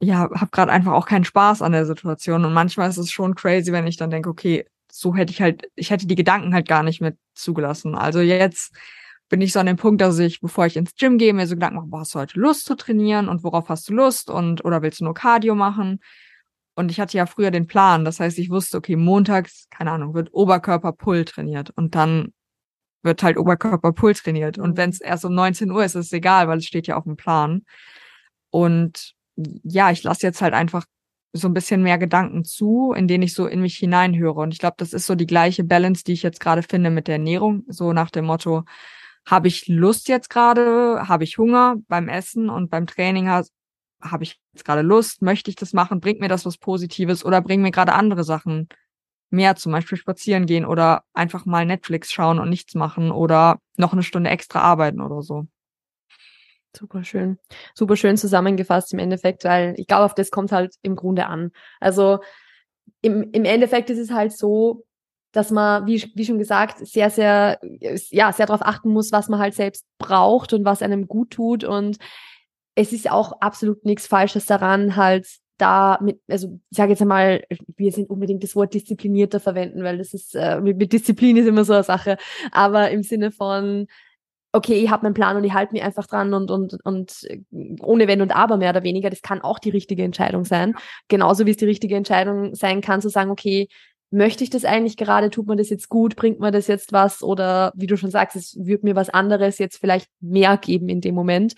ja, 0.00 0.28
habe 0.34 0.50
gerade 0.50 0.72
einfach 0.72 0.92
auch 0.92 1.06
keinen 1.06 1.24
Spaß 1.24 1.62
an 1.62 1.72
der 1.72 1.86
Situation. 1.86 2.44
Und 2.44 2.52
manchmal 2.52 2.90
ist 2.90 2.98
es 2.98 3.10
schon 3.12 3.34
crazy, 3.34 3.72
wenn 3.72 3.86
ich 3.86 3.96
dann 3.96 4.10
denke, 4.10 4.28
okay, 4.28 4.66
so 4.90 5.14
hätte 5.14 5.32
ich 5.32 5.40
halt, 5.40 5.70
ich 5.76 5.90
hätte 5.90 6.06
die 6.06 6.16
Gedanken 6.16 6.54
halt 6.54 6.68
gar 6.68 6.82
nicht 6.82 7.00
mit 7.00 7.16
zugelassen. 7.34 7.94
Also 7.94 8.20
jetzt 8.20 8.74
bin 9.32 9.40
ich 9.40 9.54
so 9.54 9.60
an 9.60 9.66
dem 9.66 9.78
Punkt, 9.78 10.02
dass 10.02 10.18
ich, 10.18 10.42
bevor 10.42 10.66
ich 10.66 10.76
ins 10.76 10.94
Gym 10.94 11.16
gehe, 11.16 11.32
mir 11.32 11.46
so 11.46 11.54
Gedanken 11.54 11.76
mache, 11.76 11.86
boah, 11.86 12.00
hast 12.00 12.14
du 12.14 12.18
heute 12.18 12.38
Lust 12.38 12.66
zu 12.66 12.74
trainieren 12.74 13.30
und 13.30 13.42
worauf 13.42 13.70
hast 13.70 13.88
du 13.88 13.94
Lust 13.94 14.28
und 14.28 14.62
oder 14.62 14.82
willst 14.82 15.00
du 15.00 15.04
nur 15.04 15.14
Cardio 15.14 15.54
machen? 15.54 16.00
Und 16.74 16.90
ich 16.90 17.00
hatte 17.00 17.16
ja 17.16 17.24
früher 17.24 17.50
den 17.50 17.66
Plan, 17.66 18.04
das 18.04 18.20
heißt, 18.20 18.38
ich 18.38 18.50
wusste, 18.50 18.76
okay, 18.76 18.94
montags, 18.94 19.68
keine 19.70 19.90
Ahnung, 19.90 20.12
wird 20.12 20.34
Oberkörper-Pull 20.34 21.24
trainiert 21.24 21.70
und 21.70 21.94
dann 21.94 22.34
wird 23.02 23.22
halt 23.22 23.38
Oberkörper-Pull 23.38 24.12
trainiert. 24.12 24.58
Und 24.58 24.72
mhm. 24.72 24.76
wenn 24.76 24.90
es 24.90 25.00
erst 25.00 25.24
um 25.24 25.34
19 25.34 25.70
Uhr 25.70 25.82
ist, 25.82 25.94
ist 25.94 26.06
es 26.08 26.12
egal, 26.12 26.46
weil 26.48 26.58
es 26.58 26.66
steht 26.66 26.86
ja 26.86 26.98
auf 26.98 27.04
dem 27.04 27.16
Plan. 27.16 27.62
Und 28.50 29.14
ja, 29.34 29.90
ich 29.90 30.02
lasse 30.02 30.26
jetzt 30.26 30.42
halt 30.42 30.52
einfach 30.52 30.84
so 31.32 31.48
ein 31.48 31.54
bisschen 31.54 31.82
mehr 31.82 31.96
Gedanken 31.96 32.44
zu, 32.44 32.92
in 32.94 33.08
denen 33.08 33.22
ich 33.22 33.32
so 33.32 33.46
in 33.46 33.62
mich 33.62 33.76
hineinhöre. 33.76 34.40
Und 34.40 34.52
ich 34.52 34.58
glaube, 34.58 34.76
das 34.76 34.92
ist 34.92 35.06
so 35.06 35.14
die 35.14 35.26
gleiche 35.26 35.64
Balance, 35.64 36.04
die 36.04 36.12
ich 36.12 36.22
jetzt 36.22 36.38
gerade 36.38 36.62
finde 36.62 36.90
mit 36.90 37.08
der 37.08 37.14
Ernährung. 37.14 37.64
So 37.68 37.94
nach 37.94 38.10
dem 38.10 38.26
Motto, 38.26 38.64
habe 39.26 39.48
ich 39.48 39.68
Lust 39.68 40.08
jetzt 40.08 40.30
gerade, 40.30 41.08
habe 41.08 41.24
ich 41.24 41.38
Hunger 41.38 41.76
beim 41.88 42.08
Essen 42.08 42.50
und 42.50 42.70
beim 42.70 42.86
Training 42.86 43.28
habe 43.28 43.48
ich 44.20 44.40
jetzt 44.52 44.64
gerade 44.64 44.82
Lust, 44.82 45.22
möchte 45.22 45.50
ich 45.50 45.56
das 45.56 45.72
machen, 45.72 46.00
bringt 46.00 46.20
mir 46.20 46.28
das 46.28 46.44
was 46.44 46.58
Positives 46.58 47.24
oder 47.24 47.40
bringen 47.40 47.62
mir 47.62 47.70
gerade 47.70 47.92
andere 47.92 48.24
Sachen 48.24 48.68
mehr, 49.30 49.56
zum 49.56 49.72
Beispiel 49.72 49.96
spazieren 49.96 50.46
gehen 50.46 50.64
oder 50.64 51.04
einfach 51.14 51.46
mal 51.46 51.64
Netflix 51.64 52.12
schauen 52.12 52.38
und 52.38 52.50
nichts 52.50 52.74
machen 52.74 53.10
oder 53.10 53.58
noch 53.76 53.92
eine 53.92 54.02
Stunde 54.02 54.30
extra 54.30 54.60
arbeiten 54.60 55.00
oder 55.00 55.22
so. 55.22 55.46
Super 56.76 57.04
schön. 57.04 57.38
Super 57.74 57.96
schön 57.96 58.16
zusammengefasst 58.16 58.92
im 58.92 58.98
Endeffekt, 58.98 59.44
weil 59.44 59.74
ich 59.76 59.86
glaube, 59.86 60.04
auf 60.04 60.14
das 60.14 60.30
kommt 60.30 60.52
halt 60.52 60.74
im 60.82 60.96
Grunde 60.96 61.26
an. 61.26 61.50
Also 61.80 62.20
im, 63.02 63.30
im 63.32 63.44
Endeffekt 63.44 63.90
ist 63.90 63.98
es 63.98 64.10
halt 64.10 64.32
so, 64.36 64.84
dass 65.32 65.50
man, 65.50 65.86
wie, 65.86 66.02
wie 66.14 66.24
schon 66.24 66.38
gesagt, 66.38 66.86
sehr, 66.86 67.10
sehr, 67.10 67.58
ja, 68.10 68.32
sehr 68.32 68.46
darauf 68.46 68.62
achten 68.62 68.90
muss, 68.90 69.12
was 69.12 69.28
man 69.28 69.40
halt 69.40 69.54
selbst 69.54 69.86
braucht 69.98 70.52
und 70.52 70.64
was 70.64 70.82
einem 70.82 71.08
gut 71.08 71.30
tut. 71.30 71.64
Und 71.64 71.96
es 72.74 72.92
ist 72.92 73.10
auch 73.10 73.40
absolut 73.40 73.84
nichts 73.84 74.06
Falsches 74.06 74.46
daran, 74.46 74.96
halt 74.96 75.26
da 75.58 75.98
mit, 76.02 76.20
also 76.28 76.58
ich 76.70 76.76
sage 76.76 76.90
jetzt 76.90 77.02
einmal, 77.02 77.44
wir 77.76 77.92
sind 77.92 78.10
unbedingt 78.10 78.42
das 78.42 78.56
Wort 78.56 78.74
disziplinierter 78.74 79.40
verwenden, 79.40 79.84
weil 79.84 79.98
das 79.98 80.12
ist, 80.12 80.34
äh, 80.34 80.60
mit, 80.60 80.76
mit 80.76 80.92
Disziplin 80.92 81.36
ist 81.36 81.46
immer 81.46 81.64
so 81.64 81.72
eine 81.72 81.84
Sache. 81.84 82.16
Aber 82.50 82.90
im 82.90 83.02
Sinne 83.02 83.30
von, 83.30 83.86
okay, 84.52 84.74
ich 84.74 84.90
habe 84.90 85.04
meinen 85.04 85.14
Plan 85.14 85.36
und 85.36 85.44
ich 85.44 85.54
halte 85.54 85.72
mich 85.72 85.82
einfach 85.82 86.06
dran 86.06 86.34
und, 86.34 86.50
und, 86.50 86.78
und 86.84 87.26
ohne 87.80 88.06
Wenn 88.06 88.20
und 88.20 88.36
Aber 88.36 88.58
mehr 88.58 88.70
oder 88.70 88.82
weniger, 88.82 89.08
das 89.08 89.22
kann 89.22 89.40
auch 89.40 89.58
die 89.58 89.70
richtige 89.70 90.02
Entscheidung 90.02 90.44
sein. 90.44 90.74
Genauso 91.08 91.46
wie 91.46 91.52
es 91.52 91.56
die 91.56 91.64
richtige 91.64 91.96
Entscheidung 91.96 92.54
sein 92.54 92.80
kann, 92.82 93.00
zu 93.00 93.08
sagen, 93.08 93.30
okay, 93.30 93.68
möchte 94.12 94.44
ich 94.44 94.50
das 94.50 94.64
eigentlich 94.64 94.96
gerade, 94.96 95.30
tut 95.30 95.46
mir 95.46 95.56
das 95.56 95.70
jetzt 95.70 95.88
gut, 95.88 96.16
bringt 96.16 96.38
mir 96.38 96.50
das 96.50 96.66
jetzt 96.66 96.92
was 96.92 97.22
oder 97.22 97.72
wie 97.74 97.86
du 97.86 97.96
schon 97.96 98.10
sagst, 98.10 98.36
es 98.36 98.56
wird 98.60 98.84
mir 98.84 98.94
was 98.94 99.08
anderes 99.08 99.58
jetzt 99.58 99.78
vielleicht 99.78 100.08
mehr 100.20 100.58
geben 100.58 100.88
in 100.88 101.00
dem 101.00 101.14
Moment. 101.14 101.54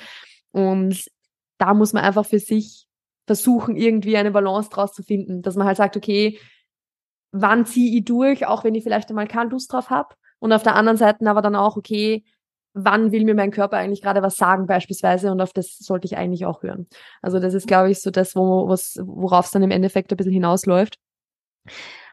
Und 0.53 1.05
da 1.59 1.75
muss 1.75 1.93
man 1.93 2.05
einfach 2.05 2.25
für 2.25 2.39
sich 2.39 2.87
versuchen, 3.27 3.77
irgendwie 3.77 4.17
eine 4.17 4.31
Balance 4.31 4.71
draus 4.71 4.93
zu 4.93 5.03
finden, 5.03 5.43
dass 5.43 5.57
man 5.57 5.67
halt 5.67 5.77
sagt, 5.77 5.97
okay, 5.97 6.39
wann 7.33 7.67
ziehe 7.67 7.99
ich 7.99 8.05
durch, 8.05 8.47
auch 8.47 8.63
wenn 8.63 8.77
ich 8.77 8.85
vielleicht 8.85 9.09
einmal 9.09 9.27
keine 9.27 9.51
Lust 9.51 9.73
drauf 9.73 9.91
habe. 9.91 10.15
Und 10.39 10.53
auf 10.53 10.63
der 10.63 10.77
anderen 10.77 10.97
Seite 10.97 11.29
aber 11.29 11.43
dann 11.43 11.57
auch, 11.57 11.77
okay, 11.77 12.25
wann 12.75 13.11
will 13.11 13.25
mir 13.25 13.35
mein 13.35 13.51
Körper 13.51 13.79
eigentlich 13.79 14.03
gerade 14.03 14.23
was 14.23 14.37
sagen 14.37 14.67
beispielsweise 14.67 15.33
und 15.33 15.41
auf 15.41 15.53
das 15.53 15.79
sollte 15.79 16.07
ich 16.07 16.17
eigentlich 16.17 16.47
auch 16.47 16.63
hören. 16.63 16.87
Also 17.23 17.41
das 17.41 17.55
ist, 17.55 17.67
glaube 17.67 17.91
ich, 17.91 18.01
so 18.01 18.11
das, 18.11 18.37
wo, 18.37 18.69
worauf 18.69 19.47
es 19.47 19.51
dann 19.51 19.63
im 19.63 19.71
Endeffekt 19.71 20.13
ein 20.13 20.17
bisschen 20.17 20.33
hinausläuft. 20.33 20.97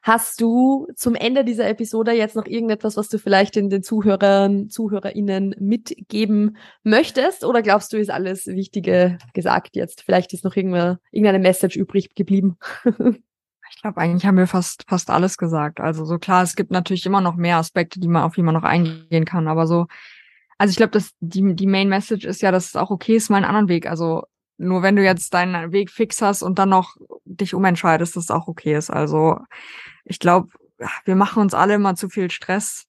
Hast 0.04 0.42
du 0.42 0.88
zum 0.96 1.14
Ende 1.14 1.46
dieser 1.46 1.70
Episode 1.70 2.12
jetzt 2.12 2.36
noch 2.36 2.48
irgendetwas, 2.48 2.98
was 2.98 3.08
du 3.08 3.20
vielleicht 3.20 3.56
in 3.56 3.70
den 3.70 3.84
Zuhörern, 3.84 4.68
ZuhörerInnen 4.68 5.56
mitgeben 5.60 6.58
möchtest? 6.84 7.46
Oder 7.46 7.62
glaubst 7.62 7.94
du, 7.94 7.98
ist 7.98 8.10
alles 8.10 8.48
Wichtige 8.48 9.20
gesagt 9.34 9.76
jetzt? 9.76 10.02
Vielleicht 10.02 10.34
ist 10.34 10.44
noch 10.44 10.56
irgendeine, 10.56 11.00
irgendeine 11.12 11.40
Message 11.40 11.76
übrig 11.76 12.16
geblieben. 12.16 12.58
Ich 13.74 13.82
glaube, 13.82 14.02
eigentlich 14.02 14.26
haben 14.26 14.38
wir 14.38 14.48
fast, 14.48 14.84
fast 14.88 15.10
alles 15.10 15.38
gesagt. 15.38 15.80
Also 15.80 16.04
so 16.04 16.20
klar, 16.20 16.44
es 16.44 16.58
gibt 16.58 16.72
natürlich 16.72 17.06
immer 17.06 17.22
noch 17.22 17.38
mehr 17.38 17.56
Aspekte, 17.56 18.02
die 18.02 18.10
man, 18.10 18.24
auf 18.24 18.36
die 18.36 18.44
man 18.44 18.54
noch 18.54 18.64
eingehen 18.64 19.24
kann. 19.24 19.48
Aber 19.48 19.66
so, 19.66 19.88
also 20.58 20.72
ich 20.72 20.76
glaube, 20.76 20.92
dass 20.92 21.14
die, 21.22 21.56
die 21.56 21.68
Main 21.68 21.88
Message 21.88 22.26
ist 22.26 22.42
ja, 22.42 22.52
dass 22.52 22.66
es 22.66 22.76
auch 22.76 22.92
okay 22.92 23.16
ist, 23.16 23.30
mal 23.30 23.38
einen 23.38 23.46
anderen 23.46 23.70
Weg. 23.70 23.90
Also 23.90 24.24
nur 24.58 24.84
wenn 24.84 24.96
du 24.96 25.04
jetzt 25.04 25.34
deinen 25.34 25.72
Weg 25.72 25.90
fix 25.90 26.22
hast 26.22 26.44
und 26.44 26.60
dann 26.60 26.70
noch 26.70 26.96
dich 27.26 27.54
umentscheidest, 27.54 28.16
dass 28.16 28.26
es 28.26 28.32
auch 28.32 28.48
okay 28.48 28.76
ist. 28.76 28.90
Also 28.90 29.40
ich 30.06 30.20
glaube, 30.20 30.50
wir 31.06 31.16
machen 31.16 31.42
uns 31.42 31.54
alle 31.54 31.76
immer 31.76 31.96
zu 31.96 32.10
viel 32.10 32.30
Stress 32.30 32.86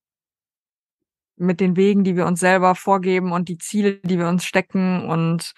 mit 1.36 1.60
den 1.60 1.76
Wegen, 1.76 2.04
die 2.04 2.16
wir 2.16 2.26
uns 2.26 2.40
selber 2.40 2.74
vorgeben 2.74 3.32
und 3.32 3.48
die 3.48 3.58
Ziele, 3.58 3.94
die 4.02 4.18
wir 4.18 4.28
uns 4.28 4.44
stecken 4.44 5.04
und 5.08 5.54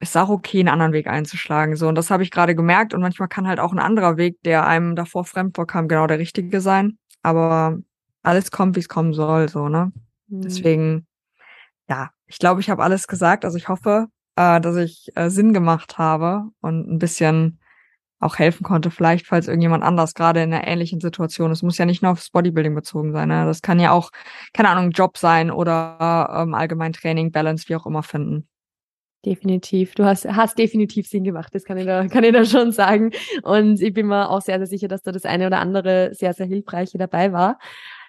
ist 0.00 0.16
auch 0.16 0.30
okay, 0.30 0.60
einen 0.60 0.68
anderen 0.68 0.92
Weg 0.92 1.06
einzuschlagen. 1.06 1.76
So, 1.76 1.86
und 1.86 1.94
das 1.94 2.10
habe 2.10 2.22
ich 2.22 2.30
gerade 2.30 2.54
gemerkt. 2.54 2.94
Und 2.94 3.02
manchmal 3.02 3.28
kann 3.28 3.46
halt 3.46 3.60
auch 3.60 3.72
ein 3.72 3.78
anderer 3.78 4.16
Weg, 4.16 4.42
der 4.42 4.66
einem 4.66 4.96
davor 4.96 5.24
fremd 5.24 5.56
vorkam, 5.56 5.88
genau 5.88 6.06
der 6.06 6.18
richtige 6.18 6.60
sein. 6.62 6.98
Aber 7.22 7.78
alles 8.22 8.50
kommt, 8.50 8.76
wie 8.76 8.80
es 8.80 8.88
kommen 8.88 9.12
soll, 9.12 9.48
so, 9.48 9.68
ne? 9.68 9.92
Mhm. 10.28 10.40
Deswegen, 10.40 11.06
ja, 11.88 12.10
ich 12.26 12.38
glaube, 12.38 12.62
ich 12.62 12.70
habe 12.70 12.82
alles 12.82 13.06
gesagt. 13.08 13.44
Also 13.44 13.58
ich 13.58 13.68
hoffe, 13.68 14.06
äh, 14.40 14.60
dass 14.60 14.76
ich 14.76 15.10
äh, 15.16 15.28
Sinn 15.28 15.52
gemacht 15.52 15.98
habe 15.98 16.44
und 16.60 16.90
ein 16.90 16.98
bisschen 16.98 17.58
auch 18.20 18.38
helfen 18.38 18.64
konnte, 18.64 18.90
vielleicht, 18.90 19.26
falls 19.26 19.48
irgendjemand 19.48 19.82
anders 19.82 20.14
gerade 20.14 20.42
in 20.42 20.52
einer 20.52 20.66
ähnlichen 20.66 21.00
Situation 21.00 21.50
ist. 21.50 21.62
Muss 21.62 21.78
ja 21.78 21.86
nicht 21.86 22.02
nur 22.02 22.12
aufs 22.12 22.30
Bodybuilding 22.30 22.74
bezogen 22.74 23.12
sein. 23.12 23.28
Ne? 23.28 23.46
Das 23.46 23.62
kann 23.62 23.80
ja 23.80 23.92
auch, 23.92 24.10
keine 24.52 24.68
Ahnung, 24.68 24.90
Job 24.90 25.16
sein 25.16 25.50
oder 25.50 26.28
ähm, 26.42 26.54
allgemein 26.54 26.92
Training, 26.92 27.32
Balance, 27.32 27.68
wie 27.68 27.76
auch 27.76 27.86
immer 27.86 28.02
finden. 28.02 28.46
Definitiv. 29.24 29.94
Du 29.94 30.04
hast, 30.04 30.26
hast 30.26 30.58
definitiv 30.58 31.06
Sinn 31.06 31.24
gemacht, 31.24 31.54
das 31.54 31.64
kann 31.64 31.76
ich, 31.76 31.84
da, 31.84 32.06
kann 32.08 32.24
ich 32.24 32.32
da 32.32 32.44
schon 32.44 32.72
sagen. 32.72 33.10
Und 33.42 33.80
ich 33.80 33.92
bin 33.92 34.06
mir 34.06 34.30
auch 34.30 34.40
sehr, 34.40 34.58
sehr 34.58 34.66
sicher, 34.66 34.88
dass 34.88 35.02
da 35.02 35.12
das 35.12 35.24
eine 35.24 35.46
oder 35.46 35.58
andere 35.58 36.14
sehr, 36.14 36.32
sehr 36.32 36.46
hilfreiche 36.46 36.98
dabei 36.98 37.32
war. 37.32 37.58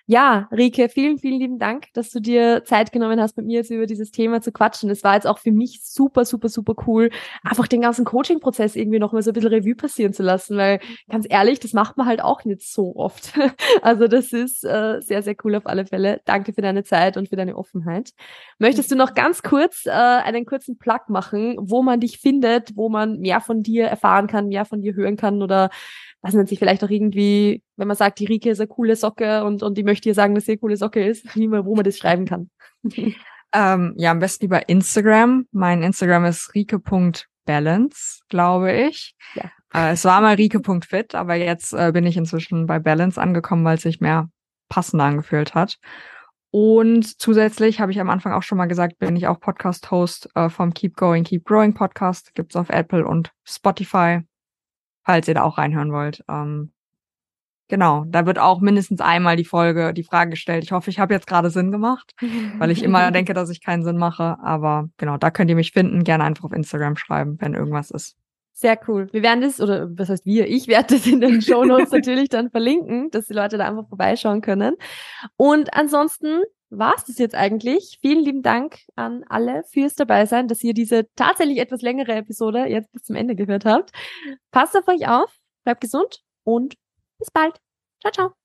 Ja, 0.07 0.49
Rike, 0.51 0.89
vielen, 0.89 1.17
vielen 1.19 1.39
lieben 1.39 1.59
Dank, 1.59 1.87
dass 1.93 2.09
du 2.09 2.19
dir 2.19 2.63
Zeit 2.65 2.91
genommen 2.91 3.21
hast, 3.21 3.37
mit 3.37 3.45
mir 3.45 3.57
jetzt 3.59 3.71
über 3.71 3.85
dieses 3.85 4.11
Thema 4.11 4.41
zu 4.41 4.51
quatschen. 4.51 4.89
Es 4.89 5.03
war 5.03 5.13
jetzt 5.15 5.27
auch 5.27 5.37
für 5.37 5.51
mich 5.51 5.81
super, 5.83 6.25
super, 6.25 6.49
super 6.49 6.73
cool, 6.87 7.11
einfach 7.43 7.67
den 7.67 7.81
ganzen 7.81 8.03
Coaching-Prozess 8.05 8.75
irgendwie 8.75 8.99
nochmal 8.99 9.21
so 9.21 9.31
ein 9.31 9.33
bisschen 9.33 9.53
Revue 9.53 9.75
passieren 9.75 10.13
zu 10.13 10.23
lassen, 10.23 10.57
weil 10.57 10.79
ganz 11.09 11.25
ehrlich, 11.29 11.59
das 11.59 11.73
macht 11.73 11.97
man 11.97 12.07
halt 12.07 12.21
auch 12.21 12.43
nicht 12.45 12.61
so 12.61 12.95
oft. 12.95 13.33
Also 13.81 14.07
das 14.07 14.31
ist 14.31 14.63
äh, 14.63 14.99
sehr, 15.01 15.23
sehr 15.23 15.35
cool 15.43 15.55
auf 15.55 15.65
alle 15.65 15.85
Fälle. 15.85 16.21
Danke 16.25 16.53
für 16.53 16.61
deine 16.61 16.83
Zeit 16.83 17.17
und 17.17 17.29
für 17.29 17.35
deine 17.35 17.55
Offenheit. 17.55 18.11
Möchtest 18.59 18.91
du 18.91 18.95
noch 18.95 19.13
ganz 19.13 19.41
kurz 19.43 19.85
äh, 19.85 19.89
einen 19.89 20.45
kurzen 20.45 20.77
Plug 20.77 20.99
machen, 21.09 21.55
wo 21.59 21.81
man 21.81 21.99
dich 21.99 22.19
findet, 22.19 22.75
wo 22.75 22.89
man 22.89 23.19
mehr 23.19 23.41
von 23.41 23.63
dir 23.63 23.85
erfahren 23.85 24.27
kann, 24.27 24.47
mehr 24.47 24.65
von 24.65 24.81
dir 24.81 24.93
hören 24.93 25.17
kann 25.17 25.41
oder 25.41 25.69
was 26.21 26.33
nennt 26.33 26.49
sich 26.49 26.59
vielleicht 26.59 26.83
auch 26.83 26.89
irgendwie, 26.89 27.63
wenn 27.77 27.87
man 27.87 27.97
sagt, 27.97 28.19
die 28.19 28.25
Rike 28.25 28.51
ist 28.51 28.59
eine 28.59 28.67
coole 28.67 28.95
Socke 28.95 29.43
und, 29.43 29.63
und 29.63 29.77
die 29.77 29.83
möchte 29.83 30.07
ihr 30.09 30.15
sagen, 30.15 30.35
dass 30.35 30.45
sie 30.45 30.53
eine 30.53 30.59
coole 30.59 30.77
Socke 30.77 31.03
ist, 31.03 31.25
wie 31.35 31.47
man, 31.47 31.65
wo 31.65 31.75
man 31.75 31.83
das 31.83 31.97
schreiben 31.97 32.25
kann. 32.25 32.49
ähm, 33.53 33.93
ja, 33.97 34.11
am 34.11 34.19
besten 34.19 34.45
über 34.45 34.69
Instagram. 34.69 35.47
Mein 35.51 35.81
Instagram 35.81 36.25
ist 36.25 36.53
rike.balance, 36.53 38.21
glaube 38.29 38.71
ich. 38.71 39.15
Ja. 39.35 39.51
Äh, 39.73 39.93
es 39.93 40.05
war 40.05 40.21
mal 40.21 40.35
rike.fit, 40.35 41.15
aber 41.15 41.35
jetzt 41.35 41.73
äh, 41.73 41.91
bin 41.91 42.05
ich 42.05 42.17
inzwischen 42.17 42.67
bei 42.67 42.79
Balance 42.79 43.19
angekommen, 43.19 43.65
weil 43.65 43.77
es 43.77 43.83
sich 43.83 43.99
mehr 43.99 44.29
passender 44.69 45.05
angefühlt 45.05 45.55
hat. 45.55 45.77
Und 46.53 47.19
zusätzlich 47.19 47.79
habe 47.79 47.93
ich 47.93 48.01
am 48.01 48.09
Anfang 48.09 48.33
auch 48.33 48.43
schon 48.43 48.57
mal 48.57 48.65
gesagt, 48.65 48.99
bin 48.99 49.15
ich 49.15 49.27
auch 49.27 49.39
Podcast-Host 49.39 50.29
äh, 50.35 50.49
vom 50.49 50.73
Keep 50.73 50.97
Going, 50.97 51.23
Keep 51.23 51.45
Growing 51.45 51.73
Podcast. 51.73 52.35
Gibt's 52.35 52.57
auf 52.57 52.69
Apple 52.69 53.07
und 53.07 53.31
Spotify 53.45 54.21
falls 55.03 55.27
ihr 55.27 55.33
da 55.33 55.43
auch 55.43 55.57
reinhören 55.57 55.91
wollt. 55.91 56.23
Ähm, 56.29 56.71
genau, 57.67 58.05
da 58.07 58.25
wird 58.25 58.39
auch 58.39 58.61
mindestens 58.61 59.01
einmal 59.01 59.35
die 59.35 59.45
Folge, 59.45 59.93
die 59.93 60.03
Frage 60.03 60.31
gestellt. 60.31 60.63
Ich 60.63 60.71
hoffe, 60.71 60.89
ich 60.89 60.99
habe 60.99 61.13
jetzt 61.13 61.27
gerade 61.27 61.49
Sinn 61.49 61.71
gemacht, 61.71 62.13
weil 62.57 62.71
ich 62.71 62.83
immer 62.83 63.11
denke, 63.11 63.33
dass 63.33 63.49
ich 63.49 63.63
keinen 63.63 63.83
Sinn 63.83 63.97
mache. 63.97 64.37
Aber 64.43 64.89
genau, 64.97 65.17
da 65.17 65.31
könnt 65.31 65.49
ihr 65.49 65.55
mich 65.55 65.71
finden. 65.71 66.03
Gerne 66.03 66.23
einfach 66.23 66.45
auf 66.45 66.53
Instagram 66.53 66.97
schreiben, 66.97 67.37
wenn 67.39 67.53
irgendwas 67.53 67.91
ist. 67.91 68.15
Sehr 68.53 68.79
cool. 68.87 69.07
Wir 69.11 69.23
werden 69.23 69.41
das, 69.41 69.59
oder 69.59 69.89
was 69.97 70.09
heißt 70.09 70.25
wir? 70.25 70.47
Ich 70.47 70.67
werde 70.67 70.95
das 70.95 71.07
in 71.07 71.19
den 71.19 71.41
Show 71.41 71.63
Notes 71.63 71.91
natürlich 71.91 72.29
dann 72.29 72.51
verlinken, 72.51 73.09
dass 73.09 73.25
die 73.25 73.33
Leute 73.33 73.57
da 73.57 73.67
einfach 73.67 73.87
vorbeischauen 73.87 74.41
können. 74.41 74.75
Und 75.35 75.73
ansonsten 75.73 76.41
war 76.71 76.95
es 76.97 77.05
das 77.05 77.17
jetzt 77.17 77.35
eigentlich. 77.35 77.99
Vielen 78.01 78.23
lieben 78.23 78.41
Dank 78.41 78.79
an 78.95 79.23
alle 79.27 79.63
fürs 79.65 79.95
Dabeisein, 79.95 80.47
dass 80.47 80.63
ihr 80.63 80.73
diese 80.73 81.07
tatsächlich 81.15 81.59
etwas 81.59 81.81
längere 81.81 82.13
Episode 82.13 82.65
jetzt 82.65 82.91
bis 82.91 83.03
zum 83.03 83.15
Ende 83.15 83.35
gehört 83.35 83.65
habt. 83.65 83.91
Passt 84.51 84.75
auf 84.75 84.87
euch 84.87 85.07
auf, 85.07 85.31
bleibt 85.63 85.81
gesund 85.81 86.23
und 86.43 86.75
bis 87.19 87.29
bald. 87.31 87.59
Ciao, 88.01 88.11
ciao. 88.11 88.40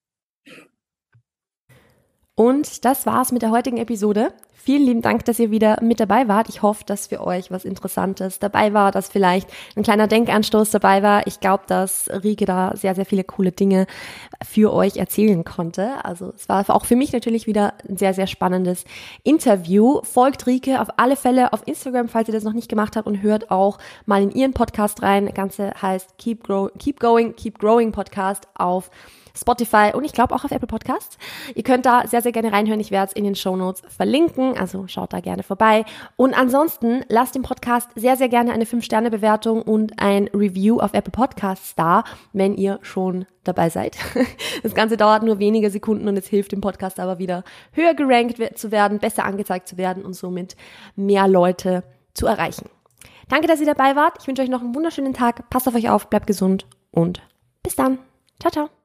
Und 2.36 2.84
das 2.84 3.06
war's 3.06 3.32
mit 3.32 3.40
der 3.40 3.50
heutigen 3.50 3.78
Episode. 3.78 4.32
Vielen 4.52 4.82
lieben 4.82 5.00
Dank, 5.00 5.24
dass 5.24 5.38
ihr 5.38 5.50
wieder 5.50 5.78
mit 5.80 6.00
dabei 6.00 6.28
wart. 6.28 6.50
Ich 6.50 6.60
hoffe, 6.60 6.84
dass 6.84 7.06
für 7.06 7.24
euch 7.24 7.50
was 7.50 7.64
Interessantes 7.64 8.40
dabei 8.40 8.74
war, 8.74 8.90
dass 8.90 9.08
vielleicht 9.08 9.48
ein 9.74 9.82
kleiner 9.82 10.06
Denkanstoß 10.06 10.70
dabei 10.70 11.02
war. 11.02 11.26
Ich 11.26 11.40
glaube, 11.40 11.64
dass 11.66 12.10
Rike 12.10 12.44
da 12.44 12.76
sehr, 12.76 12.94
sehr 12.94 13.06
viele 13.06 13.24
coole 13.24 13.52
Dinge 13.52 13.86
für 14.44 14.74
euch 14.74 14.96
erzählen 14.96 15.44
konnte. 15.44 16.04
Also 16.04 16.32
es 16.36 16.46
war 16.48 16.68
auch 16.68 16.84
für 16.84 16.96
mich 16.96 17.12
natürlich 17.12 17.46
wieder 17.46 17.72
ein 17.88 17.96
sehr, 17.96 18.12
sehr 18.12 18.26
spannendes 18.26 18.84
Interview. 19.22 20.00
Folgt 20.02 20.46
Rike 20.46 20.80
auf 20.82 20.88
alle 20.98 21.16
Fälle 21.16 21.54
auf 21.54 21.62
Instagram, 21.66 22.08
falls 22.08 22.28
ihr 22.28 22.34
das 22.34 22.44
noch 22.44 22.52
nicht 22.52 22.68
gemacht 22.68 22.96
habt 22.96 23.06
und 23.06 23.22
hört 23.22 23.50
auch 23.50 23.78
mal 24.04 24.22
in 24.22 24.32
ihren 24.32 24.52
Podcast 24.52 25.00
rein. 25.00 25.24
Das 25.24 25.34
Ganze 25.34 25.72
heißt 25.80 26.18
Keep, 26.18 26.42
Grow 26.42 26.70
Keep 26.78 27.00
Going, 27.00 27.34
Keep 27.34 27.60
Growing 27.60 27.92
Podcast 27.92 28.46
auf 28.54 28.90
Spotify 29.36 29.92
und 29.94 30.04
ich 30.04 30.12
glaube 30.12 30.34
auch 30.34 30.44
auf 30.44 30.50
Apple 30.50 30.66
Podcasts. 30.66 31.18
Ihr 31.54 31.62
könnt 31.62 31.86
da 31.86 32.06
sehr, 32.06 32.22
sehr 32.22 32.32
gerne 32.32 32.52
reinhören. 32.52 32.80
Ich 32.80 32.90
werde 32.90 33.10
es 33.10 33.12
in 33.12 33.24
den 33.24 33.34
Show 33.34 33.56
Notes 33.56 33.82
verlinken, 33.88 34.56
also 34.56 34.86
schaut 34.88 35.12
da 35.12 35.20
gerne 35.20 35.42
vorbei. 35.42 35.84
Und 36.16 36.36
ansonsten 36.38 37.04
lasst 37.08 37.34
dem 37.34 37.42
Podcast 37.42 37.90
sehr, 37.94 38.16
sehr 38.16 38.28
gerne 38.28 38.52
eine 38.52 38.64
5-Sterne-Bewertung 38.64 39.62
und 39.62 39.92
ein 39.98 40.28
Review 40.34 40.78
auf 40.78 40.94
Apple 40.94 41.12
Podcasts 41.12 41.74
da, 41.74 42.04
wenn 42.32 42.54
ihr 42.54 42.78
schon 42.82 43.26
dabei 43.44 43.70
seid. 43.70 43.96
Das 44.62 44.74
Ganze 44.74 44.96
dauert 44.96 45.22
nur 45.22 45.38
wenige 45.38 45.70
Sekunden 45.70 46.08
und 46.08 46.16
es 46.16 46.26
hilft 46.26 46.52
dem 46.52 46.60
Podcast 46.60 46.98
aber 46.98 47.18
wieder 47.18 47.44
höher 47.72 47.94
gerankt 47.94 48.58
zu 48.58 48.70
werden, 48.72 48.98
besser 48.98 49.24
angezeigt 49.24 49.68
zu 49.68 49.76
werden 49.76 50.04
und 50.04 50.14
somit 50.14 50.56
mehr 50.96 51.28
Leute 51.28 51.84
zu 52.14 52.26
erreichen. 52.26 52.68
Danke, 53.28 53.46
dass 53.46 53.60
ihr 53.60 53.66
dabei 53.66 53.96
wart. 53.96 54.18
Ich 54.20 54.26
wünsche 54.26 54.42
euch 54.42 54.48
noch 54.48 54.60
einen 54.60 54.74
wunderschönen 54.74 55.14
Tag. 55.14 55.48
Passt 55.50 55.68
auf 55.68 55.74
euch 55.74 55.88
auf, 55.90 56.08
bleibt 56.08 56.26
gesund 56.26 56.66
und 56.90 57.22
bis 57.62 57.76
dann. 57.76 57.98
Ciao, 58.40 58.50
ciao. 58.50 58.75